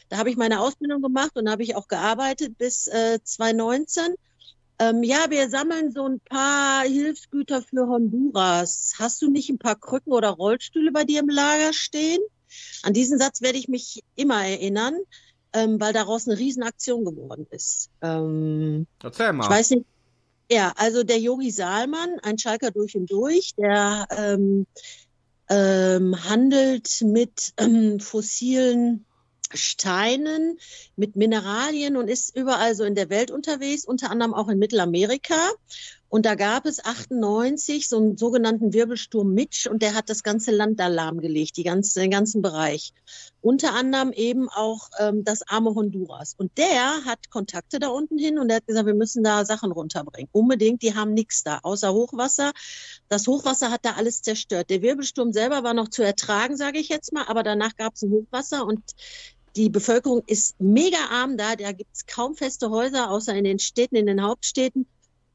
[0.10, 4.14] da habe ich meine Ausbildung gemacht und habe ich auch gearbeitet bis äh, 2019.
[4.78, 8.94] Ähm, ja, wir sammeln so ein paar Hilfsgüter für Honduras.
[9.00, 12.22] Hast du nicht ein paar Krücken oder Rollstühle bei dir im Lager stehen?
[12.84, 14.94] An diesen Satz werde ich mich immer erinnern
[15.54, 17.89] ähm, weil daraus eine Riesenaktion geworden ist.
[18.02, 19.45] Ähm, Erzähl mal.
[19.45, 19.86] ich weiß nicht.
[20.52, 24.66] Ja, also der Yogi Saalmann, ein Schalker durch und durch, der ähm,
[25.47, 29.06] ähm, handelt mit ähm, fossilen
[29.54, 30.60] Steinen,
[30.95, 35.50] mit Mineralien und ist überall so in der Welt unterwegs, unter anderem auch in Mittelamerika.
[36.10, 40.51] Und da gab es 98 so einen sogenannten Wirbelsturm Mitch und der hat das ganze
[40.51, 42.93] Land da lahmgelegt, die ganze, den ganzen Bereich.
[43.41, 46.34] Unter anderem eben auch ähm, das arme Honduras.
[46.36, 49.72] Und der hat Kontakte da unten hin und der hat gesagt, wir müssen da Sachen
[49.72, 50.30] runterbringen.
[50.32, 52.51] Unbedingt, die haben nichts da, außer Hochwasser.
[53.07, 54.72] Das Hochwasser hat da alles zerstört.
[54.72, 58.01] Der Wirbelsturm selber war noch zu ertragen, sage ich jetzt mal, aber danach gab es
[58.01, 58.82] ein Hochwasser und
[59.55, 61.55] die Bevölkerung ist mega arm da.
[61.55, 64.88] Da gibt es kaum feste Häuser, außer in den Städten, in den Hauptstädten.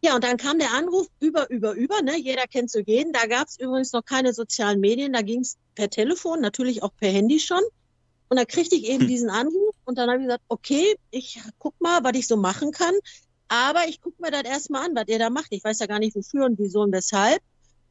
[0.05, 2.03] Ja, und dann kam der Anruf über, über, über.
[2.03, 2.19] Ne?
[2.19, 3.15] Jeder kennt so jeden.
[3.15, 5.15] Da gab es übrigens noch keine sozialen Medien.
[5.15, 7.63] Da ging es per Telefon, natürlich auch per Handy schon.
[8.29, 11.81] Und da kriegte ich eben diesen Anruf und dann habe ich gesagt, okay, ich guck
[11.81, 12.93] mal, was ich so machen kann.
[13.49, 15.47] Aber ich guck mir das erstmal an, was ihr da macht.
[15.49, 17.41] Ich weiß ja gar nicht, wofür und wieso und weshalb.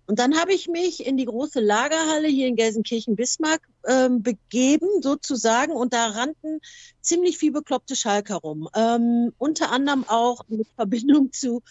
[0.05, 5.74] Und dann habe ich mich in die große Lagerhalle hier in Gelsenkirchen-Bismarck ähm, begeben, sozusagen.
[5.74, 6.59] Und da rannten
[7.01, 8.70] ziemlich viel bekloppte Schalker rum.
[8.76, 11.64] Ähm, unter anderem auch mit Verbindung zu,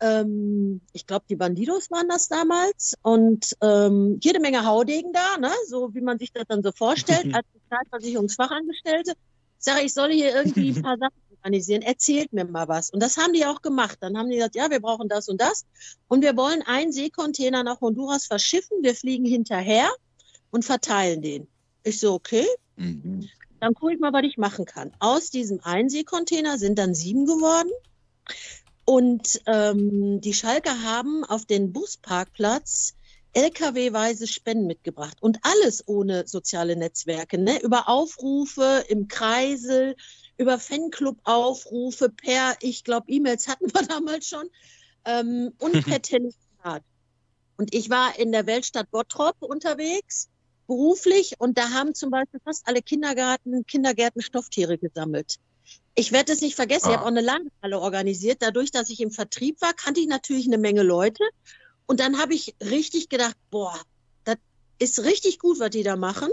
[0.00, 2.94] ähm, ich glaube, die Bandidos waren das damals.
[3.02, 5.52] Und ähm, jede Menge Haudegen da, ne?
[5.68, 9.12] so wie man sich das dann so vorstellt, als Sozialversicherungsfachangestellte.
[9.58, 11.82] Ich sage, ich soll hier irgendwie ein paar Sachen organisieren.
[11.82, 12.90] Erzählt mir mal was.
[12.90, 13.98] Und das haben die auch gemacht.
[14.00, 15.64] Dann haben die gesagt, ja, wir brauchen das und das.
[16.08, 18.82] Und wir wollen einen Seekontainer nach Honduras verschiffen.
[18.82, 19.88] Wir fliegen hinterher
[20.50, 21.48] und verteilen den.
[21.84, 22.46] Ich so, okay.
[22.76, 23.28] Mhm.
[23.60, 24.92] Dann gucke ich mal, was ich machen kann.
[24.98, 27.70] Aus diesem einen Seekontainer sind dann sieben geworden.
[28.86, 32.94] Und ähm, die Schalker haben auf den Busparkplatz
[33.32, 35.18] LKW-weise Spenden mitgebracht.
[35.20, 37.60] Und alles ohne soziale Netzwerke, ne?
[37.62, 39.94] Über Aufrufe im Kreisel,
[40.38, 44.48] über Fanclub-Aufrufe, per, ich glaube, E-Mails hatten wir damals schon,
[45.04, 46.82] ähm, und per Telefonat.
[47.58, 50.28] Und ich war in der Weltstadt Bottrop unterwegs,
[50.66, 55.36] beruflich, und da haben zum Beispiel fast alle Kindergarten, Kindergärten Stofftiere gesammelt.
[55.98, 56.98] Ich werde es nicht vergessen, ich Ah.
[56.98, 58.38] habe auch eine Lagerhalle organisiert.
[58.42, 61.24] Dadurch, dass ich im Vertrieb war, kannte ich natürlich eine Menge Leute.
[61.86, 63.74] Und dann habe ich richtig gedacht, boah,
[64.24, 64.36] das
[64.78, 66.28] ist richtig gut, was die da machen.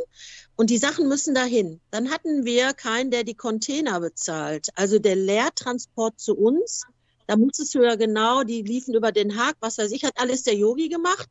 [0.57, 1.80] Und die Sachen müssen dahin.
[1.91, 4.68] Dann hatten wir keinen, der die Container bezahlt.
[4.76, 6.84] Also der Leertransport zu uns,
[7.28, 10.43] da musstest du ja genau, die liefen über den Haag, was weiß ich, hat alles
[10.43, 11.30] der Yogi gemacht.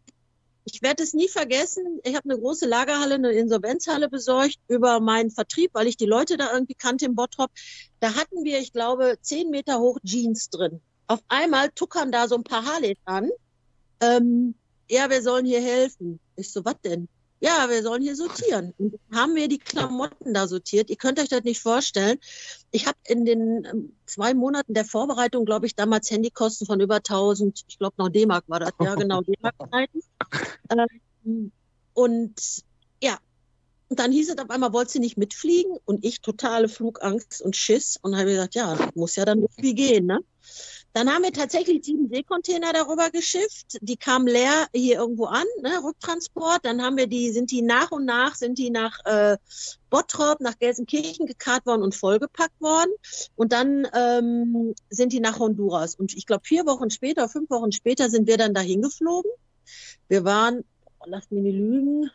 [0.64, 2.00] Ich werde es nie vergessen.
[2.04, 6.36] Ich habe eine große Lagerhalle, eine Insolvenzhalle besorgt über meinen Vertrieb, weil ich die Leute
[6.36, 7.50] da irgendwie kannte im Bottrop.
[8.00, 10.80] Da hatten wir, ich glaube, zehn Meter hoch Jeans drin.
[11.08, 13.30] Auf einmal tuckern da so ein paar Harleys an.
[14.00, 14.54] Ähm,
[14.88, 16.20] ja, wir sollen hier helfen.
[16.36, 17.08] Ich so, was denn?
[17.42, 18.72] Ja, wir sollen hier sortieren.
[18.78, 20.90] Und haben wir die Klamotten da sortiert.
[20.90, 22.18] Ihr könnt euch das nicht vorstellen.
[22.70, 26.96] Ich habe in den ähm, zwei Monaten der Vorbereitung, glaube ich, damals Handykosten von über
[26.96, 30.02] 1000, ich glaube noch D-Mark war das, ja genau, D-Mark-Zeiten.
[31.24, 31.52] Ähm,
[31.92, 32.62] und
[33.02, 33.18] ja,
[33.88, 35.76] und dann hieß es auf einmal, wollt sie nicht mitfliegen?
[35.84, 40.06] Und ich totale Flugangst und Schiss und habe gesagt, ja, muss ja dann irgendwie gehen,
[40.06, 40.20] ne?
[40.94, 43.78] Dann haben wir tatsächlich sieben Seekontainer darüber geschifft.
[43.80, 46.64] Die kamen leer hier irgendwo an, ne, Rücktransport.
[46.64, 49.38] Dann haben wir die, sind die nach und nach, sind die nach äh,
[49.88, 52.90] Bottrop, nach Gelsenkirchen gekarrt worden und vollgepackt worden.
[53.36, 55.94] Und dann ähm, sind die nach Honduras.
[55.94, 59.30] Und ich glaube, vier Wochen später, fünf Wochen später sind wir dann dahin geflogen.
[60.08, 60.64] Wir waren,
[60.98, 62.10] oh, lass mich nicht lügen,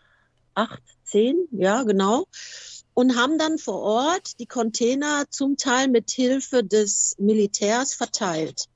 [0.54, 2.26] acht, zehn, ja, genau
[2.98, 8.70] und haben dann vor Ort die Container zum Teil mit Hilfe des Militärs verteilt,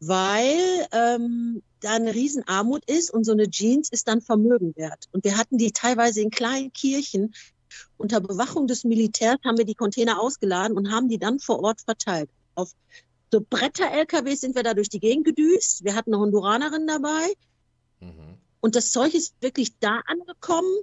[0.00, 5.04] weil ähm, da eine Riesenarmut ist und so eine Jeans ist dann Vermögen wert.
[5.12, 7.32] Und wir hatten die teilweise in kleinen Kirchen.
[7.96, 11.80] Unter Bewachung des Militärs haben wir die Container ausgeladen und haben die dann vor Ort
[11.80, 12.30] verteilt.
[12.56, 12.72] Auf
[13.30, 15.84] so Bretter-LKWs sind wir da durch die Gegend gedüst.
[15.84, 17.32] Wir hatten eine Honduranerin dabei.
[18.00, 18.38] Mhm.
[18.60, 20.74] Und das Zeug ist wirklich da angekommen,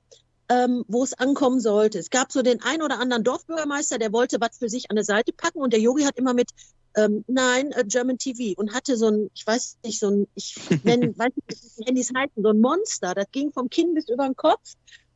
[0.51, 1.97] ähm, wo es ankommen sollte.
[1.97, 5.05] Es gab so den ein oder anderen Dorfbürgermeister, der wollte was für sich an der
[5.05, 6.49] Seite packen und der Yogi hat immer mit
[6.97, 10.57] ähm, nein, äh, German TV und hatte so ein, ich weiß nicht, so ein, ich
[10.83, 13.15] nenn, weiß nicht, wie die Handys heißen, so ein Monster.
[13.15, 14.73] Das ging vom Kinn bis über den Kopf.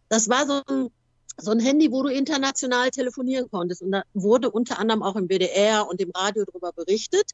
[0.07, 0.87] Das war so ein,
[1.37, 3.81] so ein Handy, wo du international telefonieren konntest.
[3.81, 7.31] Und da wurde unter anderem auch im WDR und im Radio darüber berichtet.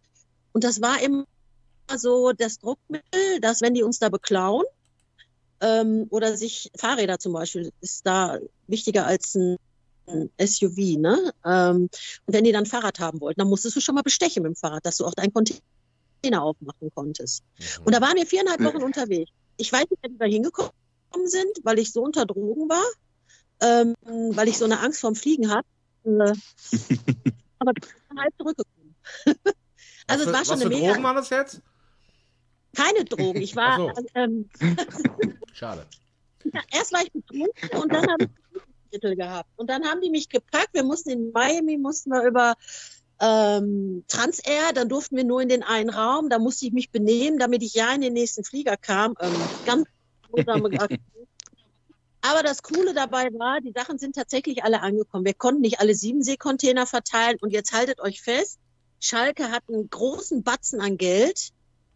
[0.53, 1.25] Und das war immer
[1.95, 4.65] so das Druckmittel, dass wenn die uns da beklauen,
[5.61, 9.57] ähm, oder sich Fahrräder zum Beispiel, ist da wichtiger als ein
[10.39, 11.31] SUV, ne?
[11.45, 11.89] Ähm,
[12.25, 14.55] und wenn die dann Fahrrad haben wollten, dann musstest du schon mal bestechen mit dem
[14.55, 17.43] Fahrrad, dass du auch deinen Container aufmachen konntest.
[17.57, 17.85] Mhm.
[17.85, 19.31] Und da waren wir viereinhalb Wochen unterwegs.
[19.57, 20.71] Ich weiß nicht, wie wir hingekommen
[21.25, 22.85] sind, weil ich so unter Drogen war,
[23.61, 23.95] ähm,
[24.35, 25.67] weil ich so eine Angst vorm Fliegen hatte.
[26.03, 28.95] Aber ich bin halb zurückgekommen.
[30.07, 30.87] also es war schon was eine für mega.
[30.87, 31.61] Drogen war das jetzt?
[32.75, 33.41] Keine Drogen.
[33.41, 33.77] Ich war.
[33.77, 33.91] So.
[34.15, 34.49] Ähm,
[35.53, 35.85] Schade.
[36.45, 38.29] Ja, erst war ich betrunken und dann habe ich
[38.91, 39.49] Drittel gehabt.
[39.55, 40.69] Und dann haben die mich gepackt.
[40.73, 42.55] Wir mussten in Miami, mussten wir über
[43.19, 46.29] ähm, Transair, dann durften wir nur in den einen Raum.
[46.29, 49.15] Da musste ich mich benehmen, damit ich ja in den nächsten Flieger kam.
[49.21, 49.33] Ähm,
[49.65, 49.87] ganz
[52.23, 55.25] Aber das Coole dabei war, die Sachen sind tatsächlich alle angekommen.
[55.25, 57.37] Wir konnten nicht alle sieben Seekontainer verteilen.
[57.41, 58.59] Und jetzt haltet euch fest,
[58.99, 61.49] Schalke hat einen großen Batzen an Geld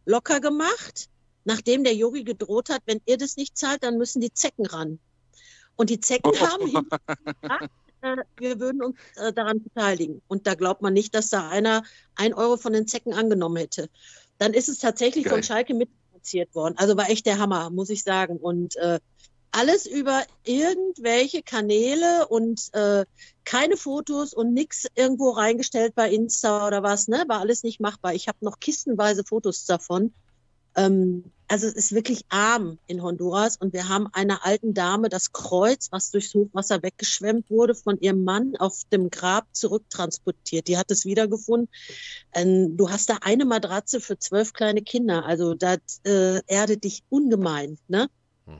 [0.05, 1.09] locker gemacht,
[1.43, 4.99] nachdem der Yogi gedroht hat, wenn ihr das nicht zahlt, dann müssen die Zecken ran.
[5.75, 10.21] Und die Zecken haben gesagt, äh, wir würden uns äh, daran beteiligen.
[10.27, 11.83] Und da glaubt man nicht, dass da einer
[12.15, 13.89] ein Euro von den Zecken angenommen hätte.
[14.37, 15.33] Dann ist es tatsächlich Geil.
[15.33, 16.75] von Schalke mitfinanziert worden.
[16.77, 18.37] Also war echt der Hammer, muss ich sagen.
[18.37, 18.99] Und äh,
[19.55, 23.05] alles über irgendwelche Kanäle und äh,
[23.45, 27.23] keine Fotos und nichts irgendwo reingestellt bei Insta oder was, ne?
[27.27, 28.13] War alles nicht machbar.
[28.13, 30.13] Ich habe noch kistenweise Fotos davon.
[30.75, 35.31] Ähm, also es ist wirklich arm in Honduras und wir haben einer alten Dame das
[35.31, 40.67] Kreuz, was durchs Hochwasser weggeschwemmt wurde, von ihrem Mann auf dem Grab zurücktransportiert.
[40.67, 41.69] Die hat es wiedergefunden.
[42.33, 45.25] Ähm, du hast da eine Matratze für zwölf kleine Kinder.
[45.25, 48.09] Also das äh, erdet dich ungemein, ne?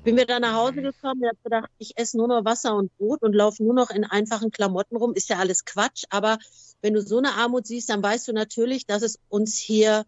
[0.03, 2.95] Bin wir dann nach Hause gekommen, ich habe gedacht, ich esse nur noch Wasser und
[2.97, 5.13] Brot und laufe nur noch in einfachen Klamotten rum.
[5.13, 6.39] Ist ja alles Quatsch, aber
[6.81, 10.05] wenn du so eine Armut siehst, dann weißt du natürlich, dass es uns hier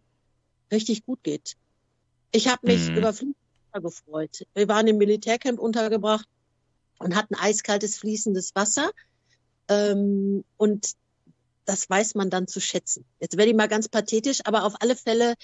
[0.72, 1.56] richtig gut geht.
[2.32, 2.96] Ich habe mich mhm.
[2.96, 4.46] über Fließwasser gefreut.
[4.54, 6.28] Wir waren im Militärcamp untergebracht
[6.98, 8.90] und hatten eiskaltes, fließendes Wasser.
[9.68, 10.92] Ähm, und
[11.66, 13.04] das weiß man dann zu schätzen.
[13.20, 15.34] Jetzt werde ich mal ganz pathetisch, aber auf alle Fälle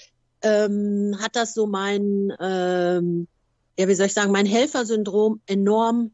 [0.41, 3.27] ähm, hat das so mein ähm,
[3.77, 6.11] ja, wie soll ich sagen, mein Helfersyndrom enorm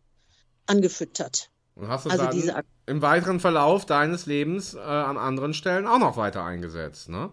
[0.66, 1.50] angefüttert.
[1.76, 5.88] Und hast du also dann diese im weiteren Verlauf deines Lebens äh, an anderen Stellen
[5.88, 7.32] auch noch weiter eingesetzt, ne?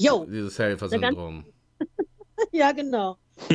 [0.00, 0.26] Jo.
[0.26, 1.44] Dieses Helfersyndrom.
[2.52, 3.16] ja, genau.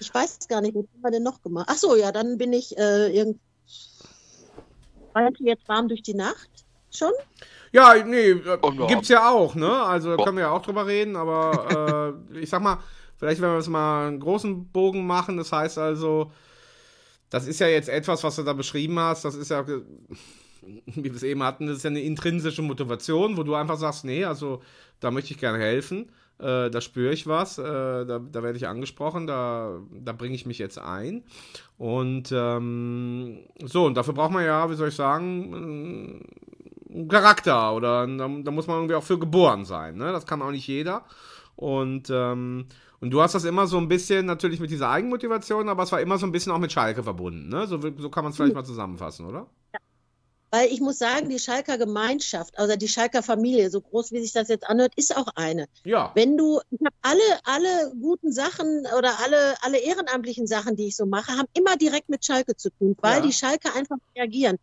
[0.00, 1.66] ich weiß gar nicht, was haben wir denn noch gemacht?
[1.70, 3.40] Ach so, ja, dann bin ich äh, irgendwie.
[5.38, 6.50] jetzt warm durch die Nacht
[6.90, 7.12] schon?
[7.72, 8.58] Ja, nee, äh,
[8.88, 9.70] gibt's ja auch, ne?
[9.70, 12.78] Also können wir ja auch drüber reden, aber äh, ich sag mal,
[13.18, 16.32] Vielleicht, wenn wir es mal einen großen Bogen machen, das heißt also,
[17.30, 21.14] das ist ja jetzt etwas, was du da beschrieben hast, das ist ja, wie wir
[21.14, 24.62] es eben hatten, das ist ja eine intrinsische Motivation, wo du einfach sagst, nee, also
[25.00, 28.68] da möchte ich gerne helfen, äh, da spüre ich was, äh, da, da werde ich
[28.68, 31.24] angesprochen, da, da bringe ich mich jetzt ein.
[31.76, 36.22] Und ähm, so, und dafür braucht man ja, wie soll ich sagen,
[36.90, 39.96] einen Charakter oder da, da muss man irgendwie auch für geboren sein.
[39.96, 40.12] Ne?
[40.12, 41.04] Das kann auch nicht jeder.
[41.58, 42.68] Und ähm,
[43.00, 46.00] und du hast das immer so ein bisschen natürlich mit dieser Eigenmotivation, aber es war
[46.00, 47.48] immer so ein bisschen auch mit Schalke verbunden.
[47.48, 47.66] Ne?
[47.66, 49.46] So, so kann man es vielleicht mal zusammenfassen, oder?
[49.72, 49.80] Ja.
[50.50, 54.32] Weil ich muss sagen, die Schalker Gemeinschaft, also die Schalker Familie, so groß wie sich
[54.32, 55.66] das jetzt anhört, ist auch eine.
[55.84, 56.10] Ja.
[56.14, 60.96] Wenn du, ich habe alle, alle guten Sachen oder alle, alle ehrenamtlichen Sachen, die ich
[60.96, 63.26] so mache, haben immer direkt mit Schalke zu tun, weil ja.
[63.26, 64.58] die Schalker einfach reagieren.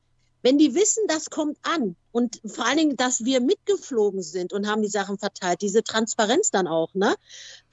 [0.45, 4.67] Wenn die wissen, das kommt an und vor allen Dingen, dass wir mitgeflogen sind und
[4.67, 7.15] haben die Sachen verteilt, diese Transparenz dann auch, ne?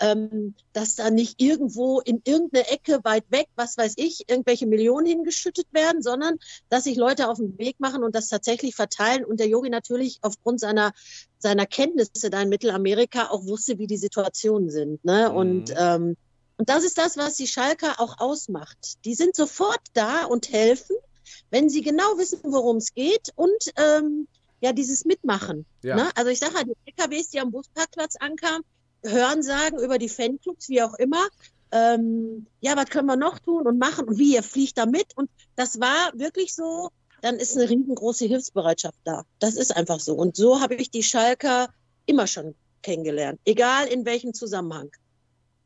[0.00, 5.04] Ähm, dass da nicht irgendwo in irgendeine Ecke weit weg, was weiß ich, irgendwelche Millionen
[5.04, 6.38] hingeschüttet werden, sondern
[6.70, 10.20] dass sich Leute auf den Weg machen und das tatsächlich verteilen und der Yogi natürlich
[10.22, 10.94] aufgrund seiner
[11.38, 15.28] seiner Kenntnisse da in Mittelamerika auch wusste, wie die Situationen sind, ne?
[15.28, 15.36] Mhm.
[15.36, 16.16] Und ähm,
[16.56, 19.04] und das ist das, was die Schalker auch ausmacht.
[19.04, 20.96] Die sind sofort da und helfen
[21.50, 24.26] wenn sie genau wissen, worum es geht und ähm,
[24.60, 25.66] ja, dieses Mitmachen.
[25.82, 25.96] Ja.
[25.96, 26.10] Ne?
[26.14, 28.62] Also ich sage halt, die LKWs, die am Busparkplatz ankamen,
[29.04, 31.26] Hörensagen über die Fanclubs, wie auch immer.
[31.72, 35.16] Ähm, ja, was können wir noch tun und machen und wie, ihr fliegt da mit?
[35.16, 36.90] Und das war wirklich so,
[37.22, 39.24] dann ist eine riesengroße Hilfsbereitschaft da.
[39.38, 40.14] Das ist einfach so.
[40.14, 41.68] Und so habe ich die Schalker
[42.06, 44.90] immer schon kennengelernt, egal in welchem Zusammenhang.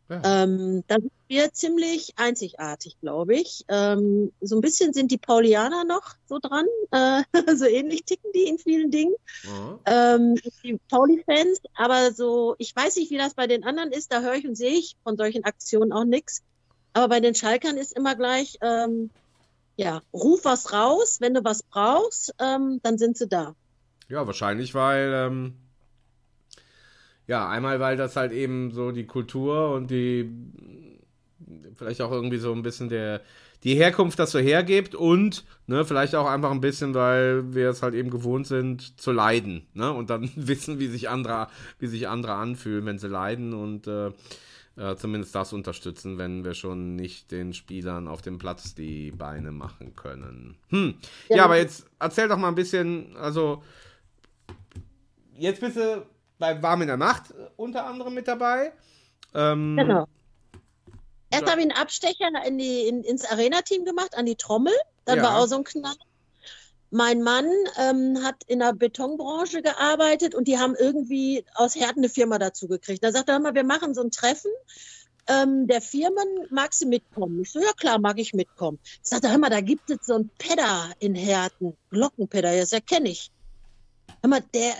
[0.08, 0.42] Ja.
[0.42, 3.64] Ähm, da sind wir ziemlich einzigartig, glaube ich.
[3.68, 6.66] Ähm, so ein bisschen sind die Paulianer noch so dran.
[6.92, 7.22] Äh,
[7.56, 9.14] so ähnlich ticken die in vielen Dingen.
[9.44, 9.78] Mhm.
[9.86, 14.12] Ähm, die Pauli-Fans, aber so, ich weiß nicht, wie das bei den anderen ist.
[14.12, 16.42] Da höre ich und sehe ich von solchen Aktionen auch nichts.
[16.92, 19.10] Aber bei den Schalkern ist immer gleich, ähm,
[19.76, 21.18] ja, ruf was raus.
[21.20, 23.56] Wenn du was brauchst, ähm, dann sind sie da.
[24.08, 25.65] Ja, wahrscheinlich, weil ähm,
[27.26, 30.30] ja, einmal, weil das halt eben so die Kultur und die
[31.74, 33.20] vielleicht auch irgendwie so ein bisschen der
[33.64, 37.82] die Herkunft das so hergibt und ne, vielleicht auch einfach ein bisschen, weil wir es
[37.82, 39.92] halt eben gewohnt sind zu leiden, ne?
[39.92, 41.48] Und dann wissen, wie sich andere,
[41.78, 44.12] wie sich andere anfühlen, wenn sie leiden und äh,
[44.76, 49.50] äh, zumindest das unterstützen, wenn wir schon nicht den Spielern auf dem Platz die Beine
[49.50, 50.56] machen können.
[50.68, 50.94] Hm.
[51.28, 53.62] Ja, ja aber jetzt erzähl doch mal ein bisschen, also
[55.34, 56.06] jetzt bist du
[56.38, 58.72] bei Warm in der Nacht äh, unter anderem mit dabei.
[59.34, 60.06] Ähm, genau.
[61.30, 64.72] Erst habe ich einen Abstecher in die, in, ins Arena-Team gemacht, an die Trommel.
[65.04, 65.24] Dann ja.
[65.24, 65.96] war auch so ein Knall.
[66.90, 72.08] Mein Mann ähm, hat in der Betonbranche gearbeitet und die haben irgendwie aus Herten eine
[72.08, 73.02] Firma dazu gekriegt.
[73.02, 74.52] Da sagte er mal, wir machen so ein Treffen
[75.28, 77.42] ähm, der Firmen, magst du mitkommen?
[77.42, 78.78] Ich so, ja klar, mag ich mitkommen.
[78.84, 83.10] Ich sagte, hör mal, da gibt es so einen Pedder in Herten, Glockenpedder, das erkenne
[83.10, 83.30] ich.
[84.22, 84.74] Hör mal, der,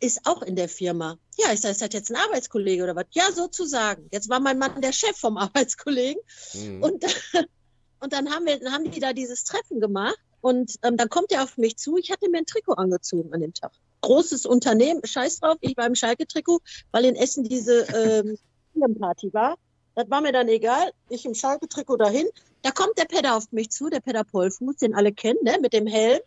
[0.00, 1.18] ist auch in der Firma.
[1.36, 3.06] Ja, ich sage, ist das jetzt ein Arbeitskollege oder was?
[3.10, 4.08] Ja, sozusagen.
[4.10, 6.20] Jetzt war mein Mann der Chef vom Arbeitskollegen.
[6.54, 6.82] Mhm.
[6.82, 7.04] Und,
[8.00, 10.18] und dann haben wir, dann haben die da dieses Treffen gemacht.
[10.40, 11.98] Und ähm, dann kommt er auf mich zu.
[11.98, 13.72] Ich hatte mir ein Trikot angezogen an dem Tag.
[14.00, 18.38] Großes Unternehmen, scheiß drauf, ich war im Schalke-Trikot, weil in Essen diese ähm,
[18.72, 19.56] Firmenparty war.
[19.94, 20.92] Das war mir dann egal.
[21.10, 22.26] Ich im Schalke-Trikot dahin.
[22.62, 25.74] Da kommt der Pedder auf mich zu, der Pedder Polfuß, den alle kennen, ne, mit
[25.74, 26.20] dem Helm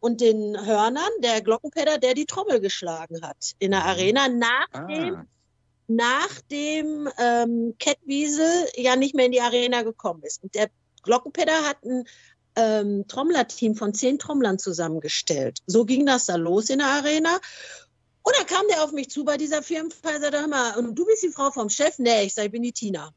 [0.00, 3.86] und den Hörnern, der Glockenpäder, der die Trommel geschlagen hat in der mhm.
[3.86, 5.26] Arena, nachdem, ah.
[5.86, 10.42] nachdem ähm, Kettwiesel ja nicht mehr in die Arena gekommen ist.
[10.42, 10.70] Und der
[11.02, 12.04] Glockenpäder hat ein
[12.56, 15.58] ähm, Trommlerteam von zehn Trommlern zusammengestellt.
[15.66, 17.38] So ging das da los in der Arena.
[18.22, 21.22] Und dann kam der auf mich zu bei dieser Firmenfeier, sagte, mal, und du bist
[21.22, 21.98] die Frau vom Chef?
[21.98, 23.12] Nee, ich sage, ich bin die Tina.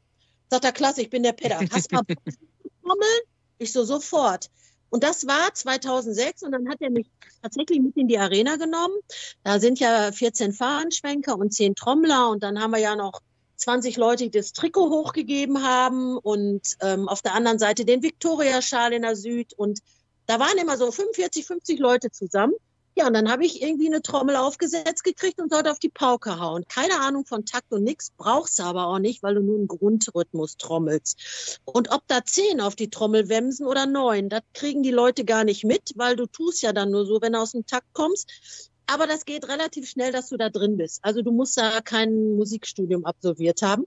[0.50, 1.60] Sagt er, klasse, ich bin der Pedder.
[1.70, 2.04] Hast du mal
[2.82, 3.20] Trommeln?
[3.58, 4.50] Ich so, sofort.
[4.94, 7.10] Und das war 2006 und dann hat er mich
[7.42, 8.94] tatsächlich mit in die Arena genommen.
[9.42, 13.20] Da sind ja 14 Fahrenschwenker und 10 Trommler und dann haben wir ja noch
[13.56, 18.92] 20 Leute, die das Trikot hochgegeben haben und ähm, auf der anderen Seite den Victoria-Schal
[18.92, 19.80] in der Süd und
[20.26, 22.54] da waren immer so 45, 50 Leute zusammen.
[22.96, 26.38] Ja, und dann habe ich irgendwie eine Trommel aufgesetzt gekriegt und sollte auf die Pauke
[26.38, 26.64] hauen.
[26.68, 29.66] Keine Ahnung von Takt und nix, brauchst du aber auch nicht, weil du nur einen
[29.66, 31.60] Grundrhythmus trommelst.
[31.64, 35.42] Und ob da zehn auf die Trommel wemsen oder neun, das kriegen die Leute gar
[35.42, 38.70] nicht mit, weil du tust ja dann nur so, wenn du aus dem Takt kommst.
[38.86, 41.00] Aber das geht relativ schnell, dass du da drin bist.
[41.02, 43.86] Also du musst da kein Musikstudium absolviert haben.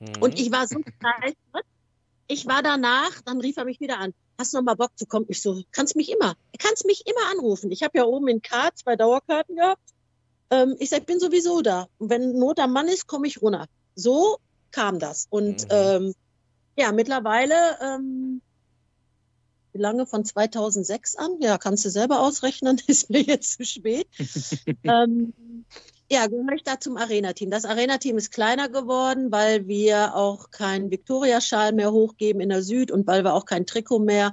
[0.00, 0.20] Mhm.
[0.20, 1.64] Und ich war so begeistert.
[2.26, 5.06] Ich war danach, dann rief er mich wieder an hast du noch mal Bock zu
[5.06, 5.26] kommen?
[5.28, 7.70] Ich so, kannst mich immer, kannst mich immer anrufen.
[7.70, 9.82] Ich habe ja oben in K zwei Dauerkarten gehabt.
[10.50, 11.88] Ähm, ich sag, ich bin sowieso da.
[11.98, 13.66] Und wenn Not am Mann ist, komme ich runter.
[13.94, 14.38] So
[14.70, 15.26] kam das.
[15.28, 15.70] Und mhm.
[15.70, 16.14] ähm,
[16.76, 18.40] ja, mittlerweile, ähm,
[19.72, 21.40] wie lange von 2006 an?
[21.40, 24.06] Ja, kannst du selber ausrechnen, ist mir jetzt zu spät.
[24.84, 25.34] ähm,
[26.10, 27.50] ja, gehöre ich da zum Arena-Team.
[27.50, 32.90] Das Arena-Team ist kleiner geworden, weil wir auch keinen Victoria-Schal mehr hochgeben in der Süd
[32.90, 34.32] und weil wir auch kein Trikot mehr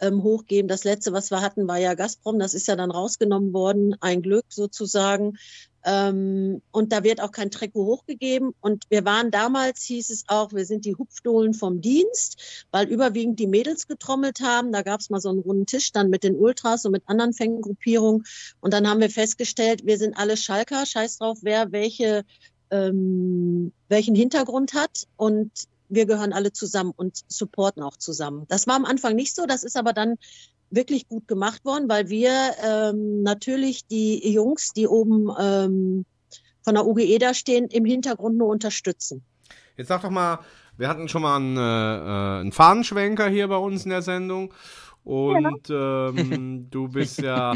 [0.00, 0.68] ähm, hochgeben.
[0.68, 2.38] Das letzte, was wir hatten, war ja Gazprom.
[2.38, 3.96] Das ist ja dann rausgenommen worden.
[4.00, 5.36] Ein Glück sozusagen.
[5.84, 8.52] Ähm, und da wird auch kein Trikot hochgegeben.
[8.60, 13.38] Und wir waren damals, hieß es auch, wir sind die Hupfdohlen vom Dienst, weil überwiegend
[13.38, 14.72] die Mädels getrommelt haben.
[14.72, 17.32] Da gab es mal so einen runden Tisch dann mit den Ultras und mit anderen
[17.32, 18.24] Fangruppierungen.
[18.60, 22.24] Und dann haben wir festgestellt, wir sind alle Schalker, scheiß drauf, wer welche,
[22.70, 25.06] ähm, welchen Hintergrund hat.
[25.16, 25.50] Und
[25.88, 28.44] wir gehören alle zusammen und supporten auch zusammen.
[28.48, 30.16] Das war am Anfang nicht so, das ist aber dann
[30.70, 32.30] wirklich gut gemacht worden, weil wir
[32.62, 36.04] ähm, natürlich die Jungs, die oben ähm,
[36.62, 39.22] von der UGE da stehen, im Hintergrund nur unterstützen.
[39.76, 40.40] Jetzt sag doch mal,
[40.76, 44.52] wir hatten schon mal einen, äh, äh einen Fahnenschwenker hier bei uns in der Sendung
[45.04, 46.08] und ja.
[46.10, 47.54] ähm, du bist ja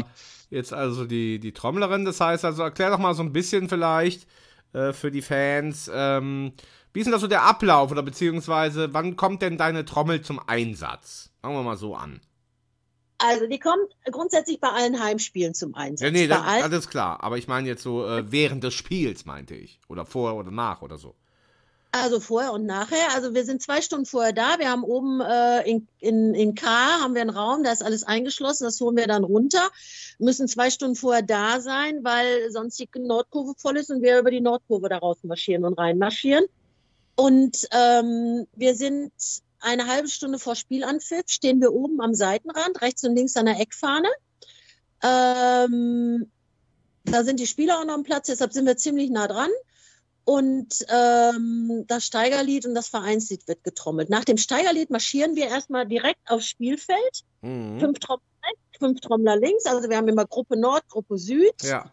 [0.49, 2.05] jetzt also die, die Trommlerin.
[2.05, 4.27] Das heißt, also erklär doch mal so ein bisschen vielleicht
[4.73, 6.53] äh, für die Fans, ähm,
[6.93, 10.39] wie ist denn das so der Ablauf oder beziehungsweise wann kommt denn deine Trommel zum
[10.47, 11.31] Einsatz?
[11.41, 12.21] Fangen wir mal so an.
[13.17, 16.05] Also die kommt grundsätzlich bei allen Heimspielen zum Einsatz.
[16.05, 17.23] Ja, nee, das, das ist klar.
[17.23, 19.79] Aber ich meine jetzt so äh, während des Spiels, meinte ich.
[19.87, 21.15] Oder vor oder nach oder so.
[21.91, 23.13] Also vorher und nachher.
[23.15, 24.57] Also wir sind zwei Stunden vorher da.
[24.57, 28.03] Wir haben oben äh, in, in, in K haben wir einen Raum, da ist alles
[28.03, 28.65] eingeschlossen.
[28.65, 29.69] Das holen wir dann runter.
[30.19, 34.31] Müssen zwei Stunden vorher da sein, weil sonst die Nordkurve voll ist und wir über
[34.31, 36.45] die Nordkurve da raus marschieren und reinmarschieren.
[37.15, 39.11] Und ähm, wir sind
[39.59, 43.59] eine halbe Stunde vor Spielanpfiff, stehen wir oben am Seitenrand, rechts und links an der
[43.59, 44.09] Eckfahne.
[45.03, 46.31] Ähm,
[47.05, 49.49] da sind die Spieler auch noch am Platz, deshalb sind wir ziemlich nah dran.
[50.25, 54.09] Und ähm, das Steigerlied und das Vereinslied wird getrommelt.
[54.09, 57.23] Nach dem Steigerlied marschieren wir erstmal direkt aufs Spielfeld.
[57.41, 57.79] Mhm.
[57.79, 59.65] Fünf Trommler rechts, fünf Trommler links.
[59.65, 61.61] Also wir haben immer Gruppe Nord, Gruppe Süd.
[61.61, 61.91] Ja.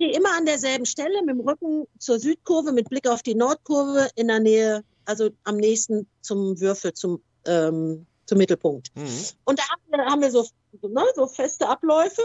[0.00, 4.08] Stehe immer an derselben Stelle mit dem Rücken zur Südkurve, mit Blick auf die Nordkurve
[4.14, 8.88] in der Nähe, also am nächsten zum Würfel, zum, ähm, zum Mittelpunkt.
[8.94, 9.24] Mhm.
[9.44, 10.46] Und da haben wir, haben wir so,
[10.80, 12.22] ne, so feste Abläufe.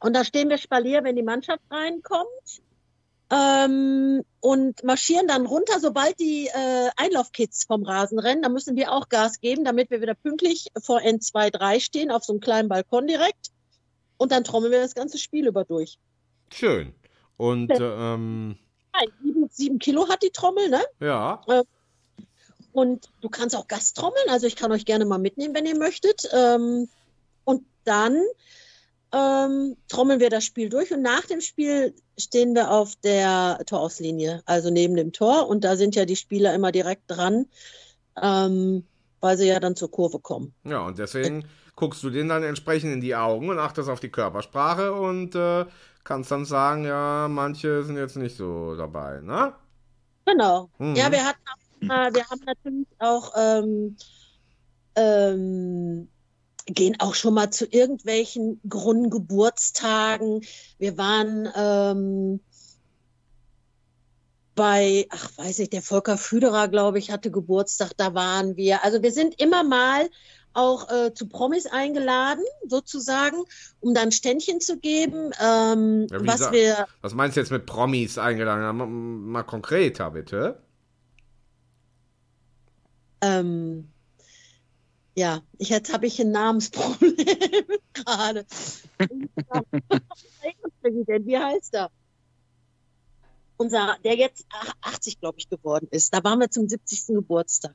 [0.00, 2.62] Und da stehen wir Spalier, wenn die Mannschaft reinkommt.
[3.30, 8.42] Ähm, und marschieren dann runter, sobald die äh, Einlaufkids vom Rasen rennen.
[8.42, 12.24] Da müssen wir auch Gas geben, damit wir wieder pünktlich vor N2, 3 stehen, auf
[12.24, 13.52] so einem kleinen Balkon direkt.
[14.16, 16.00] Und dann trommeln wir das ganze Spiel über durch.
[16.52, 16.94] Schön.
[17.36, 18.56] Und ähm,
[19.22, 20.82] sieben, sieben Kilo hat die Trommel, ne?
[21.00, 21.40] ja,
[22.72, 25.78] Und du kannst auch Gast trommeln, also ich kann euch gerne mal mitnehmen, wenn ihr
[25.78, 26.28] möchtet.
[26.32, 26.88] Ähm,
[27.44, 28.22] und dann
[29.12, 34.42] ähm, trommeln wir das Spiel durch und nach dem Spiel stehen wir auf der Torauslinie,
[34.44, 35.48] also neben dem Tor.
[35.48, 37.46] Und da sind ja die Spieler immer direkt dran,
[38.20, 38.84] ähm,
[39.20, 40.54] weil sie ja dann zur Kurve kommen.
[40.64, 41.44] ja, und deswegen
[41.74, 45.64] guckst du denen dann entsprechend in die Augen und achtest auf die Körpersprache und äh,
[46.08, 49.54] kannst dann sagen, ja, manche sind jetzt nicht so dabei, ne?
[50.24, 50.70] Genau.
[50.78, 50.96] Mhm.
[50.96, 53.96] Ja, wir hatten auch, mal- wir haben natürlich auch ähm,
[54.96, 56.08] ähm,
[56.66, 60.40] gehen auch schon mal zu irgendwelchen Grundgeburtstagen.
[60.78, 62.40] Wir waren ähm,
[64.54, 68.82] bei, ach weiß ich, der Volker Füderer, glaube ich, hatte Geburtstag, da waren wir.
[68.82, 70.08] Also wir sind immer mal
[70.58, 73.36] auch äh, zu Promis eingeladen, sozusagen,
[73.80, 77.64] um dann Ständchen zu geben, ähm, Ja, was sa- wir Was meinst du jetzt mit
[77.66, 78.76] Promis eingeladen?
[78.76, 80.60] Mal, mal konkreter, bitte.
[83.20, 83.92] Ähm,
[85.16, 87.14] ja, ich, jetzt habe ich ein Namensproblem
[87.92, 88.46] gerade.
[90.82, 91.90] Wie heißt er?
[93.56, 94.46] Unser, der jetzt
[94.82, 96.14] 80, glaube ich, geworden ist.
[96.14, 97.06] Da waren wir zum 70.
[97.08, 97.74] Geburtstag.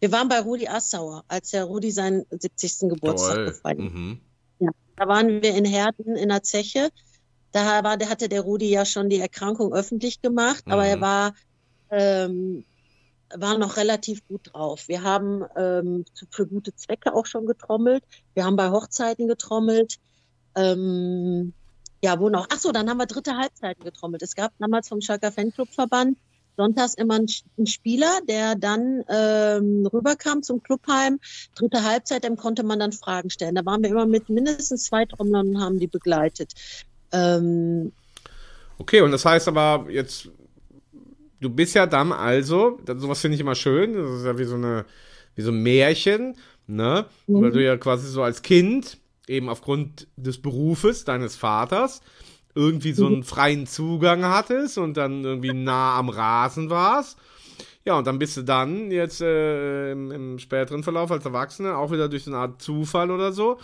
[0.00, 2.88] Wir waren bei Rudi Assauer, als der Rudi seinen 70.
[2.90, 3.44] Geburtstag Toll.
[3.46, 3.92] gefeiert hat.
[3.92, 4.20] Mhm.
[4.96, 6.90] Da waren wir in Herten in der Zeche.
[7.52, 11.00] Da war, hatte der Rudi ja schon die Erkrankung öffentlich gemacht, aber er Mhm.
[11.00, 11.34] war,
[11.90, 12.64] ähm,
[13.34, 14.88] war noch relativ gut drauf.
[14.88, 18.04] Wir haben ähm, für gute Zwecke auch schon getrommelt.
[18.34, 19.96] Wir haben bei Hochzeiten getrommelt.
[20.54, 21.52] Ähm,
[22.02, 22.46] ja, wo noch?
[22.50, 24.22] Ach so, dann haben wir dritte Halbzeiten getrommelt.
[24.22, 26.18] Es gab damals vom Schalker Fanclubverband
[26.60, 31.18] sonntags immer einen, einen Spieler, der dann ähm, rüberkam zum Clubheim.
[31.54, 33.54] Dritte Halbzeit, dem konnte man dann Fragen stellen.
[33.54, 36.52] Da waren wir immer mit mindestens zwei Trommlern und haben die begleitet.
[37.12, 37.92] Ähm,
[38.80, 40.30] Okay, und das heißt aber jetzt,
[41.38, 44.54] du bist ja dann also, sowas finde ich immer schön, das ist ja wie so
[44.54, 44.86] eine,
[45.34, 46.34] wie so ein Märchen,
[46.66, 47.04] ne?
[47.26, 47.42] Mhm.
[47.42, 48.96] Weil du ja quasi so als Kind,
[49.28, 52.00] eben aufgrund des Berufes deines Vaters,
[52.54, 57.18] irgendwie so einen freien Zugang hattest und dann irgendwie nah am Rasen warst.
[57.84, 61.90] Ja, und dann bist du dann jetzt äh, im, im späteren Verlauf als Erwachsener auch
[61.90, 63.58] wieder durch so eine Art Zufall oder so,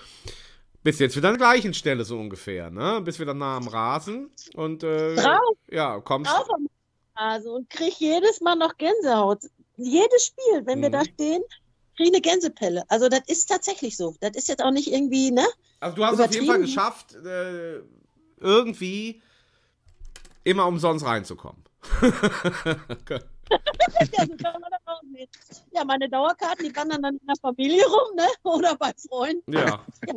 [0.82, 3.00] bist jetzt wieder an der gleichen Stelle so ungefähr, ne?
[3.04, 5.56] Bist wieder nah am Rasen und äh, Drauf.
[5.70, 6.30] ja, kommst.
[6.30, 6.66] drauf am
[7.16, 9.40] Rasen und krieg jedes Mal noch Gänsehaut.
[9.76, 10.92] Jedes Spiel, wenn wir Mhm.
[10.92, 11.42] da stehen,
[11.96, 12.84] krieg ich eine Gänsepelle.
[12.88, 14.14] Also das ist tatsächlich so.
[14.20, 15.44] Das ist jetzt auch nicht irgendwie, ne?
[15.80, 17.80] Also du hast es auf jeden Fall geschafft, äh,
[18.38, 19.22] irgendwie
[20.44, 21.62] immer umsonst reinzukommen.
[23.48, 25.28] Ja, so kann man das auch sehen.
[25.72, 28.24] Ja, meine Dauerkarten, die wandern dann in der Familie rum, ne?
[28.42, 29.52] Oder bei Freunden.
[29.52, 29.64] ja.
[30.06, 30.14] Ja,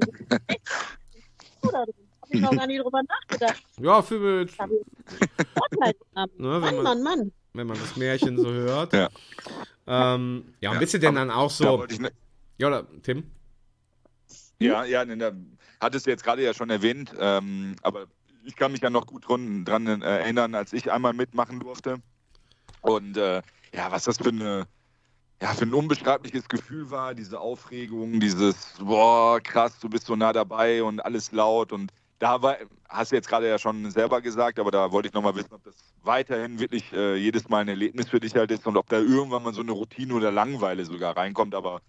[1.62, 1.80] Oder.
[1.82, 3.64] Hab ich noch gar nicht drüber nachgedacht.
[3.80, 4.72] Ja, für, haben.
[6.16, 7.32] ne, wenn, Mann, man, Mann, Mann.
[7.54, 8.94] wenn man das Märchen so hört.
[8.94, 9.10] Ja.
[9.88, 11.86] Ähm, ja, und Ja, bist du denn dann auch so.
[11.86, 12.12] ne,
[12.58, 13.30] Ja, oder Tim?
[14.60, 15.32] Ja, ja, ne, da
[15.80, 18.08] hattest du jetzt gerade ja schon erwähnt, ähm, aber
[18.44, 22.02] ich kann mich ja noch gut dran, dran äh, erinnern, als ich einmal mitmachen durfte.
[22.82, 23.42] Und äh,
[23.74, 24.68] ja, was das für eine
[25.42, 30.34] ja, für ein unbeschreibliches Gefühl war, diese Aufregung, dieses, boah, krass, du bist so nah
[30.34, 32.58] dabei und alles laut und da war,
[32.90, 35.64] hast du jetzt gerade ja schon selber gesagt, aber da wollte ich nochmal wissen, ob
[35.64, 38.98] das weiterhin wirklich äh, jedes Mal ein Erlebnis für dich halt ist und ob da
[39.00, 41.82] irgendwann mal so eine Routine oder Langeweile sogar reinkommt, aber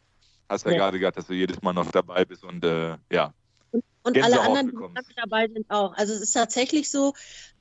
[0.48, 0.78] hast ja, Ja.
[0.78, 3.34] gerade gesagt, dass du jedes Mal noch dabei bist und äh, ja,
[3.72, 5.94] Und, und alle anderen, die dabei sind, auch.
[5.94, 7.12] Also es ist tatsächlich so,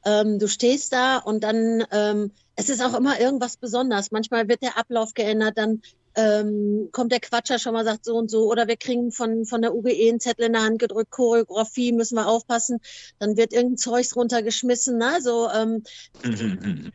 [0.05, 4.11] ähm, du stehst da und dann, ähm, es ist auch immer irgendwas Besonderes.
[4.11, 5.81] Manchmal wird der Ablauf geändert, dann
[6.15, 9.61] ähm, kommt der Quatscher schon mal, sagt so und so, oder wir kriegen von, von
[9.61, 12.79] der UGE einen Zettel in der Hand gedrückt, Choreografie, müssen wir aufpassen,
[13.19, 15.19] dann wird irgendein Zeugs runtergeschmissen, ne?
[15.21, 15.83] so, ähm,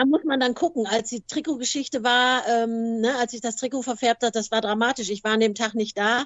[0.00, 0.86] da muss man dann gucken.
[0.86, 5.10] Als die Trikotgeschichte war, ähm, ne, als ich das Trikot verfärbt hat, das war dramatisch.
[5.10, 6.24] Ich war an dem Tag nicht da.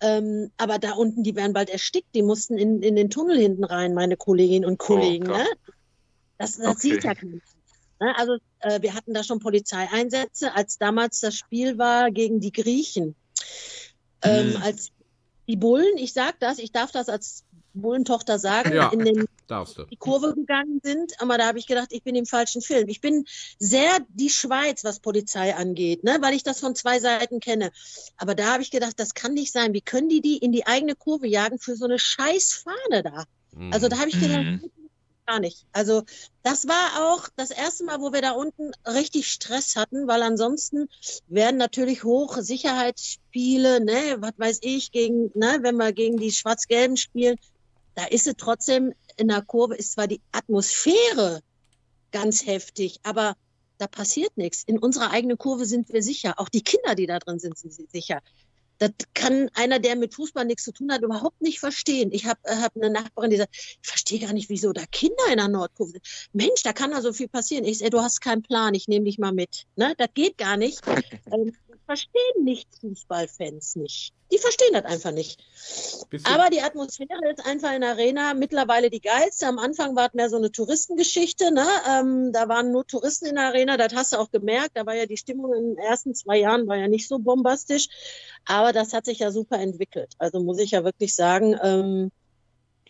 [0.00, 2.14] Ähm, aber da unten, die werden bald erstickt.
[2.14, 5.30] Die mussten in, in den Tunnel hinten rein, meine Kolleginnen und Kollegen.
[5.30, 5.46] Oh, ne?
[6.38, 6.78] Das, das okay.
[6.80, 7.40] sieht ja keiner.
[8.00, 8.16] Ne?
[8.16, 13.16] Also äh, wir hatten da schon Polizeieinsätze, als damals das Spiel war gegen die Griechen.
[14.22, 14.62] Ähm, hm.
[14.62, 14.90] Als
[15.48, 19.78] die Bullen, ich sag das, ich darf das als Bullentochter sagen, ja, in den darfst
[19.78, 19.84] du.
[19.84, 22.88] die Kurve gegangen sind, aber da habe ich gedacht, ich bin im falschen Film.
[22.88, 23.24] Ich bin
[23.58, 27.70] sehr die Schweiz, was Polizei angeht, ne, weil ich das von zwei Seiten kenne.
[28.16, 29.72] Aber da habe ich gedacht, das kann nicht sein.
[29.72, 33.24] Wie können die die in die eigene Kurve jagen für so eine Scheißfahne da?
[33.52, 33.72] Mhm.
[33.72, 34.70] Also da habe ich gedacht, mhm
[35.28, 35.66] gar nicht.
[35.72, 36.04] Also
[36.42, 40.88] das war auch das erste Mal, wo wir da unten richtig Stress hatten, weil ansonsten
[41.26, 46.96] werden natürlich hohe Sicherheitsspiele, ne, was weiß ich, gegen, ne, wenn wir gegen die Schwarz-Gelben
[46.96, 47.36] spielen,
[47.98, 51.40] da ist es trotzdem in der Kurve, ist zwar die Atmosphäre
[52.12, 53.34] ganz heftig, aber
[53.78, 54.62] da passiert nichts.
[54.64, 56.34] In unserer eigenen Kurve sind wir sicher.
[56.36, 58.20] Auch die Kinder, die da drin sind, sind sicher.
[58.78, 62.12] Das kann einer, der mit Fußball nichts zu tun hat, überhaupt nicht verstehen.
[62.12, 65.38] Ich habe hab eine Nachbarin, die sagt, ich verstehe gar nicht, wieso da Kinder in
[65.38, 66.04] der Nordkurve sind.
[66.32, 67.64] Mensch, da kann da so viel passieren.
[67.64, 69.64] Ich sage, du hast keinen Plan, ich nehme dich mal mit.
[69.74, 69.94] Ne?
[69.98, 70.80] Das geht gar nicht.
[71.88, 74.12] verstehen nicht Fußballfans nicht.
[74.30, 75.42] Die verstehen das einfach nicht.
[76.24, 79.46] Aber die Atmosphäre ist einfach in der Arena mittlerweile die geilste.
[79.46, 81.50] Am Anfang war es mehr so eine Touristengeschichte.
[81.50, 81.66] Ne?
[81.88, 84.72] Ähm, da waren nur Touristen in der Arena, das hast du auch gemerkt.
[84.74, 87.88] Da war ja die Stimmung in den ersten zwei Jahren war ja nicht so bombastisch.
[88.44, 90.12] Aber das hat sich ja super entwickelt.
[90.18, 92.10] Also muss ich ja wirklich sagen, ähm,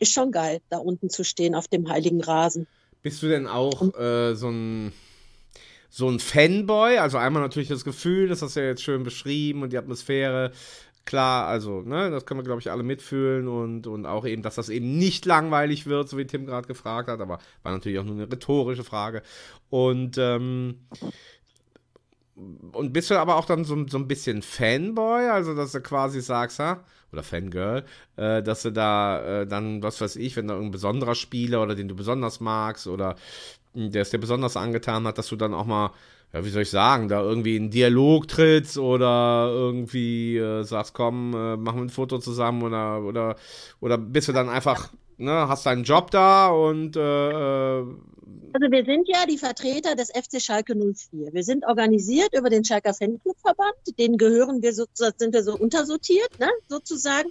[0.01, 2.67] ist schon geil, da unten zu stehen auf dem heiligen Rasen.
[3.03, 4.93] Bist du denn auch äh, so ein
[5.89, 6.99] so ein Fanboy.
[6.99, 10.53] Also einmal natürlich das Gefühl, das hast du ja jetzt schön beschrieben und die Atmosphäre.
[11.05, 14.57] Klar, also, ne, das können wir, glaube ich, alle mitfühlen und, und auch eben, dass
[14.57, 18.05] das eben nicht langweilig wird, so wie Tim gerade gefragt hat, aber war natürlich auch
[18.05, 19.23] nur eine rhetorische Frage.
[19.71, 20.81] Und, ähm,
[22.73, 26.21] und bist du aber auch dann so, so ein bisschen Fanboy, also dass du quasi
[26.21, 27.85] sagst, ha, oder Fangirl,
[28.17, 31.75] äh, dass du da äh, dann, was weiß ich, wenn da irgendein besonderer Spieler oder
[31.75, 33.17] den du besonders magst oder
[33.75, 35.91] der es dir besonders angetan hat, dass du dann auch mal,
[36.33, 41.35] ja, wie soll ich sagen, da irgendwie in Dialog trittst oder irgendwie äh, sagst, komm,
[41.35, 43.37] äh, machen wir ein Foto zusammen oder, oder,
[43.81, 47.85] oder bist du dann einfach, ne, hast deinen Job da und äh, äh
[48.53, 51.33] also wir sind ja die Vertreter des FC Schalke 04.
[51.33, 56.39] Wir sind organisiert über den Schalker Fanclubverband, den gehören wir sozusagen, sind wir so untersortiert,
[56.39, 57.29] ne, sozusagen.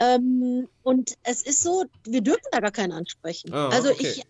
[0.00, 3.50] Ähm, und es ist so, wir dürfen da gar keinen ansprechen.
[3.52, 4.14] Oh, also okay.
[4.16, 4.22] ich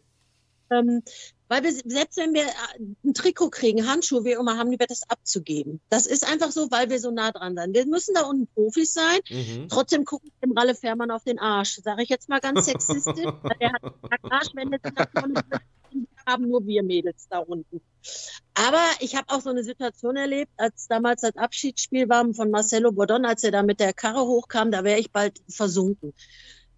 [0.70, 1.02] ähm,
[1.48, 5.08] weil wir, selbst wenn wir äh, ein Trikot kriegen, Handschuhe, wie immer, haben wir das
[5.08, 5.80] abzugeben.
[5.88, 7.74] Das ist einfach so, weil wir so nah dran sind.
[7.74, 9.18] Wir müssen da unten Profis sein.
[9.30, 9.68] Mhm.
[9.68, 11.80] Trotzdem gucken wir dem Ralle Fährmann auf den Arsch.
[11.82, 13.24] Sage ich jetzt mal ganz sexistisch.
[13.60, 14.80] der hat einen Arsch, wenn das
[16.26, 17.80] haben nur wir Mädels da unten.
[18.54, 22.92] Aber ich habe auch so eine Situation erlebt, als damals das Abschiedsspiel war von Marcelo
[22.92, 26.12] Bordon, als er da mit der Karre hochkam, da wäre ich bald versunken.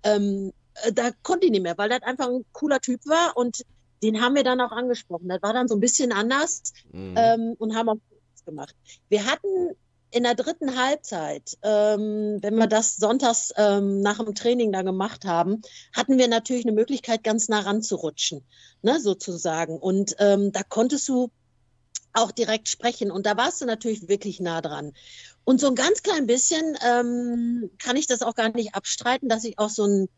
[0.05, 0.53] Ähm,
[0.85, 3.65] äh, da konnte ich nicht mehr, weil das einfach ein cooler Typ war und
[4.03, 5.29] den haben wir dann auch angesprochen.
[5.29, 6.63] Das war dann so ein bisschen anders
[6.93, 7.15] mhm.
[7.17, 7.97] ähm, und haben auch
[8.45, 8.75] gemacht.
[9.09, 9.49] Wir hatten
[10.11, 15.25] in der dritten Halbzeit, ähm, wenn wir das sonntags ähm, nach dem Training da gemacht
[15.25, 15.63] haben,
[15.95, 18.45] hatten wir natürlich eine Möglichkeit, ganz nah ranzurutschen,
[18.83, 19.79] ne, sozusagen.
[19.79, 21.31] Und ähm, da konntest du
[22.13, 23.13] auch direkt sprechen.
[23.13, 24.93] Und da warst du natürlich wirklich nah dran.
[25.45, 29.45] Und so ein ganz klein bisschen ähm, kann ich das auch gar nicht abstreiten, dass
[29.45, 30.09] ich auch so ein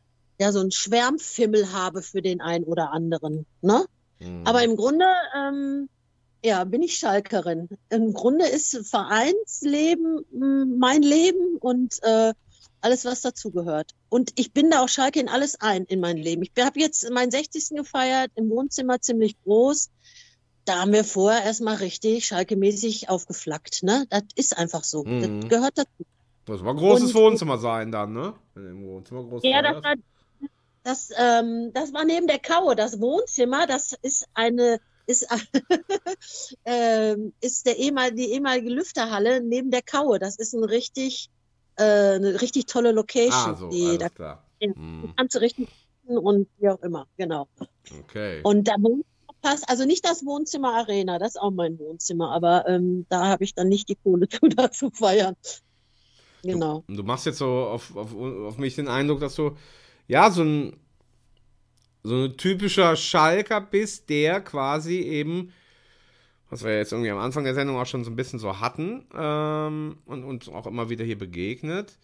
[0.43, 3.47] ja so ein Schwärmfimmel habe für den einen oder anderen.
[3.63, 3.85] Ne?
[4.21, 4.43] Mhm.
[4.45, 5.07] Aber im Grunde,
[5.37, 5.89] ähm,
[6.45, 7.69] ja, bin ich Schalkerin.
[7.89, 12.33] Im Grunde ist Vereinsleben hm, mein Leben und äh,
[12.81, 13.93] alles, was dazugehört.
[14.09, 16.43] Und ich bin da auch Schalke in alles ein in mein Leben.
[16.43, 17.77] Ich habe jetzt meinen 60.
[17.77, 19.91] gefeiert, im Wohnzimmer ziemlich groß.
[20.65, 23.83] Da haben wir vorher erstmal richtig Schalke-mäßig aufgeflackt.
[23.85, 24.07] Ne?
[24.11, 25.05] Das ist einfach so.
[25.05, 25.41] Mhm.
[25.41, 26.05] Das gehört dazu.
[26.45, 28.35] Das war ein großes und, Wohnzimmer sein dann, ne?
[28.57, 29.95] Im Wohnzimmer groß ja, das war
[30.83, 35.27] das, ähm, das war neben der Kaue, das Wohnzimmer, das ist eine, ist,
[36.65, 40.19] äh, ist der ehemal, die ehemalige Lüfterhalle neben der Kaue.
[40.19, 41.31] Das ist ein richtig,
[41.77, 43.55] äh, eine richtig tolle Location.
[43.55, 44.45] Ah, so, die, da, klar.
[44.61, 45.13] Hm.
[45.17, 45.69] Kannst du richtig
[46.07, 47.49] und wie auch immer, genau.
[48.01, 48.41] Okay.
[48.43, 48.75] Und da
[49.41, 53.45] passt, also nicht das Wohnzimmer Arena, das ist auch mein Wohnzimmer, aber ähm, da habe
[53.45, 55.37] ich dann nicht die Kohle zu, da zu feiern.
[56.43, 56.83] Genau.
[56.89, 59.57] Du, du machst jetzt so auf, auf, auf mich den Eindruck, dass du
[60.07, 60.77] ja so ein
[62.03, 65.53] so ein typischer Schalker bist, der quasi eben,
[66.51, 69.07] was wir jetzt irgendwie am Anfang der Sendung auch schon so ein bisschen so hatten
[69.15, 71.97] ähm, und uns auch immer wieder hier begegnet,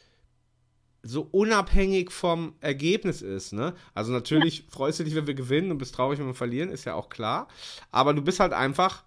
[1.03, 3.75] so unabhängig vom Ergebnis ist, ne?
[3.95, 6.85] Also natürlich freust du dich, wenn wir gewinnen und bist traurig, wenn wir verlieren, ist
[6.85, 7.49] ja auch klar.
[7.91, 9.05] Aber du bist halt einfach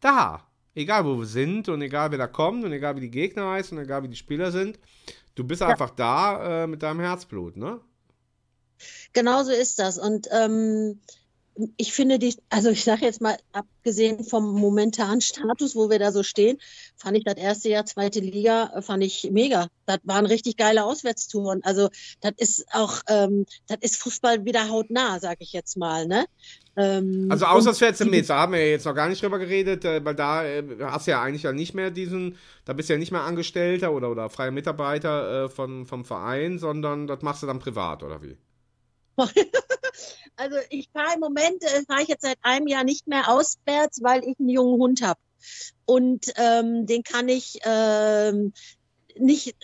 [0.00, 0.44] da.
[0.74, 3.76] Egal wo wir sind und egal wer da kommt und egal wie die Gegner heißen
[3.76, 4.78] und egal wie die Spieler sind.
[5.34, 5.68] Du bist ja.
[5.68, 7.80] einfach da äh, mit deinem Herzblut, ne?
[9.12, 9.98] Genau so ist das.
[9.98, 11.00] Und ähm,
[11.76, 16.12] ich finde die, also ich sage jetzt mal, abgesehen vom momentanen Status, wo wir da
[16.12, 16.58] so stehen,
[16.96, 19.68] fand ich das erste Jahr zweite Liga, äh, fand ich mega.
[19.86, 21.62] Das waren richtig geile Auswärtstouren.
[21.64, 21.88] Also
[22.20, 26.06] das ist auch, ähm, das ist Fußball wieder hautnah, sage ich jetzt mal.
[26.06, 26.26] Ne?
[26.76, 30.04] Ähm, also auswärts mit, da haben wir ja jetzt noch gar nicht drüber geredet, äh,
[30.04, 32.98] weil da äh, hast du ja eigentlich ja nicht mehr diesen, da bist du ja
[32.98, 37.46] nicht mehr Angestellter oder, oder freier Mitarbeiter äh, von, vom Verein, sondern das machst du
[37.46, 38.36] dann privat, oder wie?
[40.36, 44.02] also ich fahre im Moment, äh, fahre ich jetzt seit einem Jahr nicht mehr auswärts,
[44.02, 45.20] weil ich einen jungen Hund habe.
[45.84, 48.52] Und ähm, den kann ich ähm,
[49.16, 49.56] nicht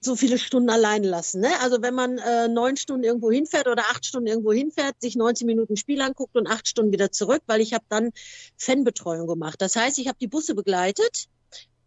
[0.00, 1.40] so viele Stunden allein lassen.
[1.40, 1.48] Ne?
[1.60, 5.46] Also wenn man äh, neun Stunden irgendwo hinfährt oder acht Stunden irgendwo hinfährt, sich 90
[5.46, 8.10] Minuten Spiel anguckt und acht Stunden wieder zurück, weil ich habe dann
[8.56, 9.60] Fanbetreuung gemacht.
[9.60, 11.28] Das heißt, ich habe die Busse begleitet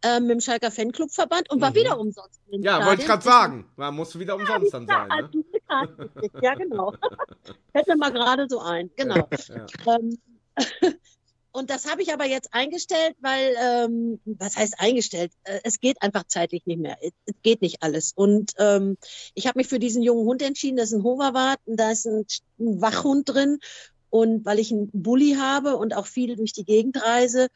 [0.07, 1.75] äh, mit dem Schalker Fanclubverband und war mhm.
[1.75, 2.39] wieder umsonst.
[2.49, 3.65] Ja, wollte ich gerade sagen.
[3.75, 5.29] Man muss wieder umsonst ja, dann sein.
[5.33, 6.31] Ne?
[6.41, 6.93] ja, genau.
[7.73, 8.89] Hätte mal gerade so ein.
[8.95, 9.27] Genau.
[9.47, 9.95] Ja.
[9.95, 10.17] Ähm,
[11.51, 15.31] und das habe ich aber jetzt eingestellt, weil, ähm, was heißt eingestellt?
[15.43, 16.97] Äh, es geht einfach zeitlich nicht mehr.
[17.01, 18.13] Es geht nicht alles.
[18.15, 18.97] Und ähm,
[19.33, 20.77] ich habe mich für diesen jungen Hund entschieden.
[20.77, 22.25] Das ist ein Hoverwart, da ist ein,
[22.59, 23.59] ein Wachhund drin.
[24.09, 27.47] Und weil ich einen Bulli habe und auch viel durch die Gegend reise,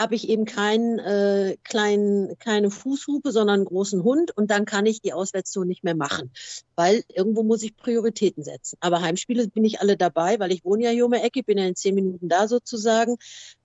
[0.00, 4.86] habe ich eben keinen äh, kleinen, keine Fußhupe, sondern einen großen Hund und dann kann
[4.86, 6.32] ich die Auswärtstour nicht mehr machen,
[6.74, 8.78] weil irgendwo muss ich Prioritäten setzen.
[8.80, 11.58] Aber Heimspiele bin ich alle dabei, weil ich wohne ja hier um die Ecke, bin
[11.58, 13.16] ja in zehn Minuten da sozusagen.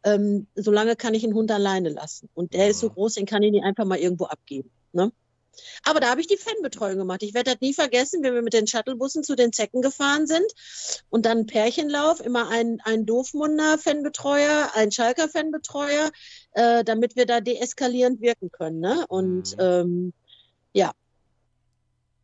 [0.04, 3.42] Ähm, solange kann ich einen Hund alleine lassen und der ist so groß, den kann
[3.42, 4.70] ich nicht einfach mal irgendwo abgeben.
[4.92, 5.14] Ne?
[5.84, 7.24] Aber da habe ich die Fanbetreuung gemacht.
[7.24, 10.46] Ich werde das nie vergessen, wenn wir mit den Shuttlebussen zu den Zecken gefahren sind
[11.10, 16.12] und dann Pärchenlauf, immer ein, ein Doofmunder Fanbetreuer, ein Schalker Fanbetreuer,
[16.52, 18.80] äh, damit wir da deeskalierend wirken können.
[18.80, 19.06] Ne?
[19.08, 19.64] Und mhm.
[19.64, 20.14] ähm,
[20.74, 20.92] ja,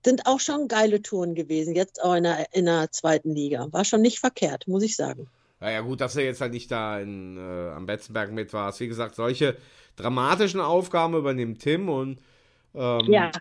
[0.04, 3.68] sind auch schon geile Touren gewesen, jetzt auch in der, in der zweiten Liga.
[3.72, 5.28] War schon nicht verkehrt, muss ich sagen.
[5.60, 8.80] Naja, gut, dass er jetzt halt nicht da in, äh, am Betzenberg mit warst.
[8.80, 9.56] Wie gesagt, solche
[9.96, 12.20] dramatischen Aufgaben übernimmt Tim und
[12.74, 13.32] ähm, ja.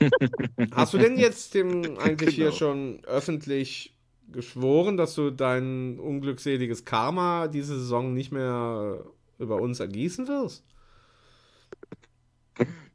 [0.72, 2.50] hast du denn jetzt dem eigentlich genau.
[2.50, 3.94] hier schon öffentlich
[4.30, 9.04] geschworen, dass du dein unglückseliges Karma diese Saison nicht mehr
[9.38, 10.64] über uns ergießen wirst?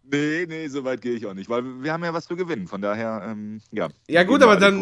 [0.06, 2.68] Nee, nee, so weit gehe ich auch nicht, weil wir haben ja was zu gewinnen.
[2.68, 3.90] Von daher, ähm, ja.
[4.08, 4.80] Ja, gut, aber dann.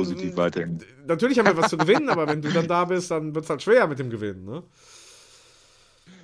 [1.08, 3.50] Natürlich haben wir was zu gewinnen, aber wenn du dann da bist, dann wird es
[3.50, 4.64] halt schwer mit dem Gewinnen, ne?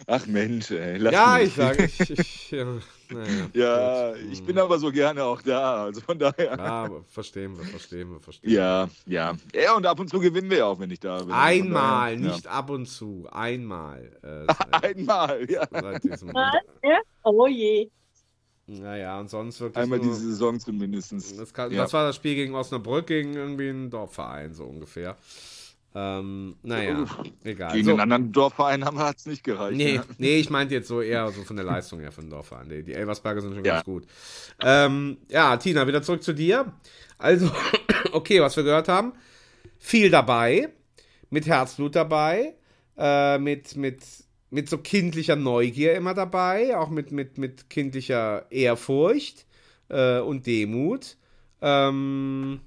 [0.09, 1.03] Ach Mensch, ey.
[1.11, 1.47] ja, mich.
[1.47, 2.65] ich sage, ich, ich ja,
[3.09, 5.83] naja, ja ich bin aber so gerne auch da.
[5.83, 6.55] Also von daher.
[6.57, 9.35] Ja, verstehen wir, verstehen wir, verstehen Ja, ja.
[9.53, 11.33] Ja, und ab und zu gewinnen wir ja auch, wenn ich da bin.
[11.33, 12.51] Einmal, daher, nicht ja.
[12.51, 13.27] ab und zu.
[13.29, 14.09] Einmal.
[14.23, 14.47] Äh,
[14.87, 15.67] Einmal, ja.
[15.73, 16.99] ja.
[17.23, 17.89] Oh je.
[18.67, 19.83] Naja, und sonst wirklich.
[19.83, 21.11] Einmal nur, diese Saison zumindest.
[21.37, 21.83] Das, kann, ja.
[21.83, 25.17] das, war das Spiel gegen Osnabrück, gegen irgendwie einen Dorfverein, so ungefähr.
[25.99, 27.07] Ähm, naja,
[27.43, 27.71] egal.
[27.71, 27.91] Gegen so.
[27.91, 29.75] einen anderen Dorfverein hat es nicht gereicht.
[29.75, 30.03] Nee, ja.
[30.19, 32.69] nee ich meinte jetzt so eher so von der Leistung her von den Dorfverein.
[32.69, 33.75] Die, die Elversberger sind schon ja.
[33.75, 34.05] ganz gut.
[34.61, 36.71] Ähm, ja, Tina, wieder zurück zu dir.
[37.17, 37.49] Also,
[38.11, 39.13] okay, was wir gehört haben.
[39.79, 40.69] Viel dabei,
[41.31, 42.53] mit Herzblut dabei,
[42.95, 44.03] äh, mit, mit,
[44.51, 49.47] mit so kindlicher Neugier immer dabei, auch mit, mit, mit kindlicher Ehrfurcht
[49.89, 51.17] äh, und Demut.
[51.59, 52.59] Ähm,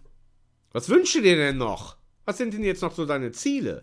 [0.73, 2.00] was wünschst du dir denn noch?
[2.31, 3.83] Was sind denn jetzt noch so deine Ziele?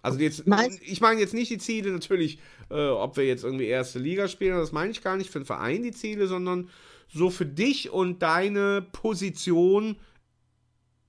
[0.00, 0.44] Also jetzt,
[0.80, 2.38] ich meine jetzt nicht die Ziele natürlich,
[2.70, 5.44] äh, ob wir jetzt irgendwie erste Liga spielen, das meine ich gar nicht für den
[5.44, 6.70] Verein die Ziele, sondern
[7.12, 9.98] so für dich und deine Position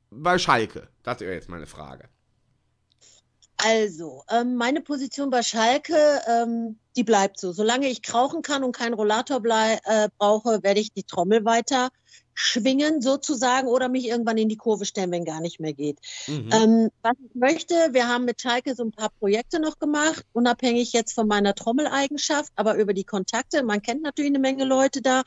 [0.09, 0.87] bei Schalke.
[1.03, 2.09] Das wäre jetzt meine Frage.
[3.57, 7.51] Also, ähm, meine Position bei Schalke, ähm, die bleibt so.
[7.51, 11.89] Solange ich krauchen kann und keinen Rollator äh, brauche, werde ich die Trommel weiter
[12.39, 15.97] schwingen sozusagen oder mich irgendwann in die Kurve stellen, wenn gar nicht mehr geht.
[16.27, 16.49] Mhm.
[16.53, 20.93] Ähm, was ich möchte, wir haben mit Schalke so ein paar Projekte noch gemacht, unabhängig
[20.93, 23.63] jetzt von meiner Trommeleigenschaft, aber über die Kontakte.
[23.63, 25.23] Man kennt natürlich eine Menge Leute da.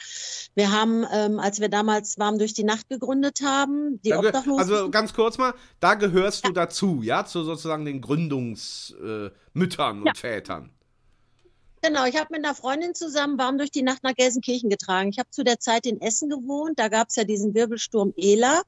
[0.54, 4.60] Wir haben, ähm, als wir damals warm durch die Nacht gegründet haben, die Obdachlosen.
[4.60, 6.50] Also ganz kurz mal, da gehörst ja.
[6.50, 10.10] du dazu, ja, zu sozusagen den Gründungsmüttern äh, ja.
[10.10, 10.70] und Vätern.
[11.82, 15.08] Genau, ich habe mit einer Freundin zusammen warm durch die Nacht nach Gelsenkirchen getragen.
[15.08, 16.78] Ich habe zu der Zeit in Essen gewohnt.
[16.78, 18.60] Da gab es ja diesen Wirbelsturm Ela.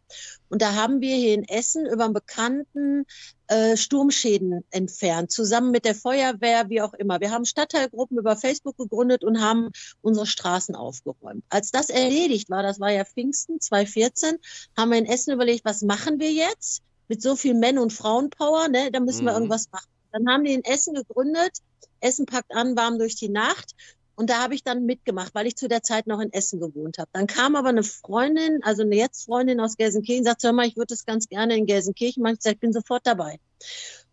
[0.48, 3.04] Und da haben wir hier in Essen über einen bekannten
[3.48, 7.20] äh, Sturmschäden entfernt, zusammen mit der Feuerwehr, wie auch immer.
[7.20, 9.68] Wir haben Stadtteilgruppen über Facebook gegründet und haben
[10.00, 11.44] unsere Straßen aufgeräumt.
[11.50, 14.38] Als das erledigt war, das war ja Pfingsten 2014,
[14.74, 16.80] haben wir in Essen überlegt, was machen wir jetzt?
[17.08, 18.90] Mit so viel Männ- und Frauenpower, ne?
[18.90, 19.36] Da müssen wir Mhm.
[19.36, 19.86] irgendwas machen.
[20.12, 21.58] Dann haben die in Essen gegründet.
[22.00, 23.74] Essen packt an, warm durch die Nacht.
[24.14, 26.98] Und da habe ich dann mitgemacht, weil ich zu der Zeit noch in Essen gewohnt
[26.98, 27.08] habe.
[27.12, 30.94] Dann kam aber eine Freundin, also eine Jetzt-Freundin aus Gelsenkirchen, sagt, hör mal, ich würde
[30.94, 32.34] es ganz gerne in Gelsenkirchen machen.
[32.34, 33.38] Ich sag, ich bin sofort dabei.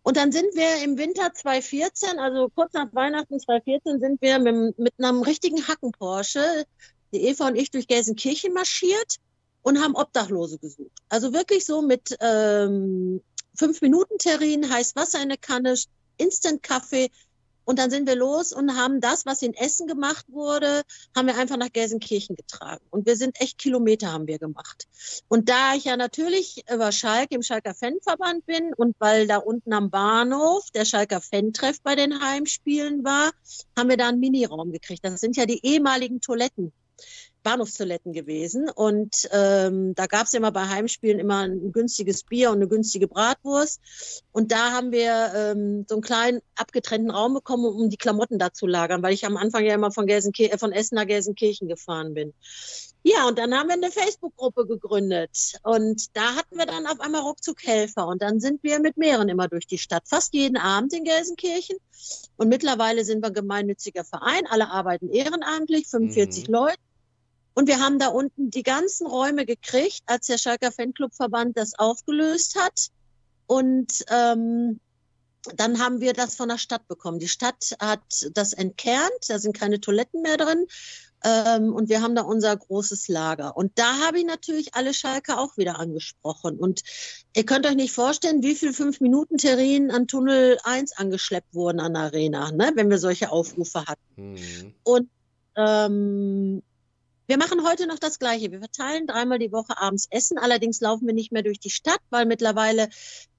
[0.01, 4.79] Und dann sind wir im Winter 2014, also kurz nach Weihnachten 2014, sind wir mit,
[4.79, 6.65] mit einem richtigen Hacken-Porsche,
[7.11, 9.17] die Eva und ich, durch Gelsenkirchen marschiert
[9.61, 10.97] und haben Obdachlose gesucht.
[11.09, 13.21] Also wirklich so mit ähm,
[13.59, 15.75] fünf Minuten Terrin, heiß Wasser in der Kanne,
[16.17, 17.11] Instant-Kaffee.
[17.65, 20.81] Und dann sind wir los und haben das, was in Essen gemacht wurde,
[21.15, 22.83] haben wir einfach nach Gelsenkirchen getragen.
[22.89, 24.87] Und wir sind echt Kilometer haben wir gemacht.
[25.27, 29.71] Und da ich ja natürlich über Schalke im Schalker Fanverband bin und weil da unten
[29.73, 33.29] am Bahnhof der Schalker Fan-Treff bei den Heimspielen war,
[33.77, 35.05] haben wir da einen Miniraum gekriegt.
[35.05, 36.71] Das sind ja die ehemaligen Toiletten.
[37.43, 38.69] Bahnhofstoiletten gewesen.
[38.69, 43.07] Und ähm, da gab es immer bei Heimspielen immer ein günstiges Bier und eine günstige
[43.07, 43.81] Bratwurst.
[44.31, 48.51] Und da haben wir ähm, so einen kleinen abgetrennten Raum bekommen, um die Klamotten da
[48.51, 51.67] zu lagern, weil ich am Anfang ja immer von, Gelsenkir äh, von Essen nach Gelsenkirchen
[51.67, 52.33] gefahren bin.
[53.03, 55.53] Ja, und dann haben wir eine Facebook-Gruppe gegründet.
[55.63, 58.07] Und da hatten wir dann auf einmal ruckzuck Helfer.
[58.07, 61.77] Und dann sind wir mit mehreren immer durch die Stadt, fast jeden Abend in Gelsenkirchen.
[62.35, 64.47] Und mittlerweile sind wir ein gemeinnütziger Verein.
[64.47, 66.53] Alle arbeiten ehrenamtlich, 45 Mhm.
[66.53, 66.88] Leute.
[67.53, 72.55] Und wir haben da unten die ganzen Räume gekriegt, als der Schalker Fanclubverband das aufgelöst
[72.59, 72.89] hat.
[73.47, 74.79] Und ähm,
[75.55, 77.19] dann haben wir das von der Stadt bekommen.
[77.19, 78.01] Die Stadt hat
[78.33, 80.65] das entkernt, da sind keine Toiletten mehr drin.
[81.23, 83.57] Ähm, und wir haben da unser großes Lager.
[83.57, 86.57] Und da habe ich natürlich alle Schalker auch wieder angesprochen.
[86.57, 86.81] Und
[87.35, 92.03] ihr könnt euch nicht vorstellen, wie viel Fünf-Minuten-Terrin an Tunnel 1 angeschleppt wurden an der
[92.03, 94.33] Arena, ne, wenn wir solche Aufrufe hatten.
[94.33, 94.73] Mhm.
[94.83, 95.09] Und
[95.57, 96.63] ähm,
[97.29, 98.51] wir machen heute noch das Gleiche.
[98.51, 100.39] Wir verteilen dreimal die Woche abends Essen.
[100.39, 102.89] Allerdings laufen wir nicht mehr durch die Stadt, weil mittlerweile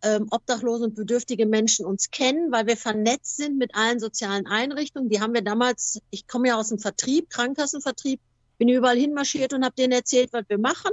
[0.03, 5.09] ähm, obdachlose und bedürftige Menschen uns kennen, weil wir vernetzt sind mit allen sozialen Einrichtungen.
[5.09, 8.21] Die haben wir damals, ich komme ja aus dem Vertrieb, Krankenkassenvertrieb,
[8.59, 10.93] bin überall hinmarschiert und habe denen erzählt, was wir machen.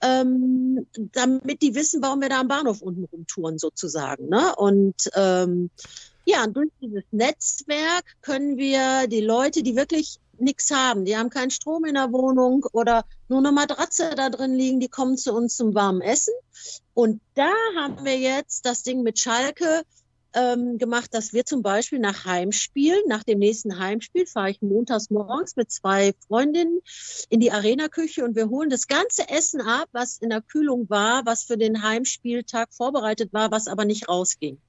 [0.00, 4.28] Ähm, damit die wissen, warum wir da am Bahnhof unten rumtouren sozusagen.
[4.28, 4.54] Ne?
[4.54, 5.70] Und ähm,
[6.24, 11.50] ja, durch dieses Netzwerk können wir die Leute, die wirklich nichts haben, die haben keinen
[11.50, 15.56] Strom in der Wohnung oder nur eine Matratze da drin liegen, die kommen zu uns
[15.56, 16.34] zum warmen Essen.
[16.94, 19.82] Und da haben wir jetzt das Ding mit Schalke
[20.34, 25.10] ähm, gemacht, dass wir zum Beispiel nach Heimspiel, nach dem nächsten Heimspiel, fahre ich montags
[25.10, 26.80] morgens mit zwei Freundinnen
[27.28, 31.24] in die Arena-Küche und wir holen das ganze Essen ab, was in der Kühlung war,
[31.24, 34.60] was für den Heimspieltag vorbereitet war, was aber nicht rausging.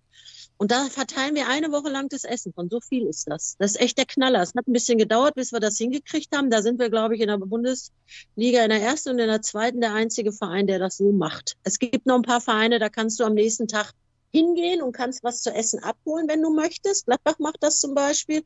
[0.60, 2.52] Und da verteilen wir eine Woche lang das Essen.
[2.52, 3.56] Von so viel ist das.
[3.60, 4.42] Das ist echt der Knaller.
[4.42, 6.50] Es hat ein bisschen gedauert, bis wir das hingekriegt haben.
[6.50, 9.80] Da sind wir, glaube ich, in der Bundesliga in der ersten und in der zweiten
[9.80, 11.56] der einzige Verein, der das so macht.
[11.64, 13.94] Es gibt noch ein paar Vereine, da kannst du am nächsten Tag
[14.34, 17.06] hingehen und kannst was zu essen abholen, wenn du möchtest.
[17.06, 18.44] Gladbach macht das zum Beispiel.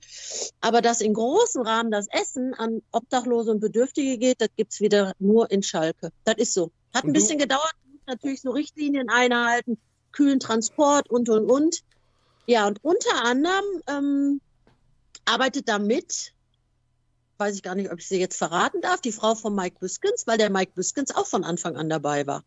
[0.62, 5.14] Aber dass in großem Rahmen das Essen an Obdachlose und Bedürftige geht, das gibt's wieder
[5.18, 6.12] nur in Schalke.
[6.26, 6.72] Das ist so.
[6.94, 7.74] Hat ein bisschen gedauert,
[8.06, 9.80] natürlich so Richtlinien einhalten,
[10.12, 11.84] kühlen Transport und, und, und.
[12.46, 14.42] Ja, und unter anderem ähm,
[15.26, 16.34] arbeitet da mit,
[17.38, 20.28] weiß ich gar nicht, ob ich sie jetzt verraten darf, die Frau von Mike Büskens,
[20.28, 22.44] weil der Mike Büskens auch von Anfang an dabei war.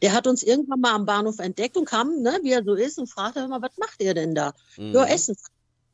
[0.00, 2.98] Der hat uns irgendwann mal am Bahnhof entdeckt und kam, ne, wie er so ist,
[2.98, 4.54] und fragte immer, was macht ihr denn da?
[4.76, 4.94] Mhm.
[4.94, 5.36] Ja, Essen.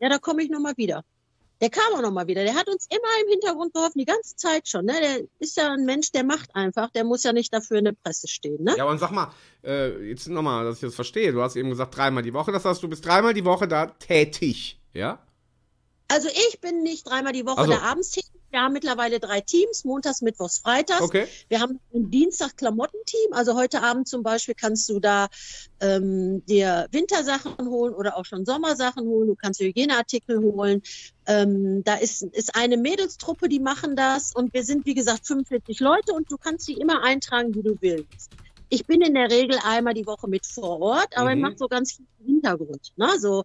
[0.00, 1.04] Ja, da komme ich nochmal wieder.
[1.60, 2.44] Der kam auch nochmal wieder.
[2.44, 4.84] Der hat uns immer im Hintergrund geholfen, die ganze Zeit schon.
[4.84, 4.94] Ne?
[5.00, 6.90] Der ist ja ein Mensch, der macht einfach.
[6.90, 8.62] Der muss ja nicht dafür in der Presse stehen.
[8.62, 8.74] Ne?
[8.76, 9.32] Ja, und sag mal,
[9.64, 11.32] äh, jetzt nochmal, dass ich das verstehe.
[11.32, 12.52] Du hast eben gesagt, dreimal die Woche.
[12.52, 14.80] Das heißt, du bist dreimal die Woche da tätig.
[14.92, 15.18] Ja?
[16.06, 18.30] Also ich bin nicht dreimal die Woche Also- da abends tätig.
[18.50, 21.02] Wir haben mittlerweile drei Teams, montags, mittwochs, freitags.
[21.02, 21.26] Okay.
[21.48, 23.32] Wir haben ein Dienstag-Klamottenteam.
[23.32, 25.28] Also heute Abend zum Beispiel kannst du da
[25.80, 29.28] ähm, dir Wintersachen holen oder auch schon Sommersachen holen.
[29.28, 30.82] Du kannst Hygieneartikel holen.
[31.26, 34.34] Ähm, da ist, ist eine Mädelstruppe, die machen das.
[34.34, 37.76] Und wir sind, wie gesagt, 45 Leute und du kannst sie immer eintragen, wie du
[37.80, 38.30] willst.
[38.70, 41.36] Ich bin in der Regel einmal die Woche mit vor Ort, aber Mhm.
[41.36, 42.92] ich mache so ganz viel im Hintergrund.
[42.96, 43.08] Ne?
[43.18, 43.44] So,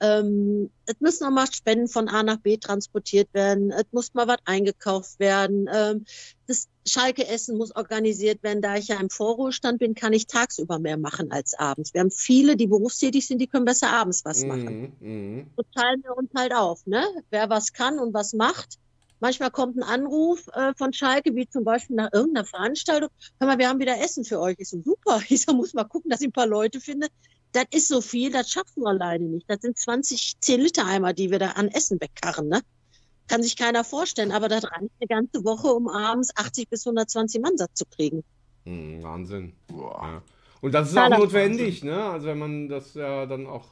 [0.00, 4.38] ähm, es müssen nochmal Spenden von A nach B transportiert werden, es muss mal was
[4.46, 5.68] eingekauft werden.
[5.72, 6.04] Ähm,
[6.46, 8.62] das Schalke-Essen muss organisiert werden.
[8.62, 11.92] Da ich ja im Vorruhestand bin, kann ich tagsüber mehr machen als abends.
[11.94, 14.96] Wir haben viele, die berufstätig sind, die können besser abends was machen.
[15.00, 15.46] Mhm.
[15.56, 17.04] So teilen wir uns halt auf, ne?
[17.30, 18.78] Wer was kann und was macht.
[19.22, 23.08] Manchmal kommt ein Anruf äh, von Schalke, wie zum Beispiel nach irgendeiner Veranstaltung.
[23.38, 24.56] Hör mal, wir haben wieder Essen für euch.
[24.58, 25.20] Ich so, super.
[25.28, 27.06] Ich so, muss mal gucken, dass ich ein paar Leute finde.
[27.52, 29.48] Das ist so viel, das schaffen wir alleine nicht.
[29.48, 32.62] Das sind 20 10-Liter-Eimer, die wir da an Essen wegkarren, ne?
[33.28, 37.40] Kann sich keiner vorstellen, aber das reicht eine ganze Woche, um abends 80 bis 120
[37.42, 38.24] Mann satt zu kriegen.
[38.64, 39.52] Mhm, Wahnsinn.
[39.70, 40.20] Ja.
[40.60, 42.02] Und das ist Ja, auch das notwendig, ne?
[42.06, 43.68] Also wenn man das ja dann auch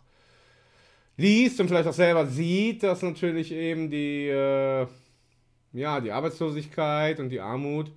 [1.17, 4.87] liest und vielleicht auch selber sieht, dass natürlich eben die, äh,
[5.73, 7.93] ja, die Arbeitslosigkeit und die Armut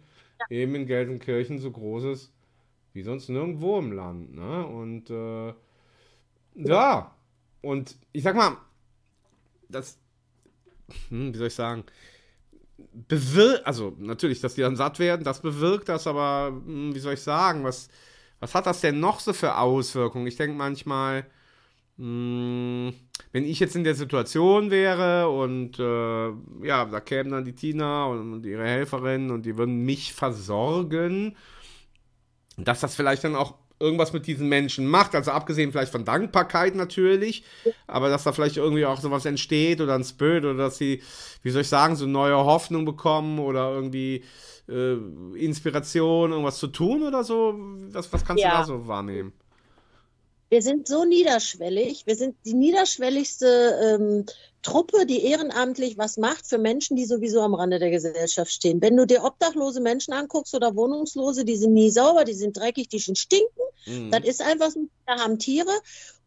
[0.49, 2.33] eben in Gelsenkirchen so groß ist
[2.93, 4.65] wie sonst nirgendwo im Land, ne?
[4.65, 5.53] Und äh,
[6.55, 7.15] ja,
[7.61, 8.57] und ich sag mal,
[9.67, 9.97] das,
[11.09, 11.83] hm, wie soll ich sagen,
[13.07, 17.15] bewirkt, also natürlich, dass die dann satt werden, das bewirkt das, aber hm, wie soll
[17.15, 17.89] ich sagen, was,
[18.39, 20.27] was hat das denn noch so für Auswirkungen?
[20.27, 21.25] Ich denke manchmal,
[21.97, 22.93] hm,
[23.33, 28.05] wenn ich jetzt in der Situation wäre und äh, ja, da kämen dann die Tina
[28.05, 31.35] und, und ihre Helferin und die würden mich versorgen,
[32.57, 36.75] dass das vielleicht dann auch irgendwas mit diesen Menschen macht, also abgesehen vielleicht von Dankbarkeit
[36.75, 37.43] natürlich,
[37.87, 41.01] aber dass da vielleicht irgendwie auch sowas entsteht oder ein Spirit oder dass sie,
[41.41, 44.23] wie soll ich sagen, so neue Hoffnung bekommen oder irgendwie
[44.69, 44.93] äh,
[45.35, 47.55] Inspiration, irgendwas zu tun oder so.
[47.91, 48.51] Was, was kannst Ja.
[48.51, 49.33] du da so wahrnehmen?
[50.53, 52.05] Wir sind so niederschwellig.
[52.05, 54.25] Wir sind die niederschwelligste ähm,
[54.61, 58.79] Truppe, die ehrenamtlich was macht für Menschen, die sowieso am Rande der Gesellschaft stehen.
[58.79, 62.87] Wenn du dir obdachlose Menschen anguckst oder Wohnungslose, die sind nie sauber, die sind dreckig,
[62.87, 63.63] die sind stinken.
[63.87, 64.11] Mhm.
[64.11, 65.71] Das ist einfach so, wir haben Tiere.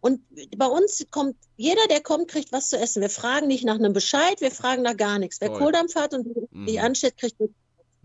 [0.00, 0.22] Und
[0.56, 3.02] bei uns kommt, jeder, der kommt, kriegt was zu essen.
[3.02, 5.40] Wir fragen nicht nach einem Bescheid, wir fragen nach gar nichts.
[5.40, 5.50] Wer.
[5.50, 6.66] Kohldampf hat und Mhm.
[6.66, 7.36] sich ansteht, kriegt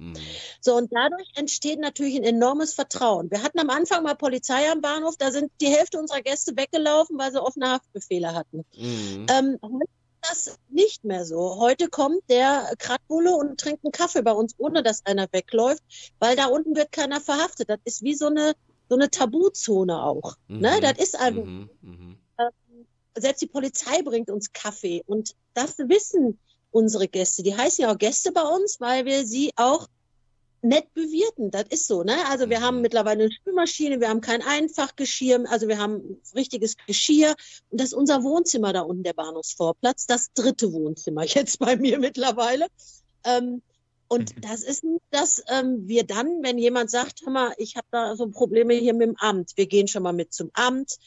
[0.01, 0.13] Mhm.
[0.61, 3.29] so, und dadurch entsteht natürlich ein enormes Vertrauen.
[3.29, 7.17] Wir hatten am Anfang mal Polizei am Bahnhof, da sind die Hälfte unserer Gäste weggelaufen,
[7.19, 8.65] weil sie offene Haftbefehle hatten.
[8.75, 9.27] Mhm.
[9.29, 9.85] Ähm, heute
[10.23, 11.57] ist das nicht mehr so.
[11.59, 15.83] Heute kommt der Kratbulle und trinkt einen Kaffee bei uns, ohne dass einer wegläuft,
[16.19, 17.69] weil da unten wird keiner verhaftet.
[17.69, 18.53] Das ist wie so eine,
[18.89, 20.35] so eine Tabuzone auch.
[20.47, 20.77] Ne?
[20.77, 20.81] Mhm.
[20.81, 21.69] Das ist einfach, Mhm.
[21.81, 22.17] Mhm.
[23.15, 26.39] selbst die Polizei bringt uns Kaffee und das wissen
[26.71, 27.43] unsere Gäste.
[27.43, 29.87] Die heißen ja auch Gäste bei uns, weil wir sie auch
[30.61, 31.51] nett bewirten.
[31.51, 32.15] Das ist so, ne?
[32.29, 32.63] Also wir Mhm.
[32.63, 37.35] haben mittlerweile eine Spülmaschine, wir haben kein Einfachgeschirr, also wir haben richtiges Geschirr
[37.69, 41.99] und das ist unser Wohnzimmer da unten, der Bahnhofsvorplatz, das dritte Wohnzimmer jetzt bei mir
[41.99, 42.67] mittlerweile.
[43.25, 43.61] Ähm,
[44.07, 48.15] und das ist, dass ähm, wir dann, wenn jemand sagt, hör mal, ich habe da
[48.15, 50.97] so Probleme hier mit dem Amt, wir gehen schon mal mit zum Amt,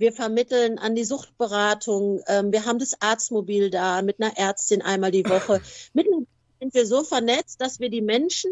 [0.00, 2.22] wir vermitteln an die Suchtberatung.
[2.26, 5.60] Ähm, wir haben das Arztmobil da mit einer Ärztin einmal die Woche.
[5.92, 6.26] Mittlerweile
[6.58, 8.50] sind wir so vernetzt, dass wir die Menschen,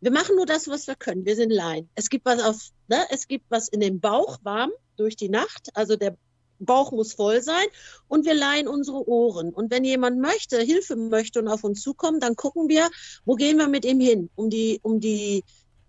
[0.00, 1.24] wir machen nur das, was wir können.
[1.24, 1.88] Wir sind Laien.
[1.94, 5.70] Es gibt was auf, ne, es gibt was in den Bauch warm durch die Nacht.
[5.74, 6.16] Also der
[6.58, 7.66] Bauch muss voll sein
[8.06, 9.54] und wir leihen unsere Ohren.
[9.54, 12.90] Und wenn jemand möchte, Hilfe möchte und auf uns zukommt, dann gucken wir,
[13.24, 15.44] wo gehen wir mit ihm hin, um die, um die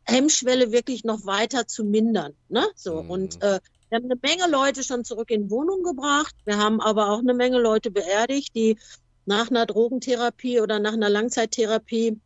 [0.05, 2.33] Hemmschwelle wirklich noch weiter zu mindern.
[2.47, 2.65] Ne?
[2.75, 3.09] So Mhm.
[3.09, 3.59] und äh,
[3.91, 6.33] wir haben eine Menge Leute schon zurück in Wohnung gebracht.
[6.45, 8.77] Wir haben aber auch eine Menge Leute beerdigt, die
[9.25, 12.17] nach einer Drogentherapie oder nach einer Langzeittherapie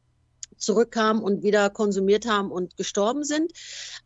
[0.57, 3.51] zurückkamen und wieder konsumiert haben und gestorben sind.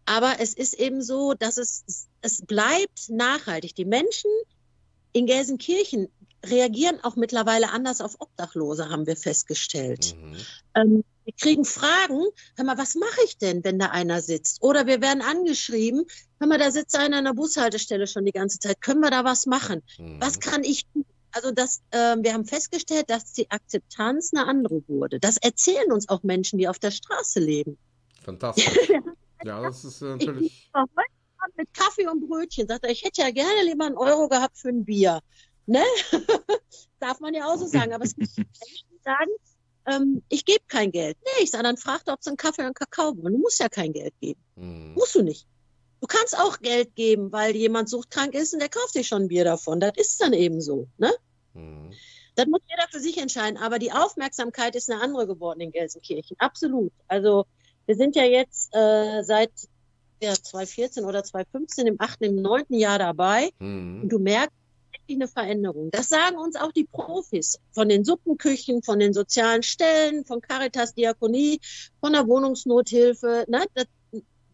[0.06, 3.76] Aber es ist eben so, dass es, es bleibt nachhaltig.
[3.76, 4.32] Die Menschen
[5.12, 6.08] in Gelsenkirchen
[6.46, 10.16] reagieren auch mittlerweile anders auf Obdachlose, haben wir festgestellt.
[10.16, 10.38] Mhm.
[10.76, 12.24] Ähm, wir kriegen Fragen,
[12.56, 14.64] hör mal, was mache ich denn, wenn da einer sitzt?
[14.64, 16.06] Oder wir werden angeschrieben,
[16.40, 19.24] hör mal, da sitzt einer an der Bushaltestelle schon die ganze Zeit, können wir da
[19.24, 19.84] was machen?
[20.00, 20.20] Mhm.
[20.20, 21.06] Was kann ich tun?
[21.32, 25.20] Also das, ähm, wir haben festgestellt, dass die Akzeptanz eine andere wurde.
[25.20, 27.78] Das erzählen uns auch Menschen, die auf der Straße leben.
[28.24, 28.66] Fantastisch.
[29.46, 30.70] Ja, das ist äh, natürlich.
[31.56, 32.68] mit Kaffee und Brötchen.
[32.68, 35.22] Sagt er, ich hätte ja gerne lieber einen Euro gehabt für ein Bier.
[35.66, 35.82] Ne?
[37.00, 37.94] Darf man ja auch so sagen.
[37.94, 39.32] Aber es gibt Menschen, die sagen,
[39.86, 41.18] ähm, ich gebe kein Geld.
[41.24, 43.34] Nee, ich sage, dann frag doch, ob sie einen Kaffee einen Kakao wollen.
[43.34, 44.42] Du musst ja kein Geld geben.
[44.56, 44.94] Mhm.
[44.94, 45.48] Musst du nicht.
[46.02, 49.28] Du kannst auch Geld geben, weil jemand suchtkrank ist und der kauft sich schon ein
[49.28, 49.80] Bier davon.
[49.80, 50.88] Das ist dann eben so.
[50.98, 51.12] Ne?
[51.54, 51.92] Mhm.
[52.36, 53.58] Das muss jeder für sich entscheiden.
[53.58, 56.38] Aber die Aufmerksamkeit ist eine andere geworden in Gelsenkirchen.
[56.40, 56.94] Absolut.
[57.08, 57.46] Also
[57.86, 59.52] wir sind ja jetzt äh, seit
[60.22, 63.50] ja, 2014 oder 2015 im achten, im neunten Jahr dabei.
[63.60, 64.10] Und Mhm.
[64.10, 64.56] du merkst
[65.10, 65.90] wirklich eine Veränderung.
[65.92, 70.94] Das sagen uns auch die Profis von den Suppenküchen, von den sozialen Stellen, von Caritas
[70.94, 71.60] Diakonie,
[72.00, 73.46] von der Wohnungsnothilfe.
[73.48, 73.66] Ne?
[73.74, 73.88] Das,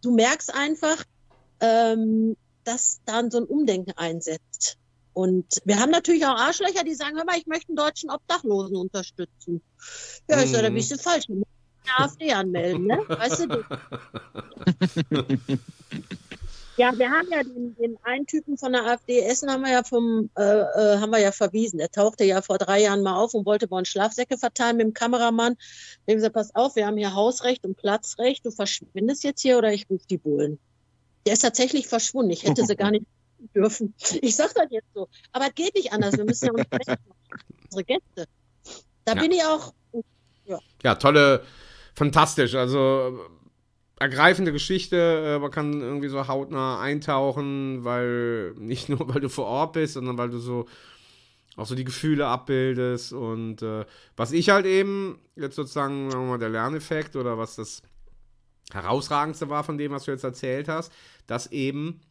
[0.01, 1.03] du merkst einfach,
[1.59, 4.77] ähm, dass dann so ein Umdenken einsetzt.
[5.13, 8.75] Und wir haben natürlich auch Arschlöcher, die sagen, hör mal, ich möchte einen deutschen Obdachlosen
[8.75, 9.61] unterstützen.
[10.29, 10.73] Ja, ist ja, Mhm.
[10.75, 11.25] bist du falsch.
[11.97, 12.97] AfD anmelden, ne?
[13.07, 13.63] Weißt du?
[16.77, 19.83] Ja, wir haben ja den, den einen Typen von der AfD Essen haben wir ja
[19.83, 21.77] vom äh, äh, haben wir ja verwiesen.
[21.77, 24.87] Der tauchte ja vor drei Jahren mal auf und wollte bei uns Schlafsäcke verteilen mit
[24.87, 25.55] dem Kameramann.
[26.05, 28.45] Wir haben gesagt, pass auf, wir haben hier Hausrecht und Platzrecht.
[28.45, 30.59] Du verschwindest jetzt hier oder ich rufe die Bullen.
[31.25, 32.31] Der ist tatsächlich verschwunden.
[32.31, 33.05] Ich hätte sie gar nicht
[33.55, 33.93] dürfen.
[34.21, 35.07] Ich sag das jetzt so.
[35.31, 36.17] Aber es geht nicht anders.
[36.17, 38.27] Wir müssen ja unsere Gäste.
[39.05, 39.21] Da ja.
[39.21, 39.73] bin ich auch.
[40.45, 40.59] Ja.
[40.83, 41.43] ja, tolle,
[41.95, 42.53] fantastisch.
[42.53, 43.19] Also
[43.99, 45.35] ergreifende Geschichte.
[45.35, 49.93] Äh, man kann irgendwie so hautnah eintauchen, weil nicht nur, weil du vor Ort bist,
[49.93, 50.65] sondern weil du so
[51.57, 53.13] auch so die Gefühle abbildest.
[53.13, 53.85] Und äh,
[54.15, 57.81] was ich halt eben, jetzt sozusagen, sagen wir mal, der Lerneffekt oder was das
[58.71, 60.91] herausragendste war von dem, was du jetzt erzählt hast,
[61.27, 62.01] dass eben,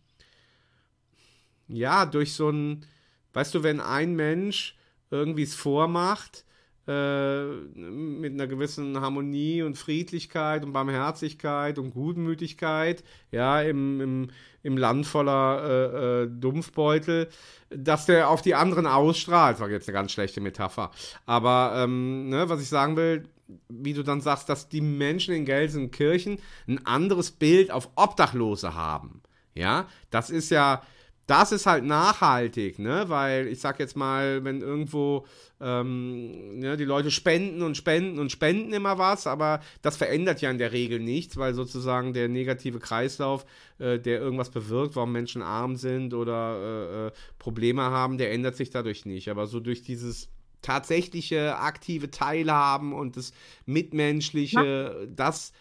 [1.68, 2.86] ja, durch so ein,
[3.32, 4.76] weißt du, wenn ein Mensch
[5.10, 6.44] irgendwie es vormacht,
[6.86, 7.44] äh,
[7.74, 14.30] mit einer gewissen Harmonie und Friedlichkeit und Barmherzigkeit und Gutmütigkeit, ja, im, im,
[14.62, 17.28] im Land voller äh, äh, Dumpfbeutel,
[17.70, 19.60] dass der auf die anderen ausstrahlt.
[19.60, 20.90] War jetzt eine ganz schlechte Metapher.
[21.26, 23.28] Aber ähm, ne, was ich sagen will,
[23.68, 29.22] wie du dann sagst, dass die Menschen in Gelsenkirchen ein anderes Bild auf Obdachlose haben.
[29.54, 30.82] Ja, das ist ja,
[31.26, 33.04] das ist halt nachhaltig, ne?
[33.08, 35.26] Weil ich sag jetzt mal, wenn irgendwo
[35.64, 40.50] ähm, ja, die Leute spenden und spenden und spenden immer was, aber das verändert ja
[40.50, 43.46] in der Regel nichts, weil sozusagen der negative Kreislauf,
[43.78, 48.56] äh, der irgendwas bewirkt, warum Menschen arm sind oder äh, äh Probleme haben, der ändert
[48.56, 49.30] sich dadurch nicht.
[49.30, 50.28] Aber so durch dieses
[50.60, 53.32] tatsächliche aktive Teilhaben und das
[53.64, 55.06] Mitmenschliche, ja.
[55.14, 55.52] das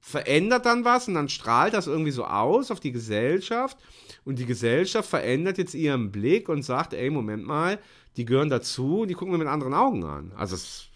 [0.00, 3.76] verändert dann was und dann strahlt das irgendwie so aus auf die Gesellschaft
[4.24, 7.78] und die Gesellschaft verändert jetzt ihren Blick und sagt, ey, Moment mal,
[8.16, 10.32] die gehören dazu, die gucken wir mit anderen Augen an.
[10.36, 10.86] Also, es,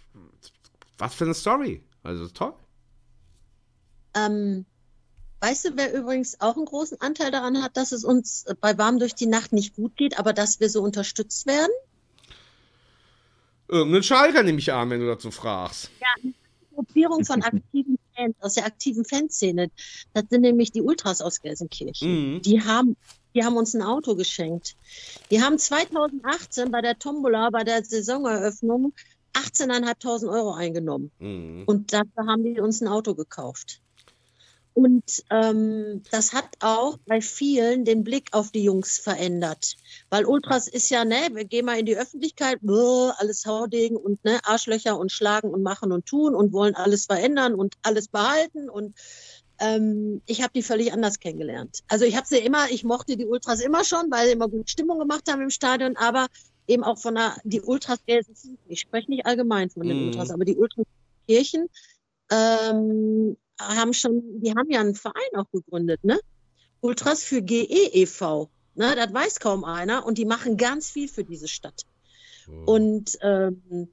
[0.98, 1.82] was für eine Story.
[2.02, 2.54] Also, toll.
[4.14, 4.64] Ähm,
[5.40, 8.98] weißt du, wer übrigens auch einen großen Anteil daran hat, dass es uns bei Warm
[8.98, 11.72] durch die Nacht nicht gut geht, aber dass wir so unterstützt werden?
[13.68, 15.90] Irgendein Schalker nehme ich an, wenn du dazu fragst.
[16.00, 16.30] Ja,
[16.74, 19.70] Gruppierung von aktiven Fans, aus der aktiven Fanszene.
[20.12, 22.34] Das sind nämlich die Ultras aus Gelsenkirchen.
[22.34, 22.42] Mhm.
[22.42, 22.96] Die haben
[23.34, 24.76] die haben uns ein Auto geschenkt.
[25.30, 28.92] Die haben 2018 bei der Tombola, bei der Saisoneröffnung
[29.34, 31.10] 18.500 Euro eingenommen.
[31.18, 31.64] Mhm.
[31.66, 33.80] Und dafür haben die uns ein Auto gekauft.
[34.72, 39.76] Und ähm, das hat auch bei vielen den Blick auf die Jungs verändert.
[40.10, 44.24] Weil Ultras ist ja, ne, wir gehen mal in die Öffentlichkeit, brr, alles Haudegen und
[44.24, 48.70] ne, Arschlöcher und schlagen und machen und tun und wollen alles verändern und alles behalten
[48.70, 48.94] und
[49.60, 51.80] ähm, ich habe die völlig anders kennengelernt.
[51.88, 54.68] Also ich habe sie immer, ich mochte die Ultras immer schon, weil sie immer gut
[54.70, 56.26] Stimmung gemacht haben im Stadion, aber
[56.66, 57.98] eben auch von der, die Ultras
[58.68, 60.06] ich spreche nicht allgemein von den mm.
[60.06, 60.86] Ultras, aber die Ultras
[61.26, 61.68] Kirchen
[62.30, 66.18] ähm, haben schon, die haben ja einen Verein auch gegründet, ne?
[66.80, 68.48] Ultras für GE e.V.
[68.74, 71.82] Ne, das weiß kaum einer und die machen ganz viel für diese Stadt.
[72.48, 72.72] Oh.
[72.72, 73.90] Und ähm,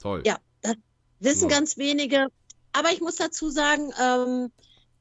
[0.00, 0.22] Toll.
[0.26, 0.74] ja, das
[1.20, 1.56] wissen ja.
[1.56, 2.26] ganz wenige.
[2.72, 4.50] Aber ich muss dazu sagen, ähm,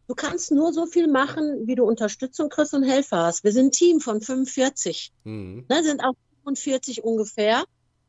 [0.07, 3.43] Du kannst nur so viel machen, wie du Unterstützung kriegst und Helfer hast.
[3.43, 5.11] Wir sind ein Team von 45.
[5.23, 5.65] Mhm.
[5.67, 6.13] Ne, sind auch
[6.43, 7.63] 45 ungefähr.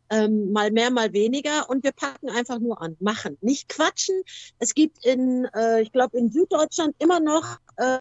[0.08, 1.68] Ähm, mal mehr, mal weniger.
[1.68, 2.96] Und wir packen einfach nur an.
[3.00, 3.38] Machen.
[3.40, 4.22] Nicht quatschen.
[4.58, 7.98] Es gibt in, äh, ich glaube, in Süddeutschland immer noch äh,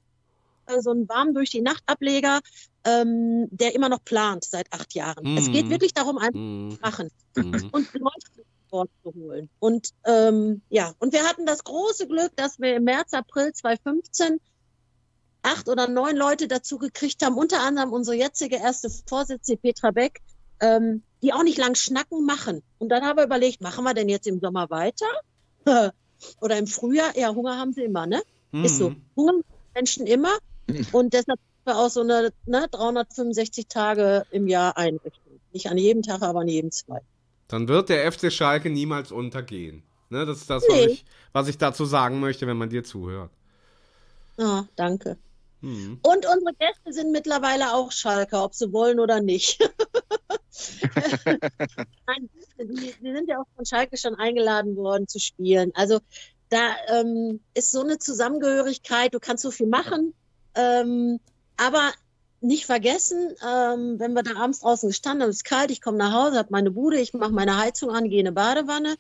[0.80, 2.42] so einen warm durch die Nacht Ableger,
[2.84, 5.32] ähm, der immer noch plant seit acht Jahren.
[5.32, 5.38] Mhm.
[5.38, 5.70] Es geht mhm.
[5.70, 6.72] wirklich darum, einfach mhm.
[6.72, 7.10] zu machen.
[7.36, 7.70] Mhm.
[7.72, 8.46] Und Leute
[8.76, 9.50] Sport zu holen.
[9.60, 14.40] Und ähm, ja, und wir hatten das große Glück, dass wir im März, April 2015
[15.44, 20.22] acht oder neun Leute dazu gekriegt haben, unter anderem unsere jetzige erste Vorsitzende Petra Beck,
[20.60, 22.64] ähm, die auch nicht lang schnacken machen.
[22.80, 25.06] Und dann haben wir überlegt, machen wir denn jetzt im Sommer weiter?
[26.42, 27.16] oder im Frühjahr?
[27.18, 28.22] Ja, Hunger haben sie immer, ne?
[28.52, 28.66] Mhm.
[28.66, 28.96] Ist so.
[29.16, 29.42] Hunger
[29.74, 30.36] Menschen immer.
[30.92, 35.42] Und deshalb wir auch so eine ne, 365 Tage im Jahr einrichten.
[35.52, 37.02] Nicht an jedem Tag, aber an jedem zwei.
[37.48, 39.84] Dann wird der FC Schalke niemals untergehen.
[40.10, 40.74] Ne, das ist das, nee.
[40.74, 43.32] was, ich, was ich dazu sagen möchte, wenn man dir zuhört.
[44.38, 45.18] Ah, danke.
[45.62, 46.00] Hm.
[46.04, 49.60] Und unsere Gäste sind mittlerweile auch Schalke, ob sie wollen oder nicht.
[52.08, 55.72] Nein, die, die, sind ja auch von Schalke schon eingeladen worden zu spielen.
[55.74, 56.00] Also
[56.50, 60.14] da ähm, ist so eine Zusammengehörigkeit, du kannst so viel machen,
[60.56, 61.20] ähm,
[61.58, 61.92] aber
[62.46, 65.98] nicht vergessen, ähm, wenn wir da abends draußen gestanden haben, es ist kalt, ich komme
[65.98, 68.96] nach Hause, habe meine Bude, ich mache meine Heizung an, gehe in eine Badewanne,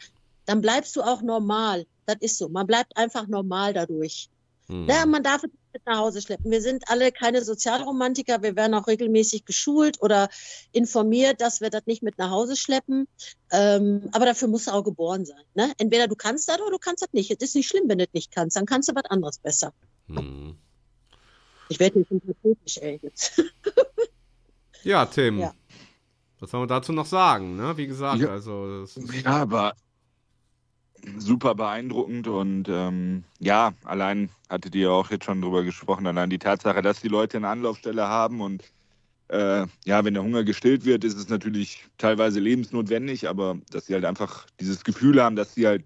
[0.45, 1.85] dann bleibst du auch normal.
[2.05, 2.49] Das ist so.
[2.49, 4.29] Man bleibt einfach normal dadurch.
[4.67, 4.87] Hm.
[4.87, 6.49] Ja, man darf es mit nach Hause schleppen.
[6.51, 8.41] Wir sind alle keine Sozialromantiker.
[8.41, 10.29] Wir werden auch regelmäßig geschult oder
[10.71, 13.07] informiert, dass wir das nicht mit nach Hause schleppen.
[13.51, 15.43] Ähm, aber dafür musst du auch geboren sein.
[15.53, 15.71] Ne?
[15.77, 17.31] Entweder du kannst das oder du kannst das nicht.
[17.31, 18.55] Es ist nicht schlimm, wenn du das nicht kannst.
[18.55, 19.73] Dann kannst du was anderes besser.
[20.07, 20.57] Hm.
[21.69, 22.99] Ich werde nicht sympathisch, ey.
[23.01, 23.41] Jetzt.
[24.83, 25.39] ja, Tim.
[25.39, 25.53] Ja.
[26.39, 27.55] Was soll man dazu noch sagen?
[27.55, 27.75] Ne?
[27.77, 28.29] Wie gesagt, ja.
[28.29, 28.85] also.
[29.23, 29.73] ja, aber
[31.17, 36.39] super beeindruckend und ähm, ja, allein hattet ihr auch jetzt schon drüber gesprochen, allein die
[36.39, 38.63] Tatsache, dass die Leute eine Anlaufstelle haben und
[39.27, 43.93] äh, ja, wenn der Hunger gestillt wird, ist es natürlich teilweise lebensnotwendig, aber dass sie
[43.93, 45.83] halt einfach dieses Gefühl haben, dass sie halt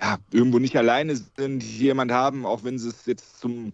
[0.00, 3.72] ja, irgendwo nicht alleine sind, jemand haben, auch wenn sie es jetzt zum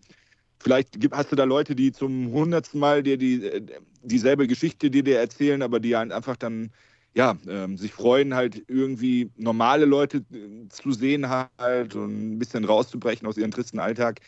[0.69, 3.63] Vielleicht hast du da Leute, die zum hundertsten Mal dir die, äh,
[4.03, 6.71] dieselbe Geschichte dir, dir erzählen, aber die halt einfach dann
[7.15, 12.67] ja, ähm, sich freuen, halt irgendwie normale Leute äh, zu sehen halt und ein bisschen
[12.67, 14.21] rauszubrechen aus ihrem tristen Alltag.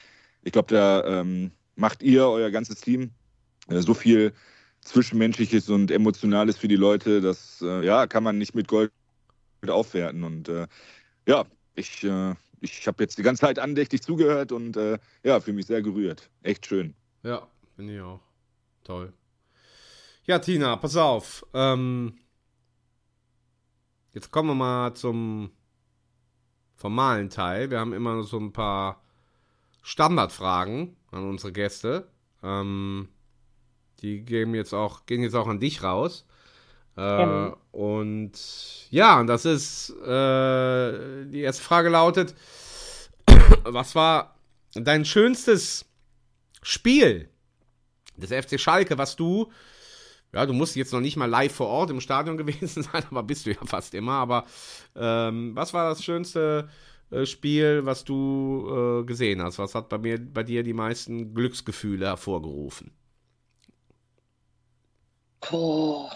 [0.42, 3.10] Ich glaube, da ähm, macht ihr, euer ganzes Team,
[3.68, 4.32] äh, so viel
[4.80, 8.90] Zwischenmenschliches und Emotionales für die Leute, das äh, ja, kann man nicht mit Gold
[9.68, 10.24] aufwerten.
[10.24, 10.66] Und äh,
[11.26, 11.44] ja,
[11.74, 15.66] ich, äh, ich habe jetzt die ganze Zeit andächtig zugehört und äh, ja, fühle mich
[15.66, 16.30] sehr gerührt.
[16.42, 16.94] Echt schön.
[17.22, 18.20] Ja, bin ich auch.
[18.84, 19.12] Toll.
[20.24, 21.44] Ja, Tina, pass auf.
[21.54, 22.18] Ähm,
[24.12, 25.52] Jetzt kommen wir mal zum
[26.74, 27.70] formalen Teil.
[27.70, 29.02] Wir haben immer so ein paar
[29.82, 32.10] Standardfragen an unsere Gäste.
[32.42, 33.08] Ähm,
[34.00, 36.26] die gehen jetzt auch, gehen jetzt auch an dich raus.
[36.96, 37.56] Äh, mhm.
[37.72, 38.32] Und
[38.90, 42.34] ja, das ist äh, die erste Frage lautet:
[43.64, 44.36] Was war
[44.74, 45.84] dein schönstes
[46.62, 47.28] Spiel
[48.16, 49.50] des FC Schalke, was du
[50.32, 53.22] ja, du musst jetzt noch nicht mal live vor Ort im Stadion gewesen sein, aber
[53.22, 54.12] bist du ja fast immer.
[54.12, 54.44] Aber
[54.94, 56.68] ähm, was war das schönste
[57.10, 59.58] äh, Spiel, was du äh, gesehen hast?
[59.58, 62.92] Was hat bei mir, bei dir die meisten Glücksgefühle hervorgerufen?
[65.50, 66.08] Oh.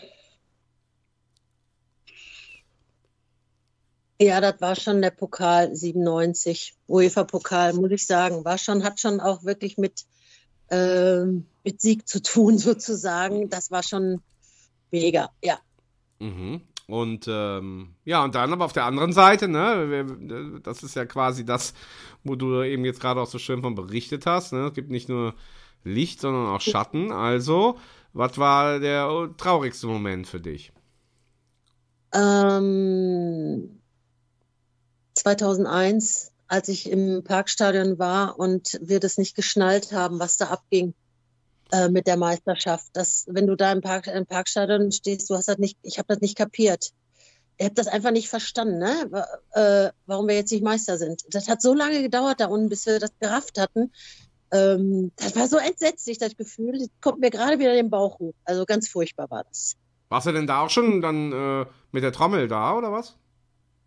[4.24, 8.44] Ja, das war schon der Pokal 97, UEFA-Pokal, muss ich sagen.
[8.44, 10.06] War schon, hat schon auch wirklich mit
[10.70, 13.50] ähm, mit Sieg zu tun, sozusagen.
[13.50, 14.22] Das war schon
[14.90, 15.58] mega, ja.
[16.20, 16.62] Mhm.
[16.86, 21.44] Und ähm, ja, und dann aber auf der anderen Seite, ne, das ist ja quasi
[21.44, 21.72] das,
[22.24, 24.52] wo du eben jetzt gerade auch so schön von berichtet hast.
[24.52, 24.68] Ne?
[24.68, 25.34] Es gibt nicht nur
[25.82, 27.12] Licht, sondern auch Schatten.
[27.12, 27.78] Also,
[28.12, 30.72] was war der traurigste Moment für dich?
[32.12, 33.80] Ähm,
[35.24, 40.94] 2001 als ich im Parkstadion war und wir das nicht geschnallt haben, was da abging
[41.72, 42.88] äh, mit der Meisterschaft.
[42.92, 46.06] Dass, wenn du da im, Park, im Parkstadion stehst, du hast das nicht, ich habe
[46.08, 46.90] das nicht kapiert.
[47.56, 49.26] Ich habe das einfach nicht verstanden, ne?
[49.52, 51.22] Äh, warum wir jetzt nicht Meister sind.
[51.30, 53.92] Das hat so lange gedauert da unten, bis wir das gerafft hatten.
[54.52, 56.78] Ähm, das war so entsetzlich, das Gefühl.
[56.78, 58.34] Das kommt mir gerade wieder den Bauch hoch.
[58.44, 59.74] Also ganz furchtbar war das.
[60.08, 63.16] Warst du denn da auch schon dann äh, mit der Trommel da, oder was?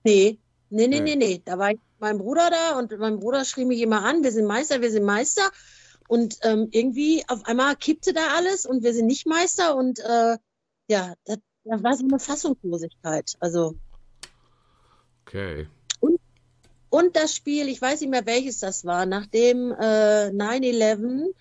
[0.04, 0.40] Nee,
[0.70, 1.42] nee, nee, nee, nee.
[1.44, 4.46] Da war ich mein Bruder da und mein Bruder schrie mich immer an, wir sind
[4.46, 5.50] Meister, wir sind Meister.
[6.08, 10.38] Und ähm, irgendwie auf einmal kippte da alles und wir sind nicht Meister und äh,
[10.88, 13.34] ja, das, das war so eine Fassungslosigkeit.
[13.40, 13.76] Also.
[15.26, 15.68] Okay.
[16.00, 16.20] Und,
[16.90, 21.34] und das Spiel, ich weiß nicht mehr welches das war, nachdem äh, 9-11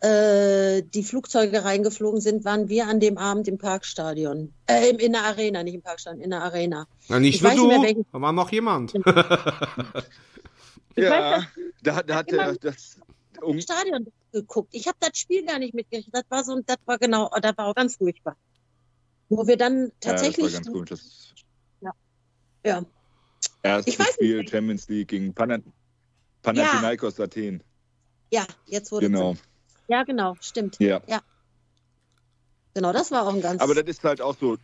[0.00, 4.52] äh, die Flugzeuge reingeflogen sind, waren wir an dem Abend im Parkstadion.
[4.66, 6.86] Äh, in der Arena, nicht im Parkstadion, in der Arena.
[7.08, 8.92] Na, nicht ich nur du, nicht da war noch jemand.
[10.96, 11.44] ja, weiß,
[11.82, 12.98] da, da hat er das
[13.40, 14.68] um Stadion geguckt.
[14.72, 16.10] Ich habe das Spiel gar nicht mitgekriegt.
[16.12, 18.36] Das war so, das war genau, das war auch ganz furchtbar.
[19.28, 20.52] Wo wir dann tatsächlich.
[20.52, 20.90] Ja, das war ganz gut.
[20.90, 21.34] Das
[21.80, 21.92] ja.
[22.64, 22.84] ja.
[23.62, 24.50] Erstes Spiel nicht.
[24.50, 25.34] Champions League gegen
[26.42, 27.24] Panathinaikos ja.
[27.24, 27.62] Athen.
[28.30, 29.34] Ja, jetzt wurde Genau.
[29.34, 29.42] Sinn.
[29.88, 30.78] Ja, genau, stimmt.
[30.80, 31.00] Ja.
[31.06, 31.20] ja.
[32.74, 33.62] Genau, das war auch ein ganz.
[33.62, 34.58] Aber das ist halt auch so,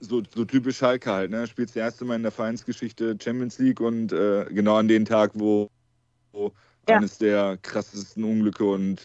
[0.00, 1.30] so, so typisch Schalke halt.
[1.30, 1.46] Ne?
[1.46, 5.32] Spielt das erste Mal in der Vereinsgeschichte Champions League und äh, genau an den Tag,
[5.34, 5.70] wo,
[6.32, 6.52] wo
[6.88, 6.96] ja.
[6.96, 9.02] eines der krassesten Unglücke und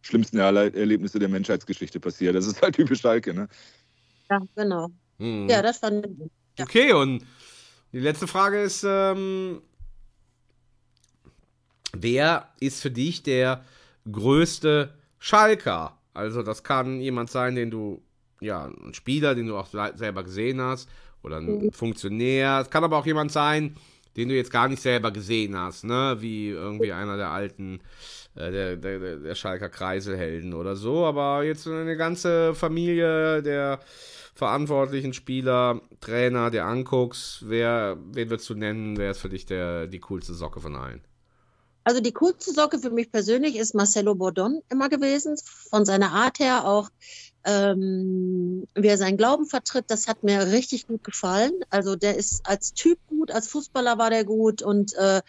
[0.00, 2.34] schlimmsten Erle Erlebnisse der Menschheitsgeschichte passiert.
[2.34, 3.48] Das ist halt typisch Schalke, ne?
[4.30, 4.88] Ja, genau.
[5.18, 5.48] Hm.
[5.48, 6.30] Ja, das fand ich.
[6.58, 6.64] Ja.
[6.64, 7.24] Okay, und
[7.92, 9.60] die letzte Frage ist: ähm,
[11.92, 13.64] Wer ist für dich der
[14.10, 14.94] größte
[15.26, 15.98] Schalker.
[16.14, 18.00] Also das kann jemand sein, den du,
[18.40, 20.88] ja, ein Spieler, den du auch selber gesehen hast
[21.24, 21.72] oder ein mhm.
[21.72, 22.60] Funktionär.
[22.62, 23.74] Es kann aber auch jemand sein,
[24.16, 26.18] den du jetzt gar nicht selber gesehen hast, ne?
[26.20, 27.80] Wie irgendwie einer der alten,
[28.36, 31.04] äh, der, der, der Schalker Kreiselhelden oder so.
[31.04, 33.80] Aber jetzt eine ganze Familie der
[34.36, 39.88] verantwortlichen Spieler, Trainer, der anguckst, wer, wen würdest du nennen, wer ist für dich der,
[39.88, 41.00] die coolste Socke von allen?
[41.86, 45.36] Also die coolste Socke für mich persönlich ist Marcelo Bordon immer gewesen,
[45.70, 46.90] von seiner Art her auch,
[47.44, 51.52] ähm, wie er seinen Glauben vertritt, das hat mir richtig gut gefallen.
[51.70, 55.22] Also der ist als Typ gut, als Fußballer war der gut und äh,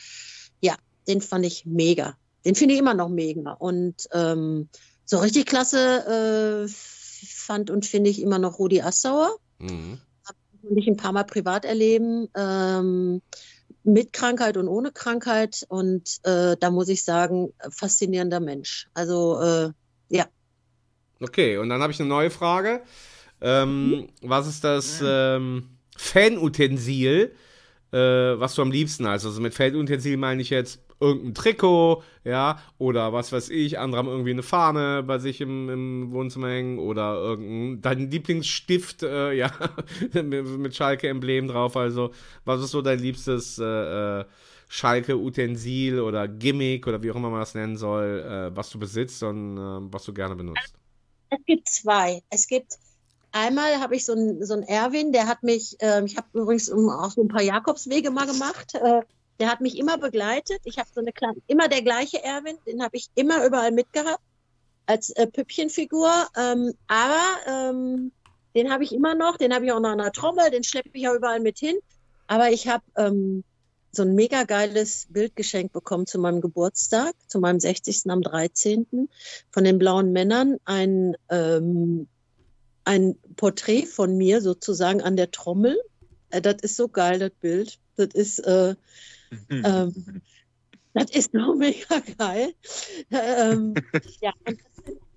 [0.60, 0.76] ja,
[1.08, 2.18] den fand ich mega.
[2.44, 3.52] Den finde ich immer noch mega.
[3.52, 4.68] Und ähm,
[5.06, 9.38] so richtig klasse äh, fand und finde ich immer noch Rudi Assauer.
[9.60, 10.00] Mhm.
[10.26, 12.30] Habe ich ein paar Mal privat erleben.
[12.36, 13.22] Ähm,
[13.88, 15.66] mit Krankheit und ohne Krankheit.
[15.70, 18.88] Und äh, da muss ich sagen, faszinierender Mensch.
[18.94, 19.70] Also äh,
[20.10, 20.26] ja.
[21.22, 22.82] Okay, und dann habe ich eine neue Frage.
[23.40, 24.08] Ähm, mhm.
[24.22, 27.34] Was ist das ähm, Fanutensil,
[27.92, 29.26] äh, was du am liebsten hast?
[29.26, 34.08] Also mit Fanutensil meine ich jetzt irgendein Trikot, ja, oder was weiß ich, andere haben
[34.08, 39.52] irgendwie eine Fahne bei sich im, im Wohnzimmer hängen oder irgendein, dein Lieblingsstift, äh, ja,
[40.22, 42.12] mit Schalke-Emblem drauf, also
[42.46, 44.26] was ist so dein liebstes äh, äh,
[44.70, 49.24] Schalke-Utensil oder Gimmick oder wie auch immer man das nennen soll, äh, was du besitzt
[49.24, 50.74] und äh, was du gerne benutzt?
[51.30, 52.22] Es gibt zwei.
[52.30, 52.78] Es gibt
[53.34, 57.12] Einmal habe ich so einen so Erwin, der hat mich, äh, ich habe übrigens auch
[57.12, 58.74] so ein paar Jakobswege mal gemacht.
[59.40, 60.62] Der hat mich immer begleitet.
[60.64, 64.22] Ich habe so eine kleine, immer der gleiche Erwin, den habe ich immer überall mitgehabt
[64.88, 66.10] als äh, Püppchenfigur.
[66.36, 68.12] Ähm, aber ähm,
[68.56, 70.90] den habe ich immer noch, den habe ich auch noch an der Trommel, den schleppe
[70.94, 71.78] ich auch überall mit hin.
[72.26, 73.44] Aber ich habe ähm,
[73.92, 78.04] so ein mega geiles Bildgeschenk bekommen zu meinem Geburtstag, zu meinem 60.
[78.10, 79.10] am 13.
[79.52, 80.58] von den blauen Männern.
[80.66, 82.08] Ein, ähm,
[82.84, 85.78] ein Porträt von mir sozusagen an der Trommel.
[86.30, 87.80] Äh, das ist so geil, das Bild.
[87.96, 88.76] Das ist, äh,
[89.50, 90.22] ähm,
[90.94, 92.54] das ist noch mega geil.
[93.12, 93.74] Ähm,
[94.22, 94.34] ja,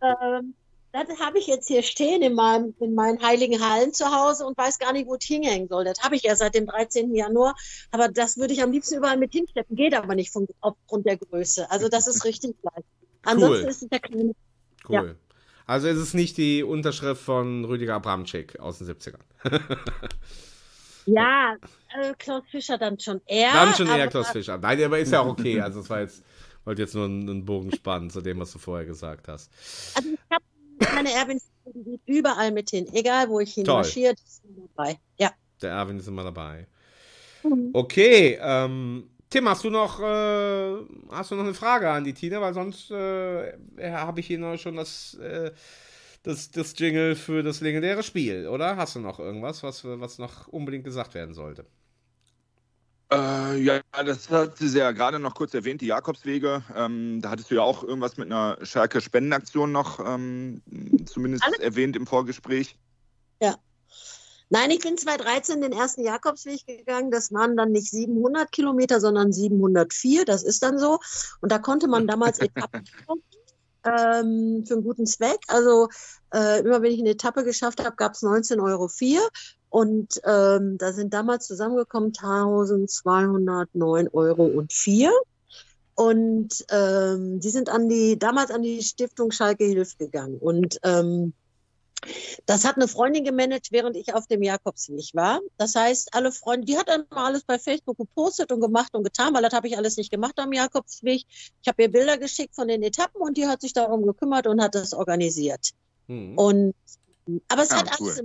[0.03, 0.55] ähm,
[0.93, 4.59] das habe ich jetzt hier stehen in, meinem, in meinen heiligen Hallen zu Hause und
[4.59, 5.85] weiß gar nicht, wo es hinhängen soll.
[5.85, 7.15] Das habe ich ja seit dem 13.
[7.15, 7.55] Januar.
[7.93, 9.77] Aber das würde ich am liebsten überall mit hinschleppen.
[9.77, 11.71] Geht aber nicht von, aufgrund der Größe.
[11.71, 12.85] Also das ist richtig gleich.
[13.23, 13.71] Ansonsten cool.
[13.71, 14.33] ist es der kleine.
[14.89, 14.95] Cool.
[14.95, 15.15] Ja.
[15.67, 19.21] Also ist es nicht die Unterschrift von Rüdiger Abramczyk aus den 70ern.
[21.07, 21.57] Ja,
[22.01, 23.53] äh, Klaus Fischer dann schon eher.
[23.53, 24.59] Dann schon eher Klaus Fischer.
[24.59, 25.61] Nein, aber ist ja auch okay.
[25.61, 26.23] Also es war jetzt,
[26.65, 29.51] wollte jetzt nur einen, Bogen spannen zu dem, was du vorher gesagt hast.
[29.95, 30.45] Also ich habe
[30.95, 31.41] meine Erwin
[32.07, 34.43] überall mit hin, egal wo ich hin marschiert, ist
[34.77, 34.99] dabei.
[35.19, 35.33] Ja.
[35.63, 36.67] Der Erwin ist immer dabei.
[37.43, 37.71] Mhm.
[37.73, 40.77] Okay, ähm, Tim, hast du noch äh,
[41.11, 44.57] hast du noch eine Frage an die Tina, weil sonst äh, habe ich hier noch
[44.59, 45.53] schon das äh,
[46.23, 48.77] das, das Jingle für das legendäre Spiel, oder?
[48.77, 51.67] Hast du noch irgendwas, was, was noch unbedingt gesagt werden sollte?
[53.13, 56.63] Äh, ja, das hat sie ja gerade noch kurz erwähnt, die Jakobswege.
[56.77, 60.63] Ähm, da hattest du ja auch irgendwas mit einer Schalke-Spendenaktion noch ähm,
[61.07, 61.59] zumindest Alles?
[61.59, 62.77] erwähnt im Vorgespräch.
[63.43, 63.57] Ja.
[64.49, 67.11] Nein, ich bin 2013 den ersten Jakobsweg gegangen.
[67.11, 70.25] Das waren dann nicht 700 Kilometer, sondern 704.
[70.25, 71.01] Das ist dann so.
[71.41, 72.85] Und da konnte man damals Etappen
[73.85, 75.41] ähm, für einen guten Zweck.
[75.49, 75.89] Also
[76.33, 78.89] äh, immer wenn ich eine Etappe geschafft habe, gab es 19,04 Euro.
[79.71, 84.65] Und ähm, da sind damals zusammengekommen 1209,04 Euro.
[85.95, 90.39] Und ähm, die sind an die, damals an die Stiftung Schalke Hilf gegangen.
[90.39, 91.35] Und ähm,
[92.47, 95.41] das hat eine Freundin gemanagt, während ich auf dem Jakobsweg war.
[95.57, 99.05] Das heißt, alle Freunde, die hat dann mal alles bei Facebook gepostet und gemacht und
[99.05, 101.25] getan, weil das habe ich alles nicht gemacht am Jakobsweg.
[101.63, 104.63] Ich habe ihr Bilder geschickt von den Etappen und die hat sich darum gekümmert und
[104.63, 105.71] hat das organisiert.
[106.07, 106.39] Mhm.
[106.39, 106.75] Und,
[107.49, 108.09] aber es ah, hat cool.
[108.09, 108.23] alles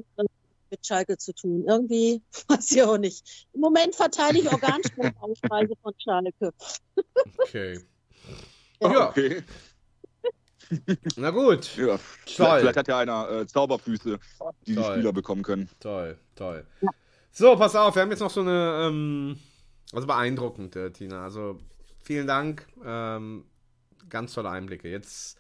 [0.72, 1.66] mit Schalke zu tun.
[1.68, 3.48] Irgendwie weiß ich auch nicht.
[3.54, 6.54] Im Moment verteile ich Organspendenausweise von Schalke.
[7.40, 7.80] Okay.
[8.82, 9.10] ja.
[9.10, 9.44] okay.
[11.18, 11.76] Na gut.
[11.78, 14.20] Ja, vielleicht, vielleicht, hat ja einer äh, Zauberfüße,
[14.66, 14.84] die toll.
[14.84, 15.70] die Spieler bekommen können.
[15.80, 16.66] Toll, toll.
[17.32, 19.38] So, pass auf, wir haben jetzt noch so eine, ähm,
[19.94, 21.24] also beeindruckend, äh, Tina.
[21.24, 21.60] Also
[22.02, 22.68] vielen Dank.
[22.84, 23.46] Ähm,
[24.10, 24.90] ganz tolle Einblicke.
[24.90, 25.38] Jetzt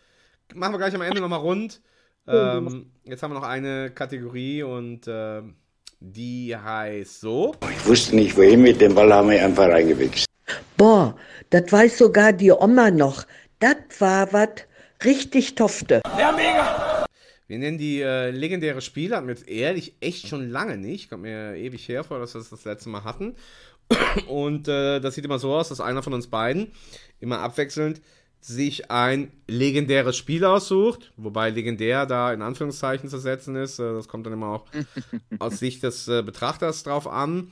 [0.53, 1.81] machen wir gleich am Ende nochmal rund.
[2.27, 5.43] Ähm, jetzt haben wir noch eine Kategorie und äh,
[5.99, 7.55] die heißt so.
[7.69, 10.25] Ich wusste nicht, wohin mit dem Ball haben wir einfach reingewichst.
[10.77, 11.15] Boah,
[11.49, 13.25] das weiß sogar die Oma noch.
[13.59, 14.49] Das war was
[15.05, 16.01] Richtig Tofte.
[16.17, 17.05] Ja, mega.
[17.47, 21.11] Wir nennen die äh, legendäre Spiele, hatten wir jetzt ehrlich echt schon lange nicht.
[21.11, 23.35] Kommt mir ewig her vor, dass wir das das letzte Mal hatten.
[24.27, 26.71] Und äh, das sieht immer so aus, dass einer von uns beiden
[27.19, 28.01] immer abwechselnd
[28.41, 33.77] sich ein legendäres Spiel aussucht, wobei legendär da in Anführungszeichen zu setzen ist.
[33.77, 34.65] Äh, das kommt dann immer auch
[35.39, 37.51] aus Sicht des äh, Betrachters drauf an.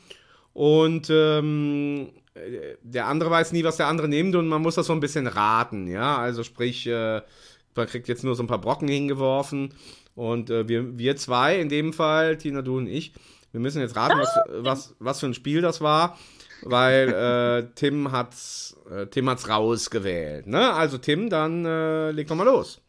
[0.54, 2.10] Und ähm,
[2.82, 5.28] der andere weiß nie, was der andere nimmt und man muss das so ein bisschen
[5.28, 6.18] raten, ja.
[6.18, 7.22] Also sprich, äh,
[7.76, 9.74] man kriegt jetzt nur so ein paar Brocken hingeworfen
[10.16, 13.14] und äh, wir, wir zwei, in dem Fall, Tina, du und ich,
[13.52, 16.18] wir müssen jetzt raten, was, was, was für ein Spiel das war.
[16.66, 20.48] weil äh, Tim hat's, äh, Tim hat's rausgewählt.
[20.48, 20.74] Ne?
[20.74, 22.82] Also Tim, dann äh, leg doch mal los.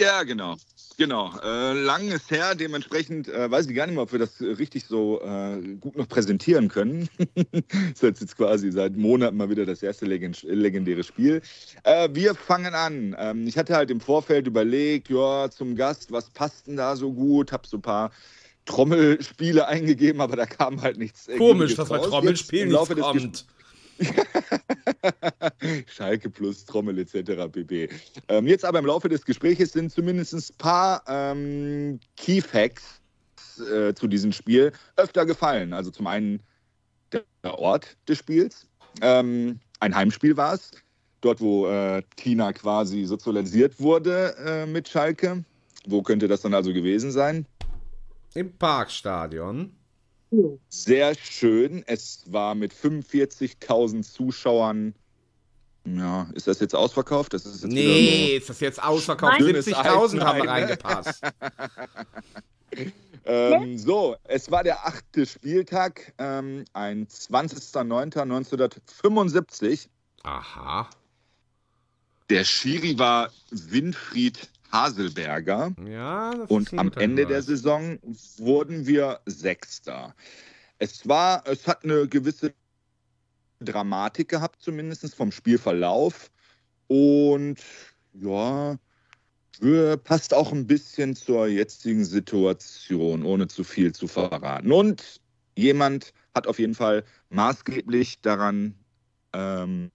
[0.00, 0.56] Ja, genau.
[0.96, 1.32] Genau.
[1.42, 4.86] Äh, lang ist her, dementsprechend äh, weiß ich gar nicht mehr, ob wir das richtig
[4.86, 7.08] so äh, gut noch präsentieren können.
[7.34, 11.40] das ist jetzt quasi seit Monaten mal wieder das erste legend legendäre Spiel.
[11.84, 13.16] Äh, wir fangen an.
[13.18, 17.12] Ähm, ich hatte halt im Vorfeld überlegt, ja, zum Gast, was passt denn da so
[17.12, 17.52] gut?
[17.52, 18.10] Hab so ein paar
[18.66, 21.28] Trommelspiele eingegeben, aber da kam halt nichts.
[21.38, 23.46] Komisch, dass bei Trommelspielen nichts kommt.
[25.86, 27.50] Schalke plus Trommel etc.
[27.50, 27.88] pp.
[28.28, 33.00] Ähm, jetzt aber im Laufe des Gesprächs sind zumindest ein paar ähm, Key Facts
[33.58, 35.72] äh, zu diesem Spiel öfter gefallen.
[35.72, 36.40] Also zum einen
[37.12, 38.66] der Ort des Spiels.
[39.00, 40.70] Ähm, ein Heimspiel war es.
[41.20, 45.44] Dort, wo äh, Tina quasi sozialisiert wurde äh, mit Schalke.
[45.86, 47.46] Wo könnte das dann also gewesen sein?
[48.34, 49.72] Im Parkstadion.
[50.68, 51.84] Sehr schön.
[51.86, 54.94] Es war mit 45.000 Zuschauern.
[55.84, 57.34] Ja, ist das jetzt ausverkauft?
[57.34, 59.40] Das ist jetzt nee, ist das jetzt ausverkauft?
[59.40, 61.22] 70.000 haben reingepasst.
[63.24, 69.88] ähm, so, es war der achte Spieltag, ähm, ein 20.09.1975.
[70.22, 70.88] Aha.
[72.30, 75.74] Der Schiri war Winfried Haselberger.
[75.86, 77.98] Ja, und am Ende der Saison
[78.38, 80.14] wurden wir Sechster.
[80.78, 82.54] Es war, es hat eine gewisse
[83.60, 86.30] Dramatik gehabt, zumindest vom Spielverlauf.
[86.88, 87.58] Und
[88.14, 88.76] ja,
[90.04, 94.72] passt auch ein bisschen zur jetzigen Situation, ohne zu viel zu verraten.
[94.72, 95.20] Und
[95.56, 98.74] jemand hat auf jeden Fall maßgeblich daran
[99.32, 99.90] ähm,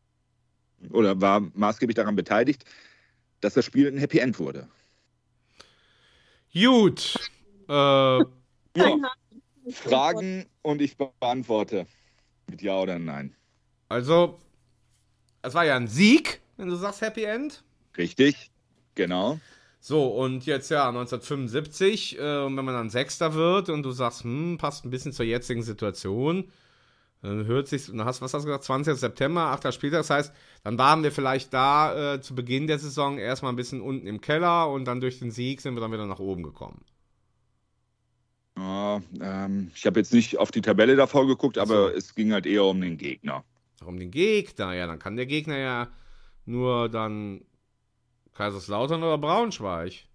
[0.92, 2.66] oder war maßgeblich daran beteiligt,
[3.42, 4.68] dass das Spiel ein Happy End wurde.
[6.54, 7.16] Gut.
[7.68, 8.26] Äh, ja.
[9.72, 11.86] Fragen und ich beantworte
[12.48, 13.36] mit Ja oder Nein.
[13.90, 14.40] Also,
[15.42, 17.64] es war ja ein Sieg, wenn du sagst Happy End.
[17.98, 18.50] Richtig,
[18.96, 19.40] genau.
[19.80, 24.58] So, und jetzt ja, 1975, äh, wenn man dann Sechster wird und du sagst, hm,
[24.58, 26.52] passt ein bisschen zur jetzigen Situation,
[27.22, 28.96] dann hört sich, hast, was hast du gesagt, 20.
[28.96, 29.74] September, 8.
[29.74, 30.34] Spieltag, das heißt,
[30.64, 34.22] dann waren wir vielleicht da äh, zu Beginn der Saison erstmal ein bisschen unten im
[34.22, 36.86] Keller und dann durch den Sieg sind wir dann wieder nach oben gekommen.
[38.58, 41.96] Ja, ähm, ich habe jetzt nicht auf die Tabelle davor geguckt, aber so.
[41.96, 43.44] es ging halt eher um den Gegner.
[43.86, 45.88] Um den Gegner, ja, dann kann der Gegner ja
[46.46, 47.42] nur dann
[48.34, 50.06] Kaiserslautern oder Braunschweig.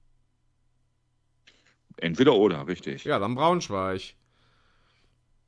[1.96, 3.04] Entweder oder, richtig.
[3.04, 4.14] Ja, dann Braunschweig.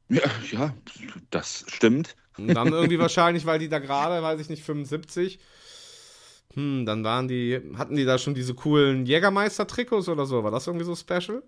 [0.08, 0.74] Ja, ja,
[1.30, 2.16] das stimmt.
[2.36, 5.38] Und dann irgendwie wahrscheinlich, weil die da gerade, weiß ich nicht, 75.
[6.54, 10.44] Hm, dann waren die, hatten die da schon diese coolen Jägermeister-Trikots oder so?
[10.44, 11.42] War das irgendwie so special?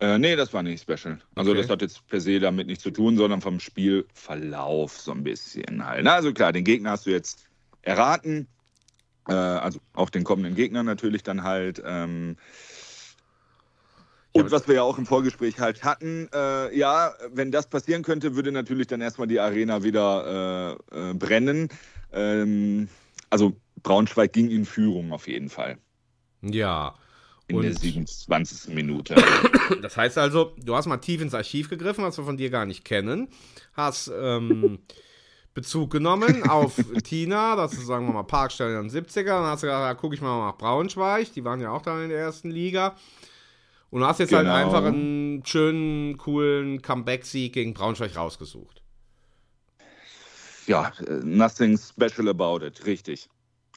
[0.00, 1.20] Äh, nee, das war nicht special.
[1.34, 1.60] Also okay.
[1.60, 5.84] das hat jetzt per se damit nichts zu tun, sondern vom Spielverlauf so ein bisschen
[5.84, 6.04] halt.
[6.04, 7.44] Na, also klar, den Gegner hast du jetzt
[7.82, 8.48] erraten.
[9.28, 11.82] Äh, also auch den kommenden Gegner natürlich dann halt.
[11.84, 12.36] Ähm,
[14.32, 18.36] und was wir ja auch im Vorgespräch halt hatten, äh, ja, wenn das passieren könnte,
[18.36, 21.68] würde natürlich dann erstmal die Arena wieder äh, äh, brennen.
[22.12, 22.88] Ähm,
[23.28, 25.78] also Braunschweig ging in Führung auf jeden Fall.
[26.42, 26.94] Ja.
[27.48, 28.74] In der 27.
[28.74, 29.16] Minute.
[29.82, 32.66] Das heißt also, du hast mal tief ins Archiv gegriffen, was wir von dir gar
[32.66, 33.28] nicht kennen.
[33.72, 34.80] Hast ähm,
[35.54, 36.74] Bezug genommen auf
[37.04, 39.24] Tina, das ist, sagen wir mal, Parkstelle in den 70er.
[39.24, 41.32] Dann hast du gesagt, da gucke ich mal nach Braunschweig.
[41.34, 42.96] Die waren ja auch dann in der ersten Liga.
[43.90, 44.54] Und du hast jetzt halt genau.
[44.54, 48.82] halt einfach einen schönen, coolen Comeback-Sieg gegen Braunschweig rausgesucht.
[50.66, 50.92] Ja,
[51.24, 53.28] nothing special about it, richtig.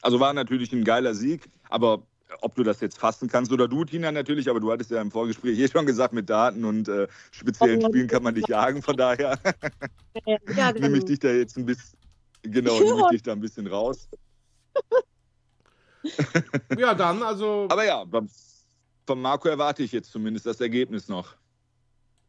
[0.02, 2.02] Also war natürlich ein geiler Sieg, aber
[2.40, 5.10] ob du das jetzt fassen kannst oder du, Tina, natürlich, aber du hattest ja im
[5.10, 8.96] Vorgespräch hier schon gesagt, mit Daten und äh, speziellen Spielen kann man dich jagen, von
[8.96, 9.38] daher
[10.26, 10.36] ja,
[10.72, 10.72] genau.
[10.80, 11.98] nehme ich dich da jetzt ein bisschen,
[12.42, 14.08] genau, nehme ich dich da ein bisschen raus.
[16.78, 17.66] ja, dann, also.
[17.70, 18.04] Aber ja,
[19.06, 21.36] von Marco erwarte ich jetzt zumindest das Ergebnis noch.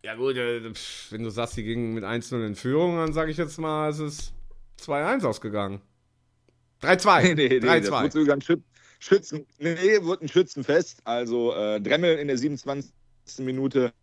[0.03, 0.71] Ja, gut, äh,
[1.09, 3.99] wenn du sagst, sie gingen mit 1-0 in Führung, dann sage ich jetzt mal, es
[3.99, 4.33] ist
[4.81, 5.81] 2-1 ausgegangen.
[6.81, 7.21] 3-2.
[7.23, 7.79] Nee, nee, nee, 3-2.
[7.79, 8.63] Das wurde sogar ein
[8.99, 11.01] Schützen, nee, wurde ein Schützenfest.
[11.05, 12.93] Also äh, Dremmel in der 27.
[13.39, 13.93] Minute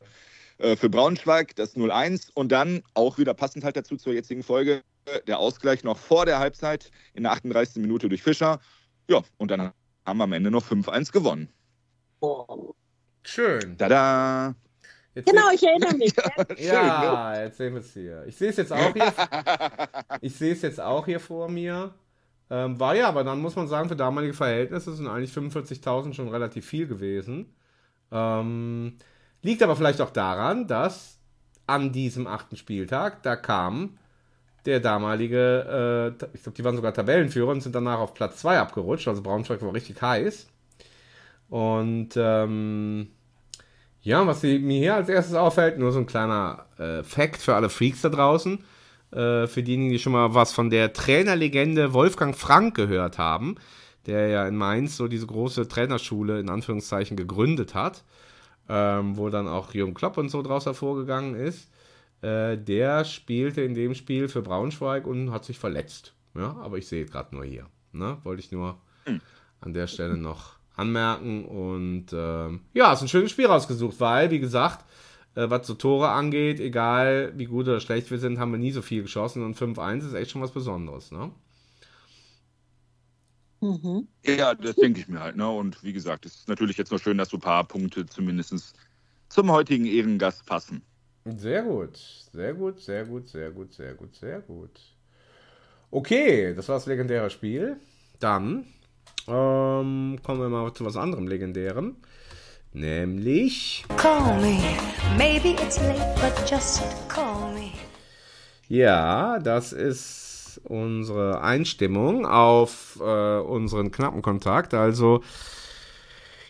[0.59, 2.31] äh, für Braunschweig, das 0-1.
[2.35, 4.83] Und dann auch wieder passend halt dazu zur jetzigen Folge,
[5.27, 7.77] der Ausgleich noch vor der Halbzeit in der 38.
[7.77, 8.61] Minute durch Fischer.
[9.09, 9.73] Ja, und dann
[10.05, 11.49] haben wir am Ende noch 5-1 gewonnen.
[13.23, 13.77] Schön.
[13.79, 14.55] Tada!
[15.15, 16.15] Jetzt genau, ich erinnere mich.
[16.59, 18.25] ja, jetzt sehen wir es hier.
[18.27, 19.13] Ich sehe es jetzt auch hier.
[20.21, 21.95] ich sehe es jetzt auch hier vor mir.
[22.51, 26.29] Ähm, war ja, aber dann muss man sagen, für damalige Verhältnisse sind eigentlich 45.000 schon
[26.29, 27.55] relativ viel gewesen.
[28.11, 28.99] Ähm,
[29.43, 31.19] liegt aber vielleicht auch daran, dass
[31.67, 33.99] an diesem achten Spieltag, da kam
[34.67, 38.59] der damalige, äh, ich glaube, die waren sogar Tabellenführer und sind danach auf Platz 2
[38.59, 39.09] abgerutscht.
[39.09, 40.52] Also Braunschweig war richtig heiß.
[41.53, 43.09] Und ähm,
[44.01, 47.69] ja, was mir hier als erstes auffällt, nur so ein kleiner äh, Fact für alle
[47.69, 48.65] Freaks da draußen.
[49.11, 53.57] Äh, für diejenigen, die schon mal was von der Trainerlegende Wolfgang Frank gehört haben,
[54.07, 58.03] der ja in Mainz so diese große Trainerschule in Anführungszeichen gegründet hat,
[58.71, 61.69] ähm, wo dann auch Jürgen Klopp und so draus hervorgegangen ist.
[62.23, 66.15] Äh, der spielte in dem Spiel für Braunschweig und hat sich verletzt.
[66.35, 67.67] Ja, aber ich sehe gerade nur hier.
[67.93, 68.17] Ne?
[68.23, 69.21] Wollte ich nur hm.
[69.61, 71.45] an der Stelle noch anmerken.
[71.45, 74.85] Und äh, ja, ist ein schönes Spiel rausgesucht, weil, wie gesagt,
[75.35, 78.73] äh, was so Tore angeht, egal wie gut oder schlecht wir sind, haben wir nie
[78.73, 79.45] so viel geschossen.
[79.45, 81.11] Und 5-1 ist echt schon was Besonderes.
[81.11, 81.31] Ne?
[83.61, 84.09] Mhm.
[84.25, 85.37] Ja, das denke ich mir halt.
[85.37, 85.49] Ne?
[85.49, 88.75] Und wie gesagt, es ist natürlich jetzt noch schön, dass so ein paar Punkte zumindest
[89.29, 90.83] zum heutigen Ehrengast passen.
[91.25, 91.97] Sehr gut,
[92.33, 94.81] sehr gut, sehr gut, sehr gut, sehr gut, sehr gut.
[95.93, 97.77] Okay, das war das legendäre Spiel.
[98.19, 98.67] Dann
[99.29, 101.97] ähm, kommen wir mal zu was anderem legendärem.
[102.73, 103.85] Nämlich.
[103.97, 104.59] Call me.
[105.19, 107.71] Maybe it's late, but just call me.
[108.69, 114.73] Ja, das ist unsere Einstimmung auf äh, unseren knappen Kontakt.
[114.75, 115.23] Also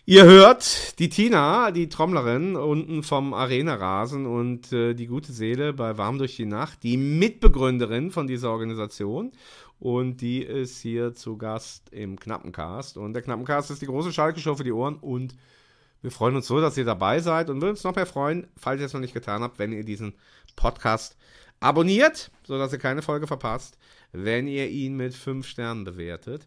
[0.04, 5.96] Ihr hört die Tina, die Trommlerin, unten vom Arena-Rasen und äh, die gute Seele bei
[5.96, 9.30] Warm durch die Nacht, die Mitbegründerin von dieser Organisation.
[9.82, 12.96] Und die ist hier zu Gast im Knappencast.
[12.96, 14.94] Und der Knappencast ist die große Schalke-Show für die Ohren.
[14.94, 15.34] Und
[16.02, 18.78] wir freuen uns so, dass ihr dabei seid und würden uns noch mehr freuen, falls
[18.78, 20.14] ihr es noch nicht getan habt, wenn ihr diesen
[20.54, 21.16] Podcast
[21.58, 23.76] abonniert, sodass ihr keine Folge verpasst,
[24.12, 26.46] wenn ihr ihn mit 5 Sternen bewertet.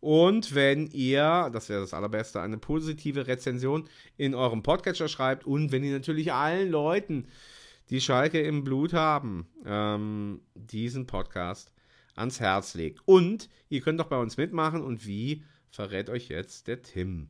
[0.00, 5.70] Und wenn ihr, das wäre das Allerbeste, eine positive Rezension in eurem Podcatcher schreibt und
[5.70, 7.28] wenn ihr natürlich allen Leuten,
[7.90, 11.70] die Schalke im Blut haben, ähm, diesen Podcast
[12.14, 13.00] ans Herz legt.
[13.04, 17.28] Und ihr könnt doch bei uns mitmachen und wie verrät euch jetzt der Tim.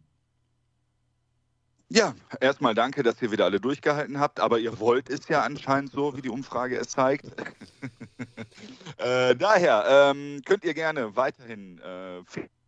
[1.94, 5.92] Ja, erstmal danke, dass ihr wieder alle durchgehalten habt, aber ihr wollt es ja anscheinend
[5.92, 7.26] so, wie die Umfrage es zeigt.
[8.96, 12.22] äh, daher ähm, könnt ihr gerne weiterhin äh,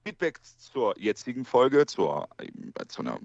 [0.04, 3.18] Feedbacks zur jetzigen Folge, zur, äh, zu einer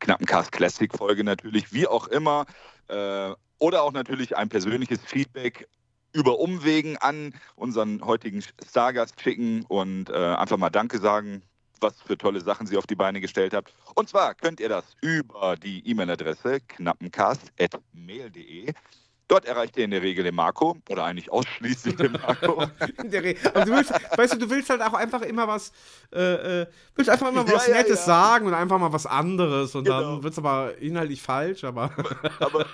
[0.00, 2.46] knappen Cast Classic Folge natürlich, wie auch immer.
[2.88, 5.68] Äh, oder auch natürlich ein persönliches Feedback
[6.12, 11.42] über Umwegen an unseren heutigen Stargast schicken und äh, einfach mal Danke sagen,
[11.80, 13.74] was für tolle Sachen sie auf die Beine gestellt habt.
[13.94, 18.72] Und zwar könnt ihr das über die E-Mail-Adresse knappencast.mail.de
[19.28, 22.62] Dort erreicht ihr in der Regel den Marco oder eigentlich ausschließlich den Marco.
[22.62, 25.72] Aber du willst, weißt du, du willst halt auch einfach immer was,
[26.12, 28.06] äh, äh, willst einfach immer was ja, Nettes ja.
[28.06, 30.00] sagen und einfach mal was anderes und genau.
[30.00, 31.90] dann wird es aber inhaltlich falsch, aber.
[32.40, 32.66] aber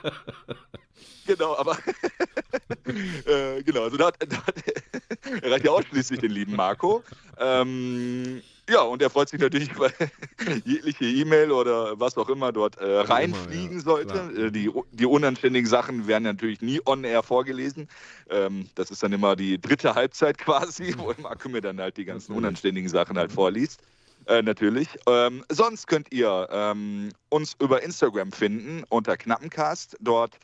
[1.27, 1.79] genau, aber
[3.27, 7.05] äh, genau, also dort, dort erreicht ihr ausschließlich den lieben Marco.
[7.39, 9.91] Ähm, ja, und er freut sich natürlich über
[10.65, 14.47] jegliche E-Mail oder was auch immer dort äh, reinfliegen ja, sollte.
[14.47, 17.89] Äh, die, die unanständigen Sachen werden natürlich nie on-air vorgelesen.
[18.31, 22.05] Ähm, das ist dann immer die dritte Halbzeit quasi, wo Marco mir dann halt die
[22.05, 23.81] ganzen unanständigen Sachen halt vorliest.
[24.27, 24.89] Äh, natürlich.
[25.07, 29.97] Ähm, sonst könnt ihr ähm, uns über Instagram finden unter Knappencast.
[30.01, 30.39] Dort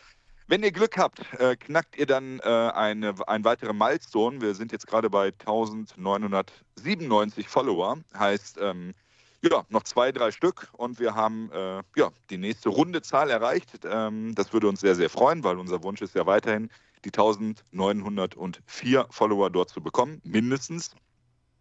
[0.46, 4.40] wenn ihr Glück habt, äh, knackt ihr dann äh, eine, ein weiteren Milestone.
[4.40, 7.98] Wir sind jetzt gerade bei 1997 Follower.
[8.16, 8.94] Heißt, ähm,
[9.42, 13.80] ja, noch zwei, drei Stück und wir haben äh, ja, die nächste runde Zahl erreicht.
[13.84, 16.70] Ähm, das würde uns sehr, sehr freuen, weil unser Wunsch ist ja weiterhin,
[17.04, 20.94] die 1904 Follower dort zu bekommen, mindestens.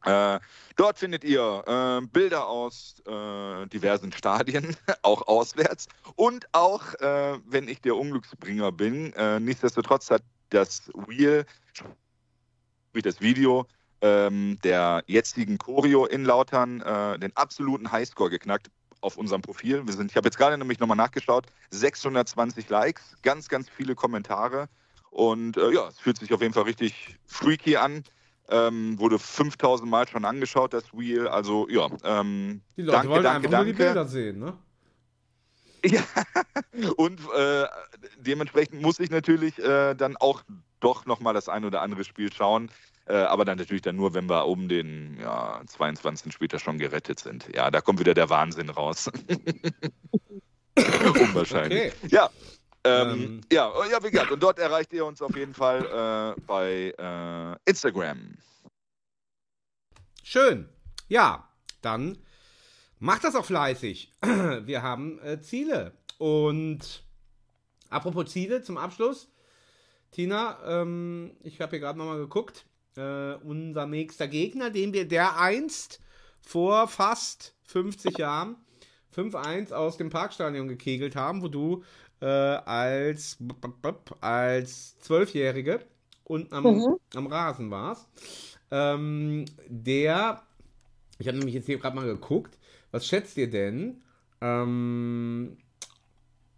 [0.05, 0.39] Äh,
[0.75, 5.87] dort findet ihr äh, Bilder aus äh, diversen Stadien, auch auswärts.
[6.15, 11.45] Und auch, äh, wenn ich der Unglücksbringer bin, äh, nichtsdestotrotz hat das Wheel,
[12.91, 13.65] wie das Video
[14.01, 18.69] ähm, der jetzigen Choreo in Lautern äh, den absoluten Highscore geknackt
[18.99, 19.85] auf unserem Profil.
[19.85, 24.67] Wir sind, ich habe jetzt gerade nämlich nochmal nachgeschaut, 620 Likes, ganz, ganz viele Kommentare.
[25.09, 28.03] Und ja, es fühlt sich auf jeden Fall richtig freaky an.
[28.49, 31.27] Ähm, wurde 5000 Mal schon angeschaut, das Wheel.
[31.27, 31.89] Also, ja.
[32.03, 33.65] Ähm, die Leute danke, wollen danke, einfach danke.
[33.65, 34.57] nur die Bilder sehen, ne?
[35.85, 36.01] Ja,
[36.95, 37.65] und äh,
[38.17, 40.43] dementsprechend muss ich natürlich äh, dann auch
[40.79, 42.69] doch nochmal das ein oder andere Spiel schauen.
[43.05, 46.31] Äh, aber dann natürlich dann nur, wenn wir um den ja, 22.
[46.31, 47.49] später schon gerettet sind.
[47.53, 49.11] Ja, da kommt wieder der Wahnsinn raus.
[50.75, 51.93] Unwahrscheinlich.
[51.93, 52.07] Okay.
[52.07, 52.29] Ja,
[52.85, 56.35] ähm, ähm, ja, oh, ja, wie gesagt, und dort erreicht ihr uns auf jeden Fall
[56.37, 58.37] äh, bei äh, Instagram.
[60.23, 60.69] Schön.
[61.07, 61.49] Ja,
[61.81, 62.17] dann
[62.99, 64.11] macht das auch fleißig.
[64.21, 65.93] Wir haben äh, Ziele.
[66.17, 67.03] Und
[67.89, 69.29] apropos Ziele zum Abschluss.
[70.11, 72.65] Tina, ähm, ich habe hier gerade nochmal geguckt.
[72.95, 75.99] Äh, unser nächster Gegner, den wir der einst
[76.41, 78.55] vor fast 50 Jahren
[79.15, 81.83] 5-1 aus dem Parkstadion gekegelt haben, wo du
[82.23, 83.37] äh, als,
[84.21, 85.81] als Zwölfjährige
[86.23, 86.95] unten am, mhm.
[87.15, 88.07] am Rasen warst.
[88.71, 90.41] Ähm, der,
[91.19, 92.57] ich habe nämlich jetzt hier gerade mal geguckt,
[92.91, 94.03] was schätzt ihr denn?
[94.39, 95.57] Ähm,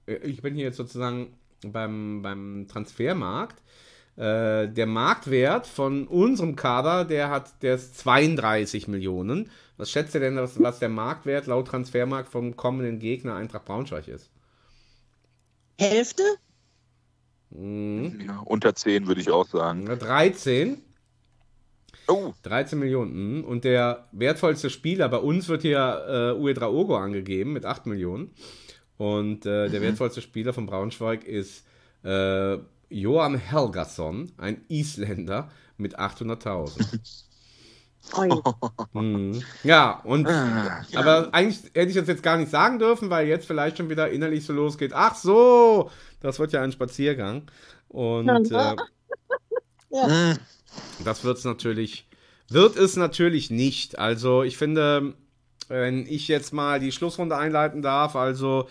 [0.05, 1.33] ich bin hier jetzt sozusagen
[1.65, 3.63] beim, beim Transfermarkt.
[4.17, 9.49] Äh, der Marktwert von unserem Kader, der hat, der ist 32 Millionen.
[9.77, 14.07] Was schätzt ihr denn, was, was der Marktwert laut Transfermarkt vom kommenden Gegner Eintracht Braunschweig
[14.07, 14.29] ist?
[15.79, 16.23] Hälfte?
[17.49, 18.21] Mhm.
[18.27, 19.85] Ja, unter 10 würde ich auch sagen.
[19.85, 20.81] 13.
[22.07, 22.33] Oh.
[22.43, 23.43] 13 Millionen.
[23.43, 28.31] Und der wertvollste Spieler, bei uns wird hier äh, Uedra Ogo angegeben mit 8 Millionen.
[28.97, 29.85] Und äh, der mhm.
[29.85, 31.65] wertvollste Spieler von Braunschweig ist
[32.03, 32.57] äh,
[32.89, 37.24] Johan Helgason, ein Isländer mit 800.000.
[38.93, 39.41] mhm.
[39.63, 43.47] Ja, und ah, aber eigentlich hätte ich das jetzt gar nicht sagen dürfen, weil jetzt
[43.47, 44.91] vielleicht schon wieder innerlich so losgeht.
[44.93, 45.89] Ach so,
[46.21, 47.43] das wird ja ein Spaziergang.
[47.89, 48.75] Und äh,
[49.91, 50.35] ja.
[51.03, 52.07] Das wird es natürlich,
[52.49, 53.97] wird es natürlich nicht.
[53.97, 55.13] Also ich finde,
[55.67, 58.67] wenn ich jetzt mal die Schlussrunde einleiten darf, also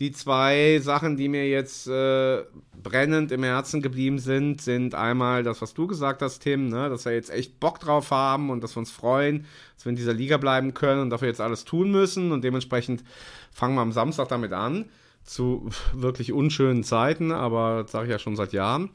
[0.00, 2.42] die zwei Sachen, die mir jetzt äh,
[2.82, 6.88] brennend im Herzen geblieben sind, sind einmal das, was du gesagt hast, Tim, ne?
[6.88, 9.44] dass wir jetzt echt Bock drauf haben und dass wir uns freuen,
[9.76, 12.32] dass wir in dieser Liga bleiben können und dafür jetzt alles tun müssen.
[12.32, 13.04] Und dementsprechend
[13.52, 14.86] fangen wir am Samstag damit an,
[15.22, 18.88] zu wirklich unschönen Zeiten, aber das sage ich ja schon seit Jahren.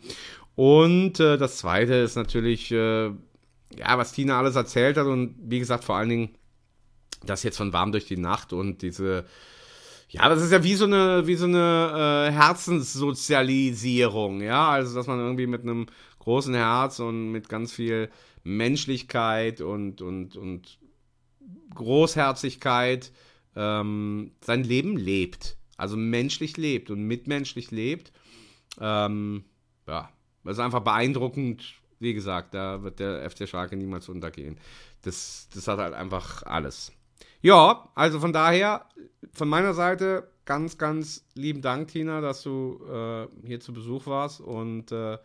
[0.55, 5.59] Und äh, das zweite ist natürlich, äh, ja, was Tina alles erzählt hat und wie
[5.59, 6.29] gesagt, vor allen Dingen
[7.27, 9.25] das jetzt von warm durch die Nacht und diese
[10.09, 14.69] ja, das ist ja wie so eine, wie so eine äh, Herzenssozialisierung, ja.
[14.69, 15.87] Also, dass man irgendwie mit einem
[16.19, 18.09] großen Herz und mit ganz viel
[18.43, 20.77] Menschlichkeit und, und, und
[21.73, 23.11] Großherzigkeit
[23.55, 25.57] ähm, sein Leben lebt.
[25.77, 28.11] Also menschlich lebt und mitmenschlich lebt.
[28.79, 29.43] Ähm,
[29.87, 30.09] ja,
[30.43, 31.75] das ist einfach beeindruckend.
[31.99, 34.57] Wie gesagt, da wird der FC Schalke niemals untergehen.
[35.01, 36.91] Das, das hat halt einfach alles.
[37.41, 38.85] Ja, also von daher,
[39.33, 44.41] von meiner Seite ganz, ganz lieben Dank, Tina, dass du äh, hier zu Besuch warst
[44.41, 45.17] und äh,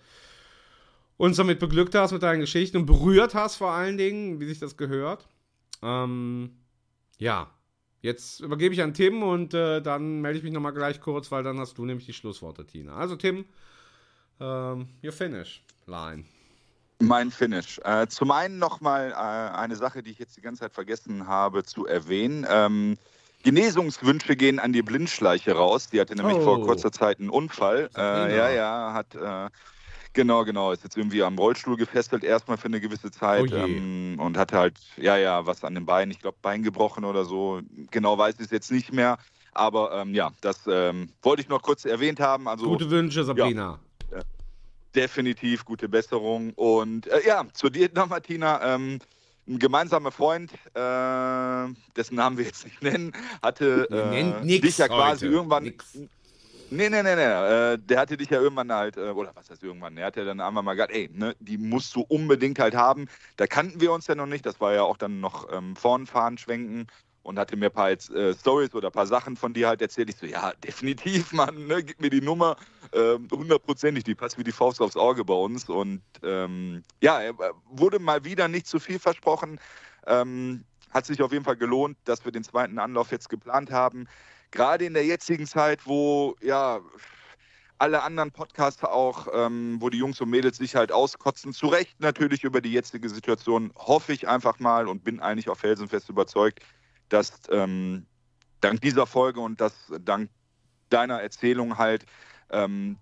[1.16, 4.58] uns damit beglückt hast mit deinen Geschichten und berührt hast vor allen Dingen, wie sich
[4.58, 5.28] das gehört.
[5.82, 6.58] Ähm,
[7.18, 7.50] ja,
[8.00, 11.42] jetzt übergebe ich an Tim und äh, dann melde ich mich nochmal gleich kurz, weil
[11.42, 12.96] dann hast du nämlich die Schlussworte, Tina.
[12.96, 13.44] Also Tim,
[14.40, 15.62] ähm, you're finished.
[15.86, 16.24] Line.
[17.00, 17.80] Mein Finish.
[17.82, 21.64] Äh, zum einen nochmal äh, eine Sache, die ich jetzt die ganze Zeit vergessen habe
[21.64, 22.46] zu erwähnen.
[22.48, 22.98] Ähm,
[23.42, 25.88] Genesungswünsche gehen an die Blindschleiche raus.
[25.88, 26.42] Die hatte nämlich oh.
[26.42, 27.88] vor kurzer Zeit einen Unfall.
[27.96, 29.14] Äh, ja, ja, hat.
[29.14, 29.48] Äh,
[30.12, 30.72] genau, genau.
[30.72, 33.50] Ist jetzt irgendwie am Rollstuhl gefesselt, erstmal für eine gewisse Zeit.
[33.50, 36.10] Oh ähm, und hatte halt, ja, ja, was an den Beinen.
[36.10, 37.62] Ich glaube, Bein gebrochen oder so.
[37.90, 39.16] Genau weiß ich es jetzt nicht mehr.
[39.52, 42.46] Aber ähm, ja, das ähm, wollte ich noch kurz erwähnt haben.
[42.46, 43.62] Also, Gute Wünsche, Sabrina.
[43.62, 43.89] Ja
[44.94, 46.52] definitiv gute Besserung.
[46.54, 48.74] Und äh, ja, zu dir noch, Martina.
[48.74, 48.98] Ähm,
[49.48, 53.12] ein gemeinsamer Freund, äh, dessen Namen wir jetzt nicht nennen,
[53.42, 55.34] hatte äh, dich ja quasi heute.
[55.34, 55.64] irgendwann.
[55.64, 55.94] Nix.
[56.72, 57.22] Nee, nee, nee, nee.
[57.22, 59.96] Äh, der hatte dich ja irgendwann halt, äh, oder was heißt irgendwann?
[59.96, 63.08] Er hat ja dann einmal mal gesagt, ey, ne, die musst du unbedingt halt haben.
[63.36, 64.46] Da kannten wir uns ja noch nicht.
[64.46, 66.86] Das war ja auch dann noch ähm, vorn fahren, schwenken
[67.30, 70.10] und hatte mir ein paar äh, Stories oder ein paar Sachen von dir halt erzählt.
[70.10, 72.56] Ich so, ja, definitiv, Mann, ne, gib mir die Nummer,
[72.92, 75.68] ähm, hundertprozentig, die passt wie die Faust aufs Auge bei uns.
[75.68, 77.20] Und ähm, ja,
[77.70, 79.60] wurde mal wieder nicht zu viel versprochen.
[80.08, 84.08] Ähm, hat sich auf jeden Fall gelohnt, dass wir den zweiten Anlauf jetzt geplant haben.
[84.50, 86.80] Gerade in der jetzigen Zeit, wo ja
[87.78, 91.52] alle anderen Podcasts auch, ähm, wo die Jungs und Mädels sich halt auskotzen.
[91.52, 95.56] Zu Recht natürlich über die jetzige Situation, hoffe ich einfach mal und bin eigentlich auch
[95.56, 96.60] felsenfest überzeugt,
[97.10, 98.06] dass ähm,
[98.60, 99.74] dank dieser Folge und dass
[100.04, 100.30] dank
[100.88, 102.06] deiner Erzählung halt
[102.50, 102.96] ähm,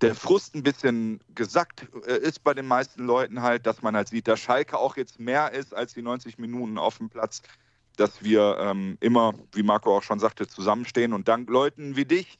[0.00, 4.08] der Frust ein bisschen gesackt äh, ist bei den meisten Leuten halt, dass man halt
[4.08, 7.42] sieht, dass Schalke auch jetzt mehr ist als die 90 Minuten auf dem Platz,
[7.96, 12.38] dass wir ähm, immer, wie Marco auch schon sagte, zusammenstehen und dank Leuten wie dich,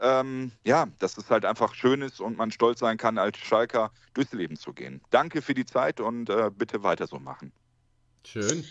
[0.00, 3.92] ähm, ja, dass es halt einfach schön ist und man stolz sein kann, als Schalker
[4.14, 5.00] durchs Leben zu gehen.
[5.10, 7.52] Danke für die Zeit und äh, bitte weiter so machen.
[8.24, 8.64] Schön.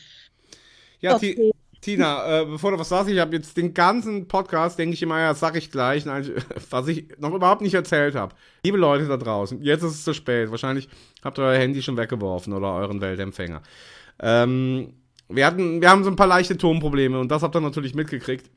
[1.00, 1.52] Ja, okay.
[1.86, 5.20] Tina, äh, bevor du was sagst, ich habe jetzt den ganzen Podcast, denke ich immer,
[5.20, 6.04] ja, sag ich gleich,
[6.72, 8.34] was ich noch überhaupt nicht erzählt habe.
[8.64, 10.50] Liebe Leute da draußen, jetzt ist es zu spät.
[10.50, 10.90] Wahrscheinlich
[11.24, 13.62] habt ihr euer Handy schon weggeworfen oder euren Weltempfänger.
[14.20, 14.94] Ähm,
[15.30, 18.50] wir, hatten, wir haben so ein paar leichte Tonprobleme und das habt ihr natürlich mitgekriegt.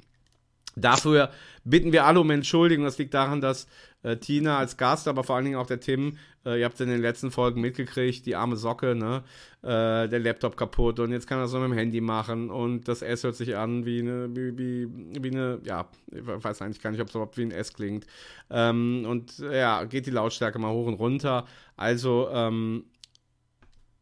[0.80, 1.30] Dafür
[1.64, 2.84] bitten wir alle um Entschuldigung.
[2.84, 3.66] Das liegt daran, dass
[4.02, 6.80] äh, Tina als Gast, aber vor allen Dingen auch der Tim, äh, ihr habt es
[6.80, 9.22] in den letzten Folgen mitgekriegt, die arme Socke, ne?
[9.62, 12.86] Äh, der Laptop kaputt und jetzt kann er es so mit dem Handy machen und
[12.86, 14.88] das S hört sich an wie eine, wie, wie,
[15.20, 18.06] wie eine, ja, ich weiß eigentlich gar nicht, ob es überhaupt wie ein S klingt.
[18.50, 21.44] Ähm, und ja, geht die Lautstärke mal hoch und runter.
[21.76, 22.84] Also, ähm,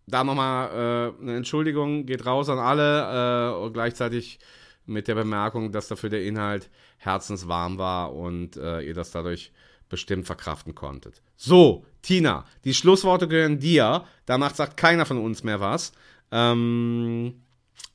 [0.06, 0.68] da nochmal
[1.18, 4.38] äh, eine Entschuldigung, geht raus an alle äh, und gleichzeitig
[4.86, 9.52] mit der Bemerkung, dass dafür der Inhalt herzenswarm war und äh, ihr das dadurch
[9.88, 11.22] bestimmt verkraften konntet.
[11.36, 14.04] So, Tina, die Schlussworte gehören dir.
[14.24, 15.92] Danach sagt keiner von uns mehr was.
[16.30, 17.42] Ähm,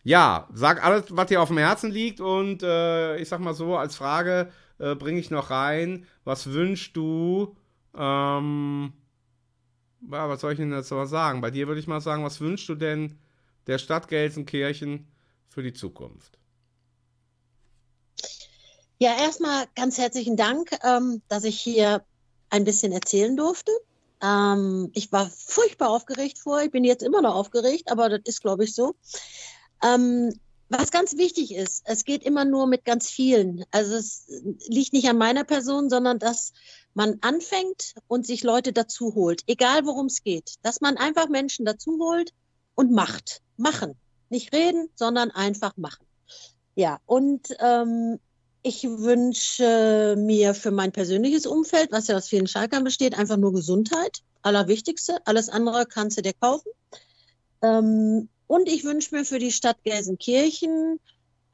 [0.03, 3.77] ja, sag alles, was dir auf dem Herzen liegt und äh, ich sag mal so,
[3.77, 7.55] als Frage äh, bringe ich noch rein, was wünschst du,
[7.95, 8.93] ähm,
[10.09, 11.41] ja, was soll ich denn mal sagen?
[11.41, 13.19] Bei dir würde ich mal sagen, was wünschst du denn
[13.67, 15.07] der Stadt Gelsenkirchen
[15.47, 16.39] für die Zukunft?
[19.01, 22.05] Ja, erstmal ganz herzlichen Dank, ähm, dass ich hier
[22.51, 23.71] ein bisschen erzählen durfte.
[24.21, 26.61] Ähm, ich war furchtbar aufgeregt vor.
[26.61, 28.93] Ich bin jetzt immer noch aufgeregt, aber das ist, glaube ich, so.
[29.83, 30.31] Ähm,
[30.69, 33.65] was ganz wichtig ist, es geht immer nur mit ganz vielen.
[33.71, 34.27] Also es
[34.67, 36.53] liegt nicht an meiner Person, sondern dass
[36.93, 40.57] man anfängt und sich Leute dazu holt, egal worum es geht.
[40.61, 42.33] Dass man einfach Menschen dazu holt
[42.75, 43.41] und macht.
[43.57, 43.95] Machen.
[44.29, 46.05] Nicht reden, sondern einfach machen.
[46.75, 48.19] Ja, und ähm,
[48.63, 53.53] ich wünsche mir für mein persönliches Umfeld, was ja aus vielen Schalkern besteht, einfach nur
[53.53, 54.19] Gesundheit.
[54.43, 55.17] Allerwichtigste.
[55.25, 56.69] Alles andere kannst du dir kaufen.
[57.61, 60.99] Ähm, und ich wünsche mir für die Stadt Gelsenkirchen,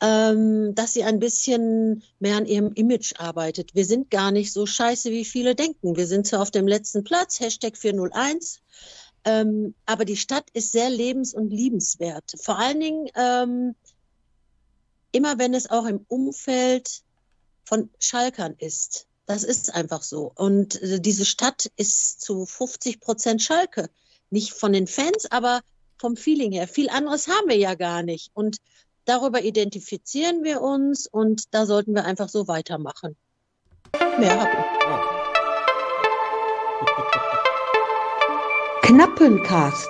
[0.01, 3.73] ähm, dass sie ein bisschen mehr an ihrem Image arbeitet.
[3.73, 5.95] Wir sind gar nicht so scheiße, wie viele denken.
[5.95, 8.61] Wir sind zwar auf dem letzten Platz, Hashtag 401,
[9.25, 12.33] ähm, aber die Stadt ist sehr lebens- und liebenswert.
[12.41, 13.75] Vor allen Dingen ähm,
[15.11, 17.01] immer wenn es auch im Umfeld
[17.65, 19.07] von Schalkern ist.
[19.25, 20.31] Das ist einfach so.
[20.35, 23.89] Und äh, diese Stadt ist zu 50 Prozent Schalke.
[24.29, 25.61] Nicht von den Fans, aber
[25.97, 26.67] vom Feeling her.
[26.67, 28.31] Viel anderes haben wir ja gar nicht.
[28.33, 28.57] Und
[29.05, 33.15] darüber identifizieren wir uns und da sollten wir einfach so weitermachen.
[34.19, 34.77] Mehr habe ich.
[38.87, 39.89] Knappencast.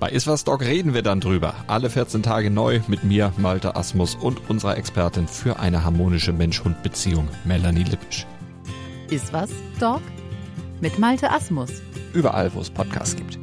[0.00, 1.54] Bei Iswas Dog reden wir dann drüber.
[1.66, 7.28] Alle 14 Tage neu mit mir, Malte Asmus und unserer Expertin für eine harmonische Mensch-Hund-Beziehung,
[7.44, 8.24] Melanie Lippisch.
[9.10, 9.50] Iswas
[9.80, 10.02] Dog
[10.80, 11.82] mit Malte Asmus.
[12.12, 13.40] Überall, wo es Podcasts gibt.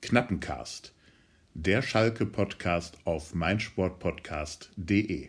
[0.00, 0.94] Knappencast.
[1.52, 5.28] Der Schalke-Podcast auf meinsportpodcast.de.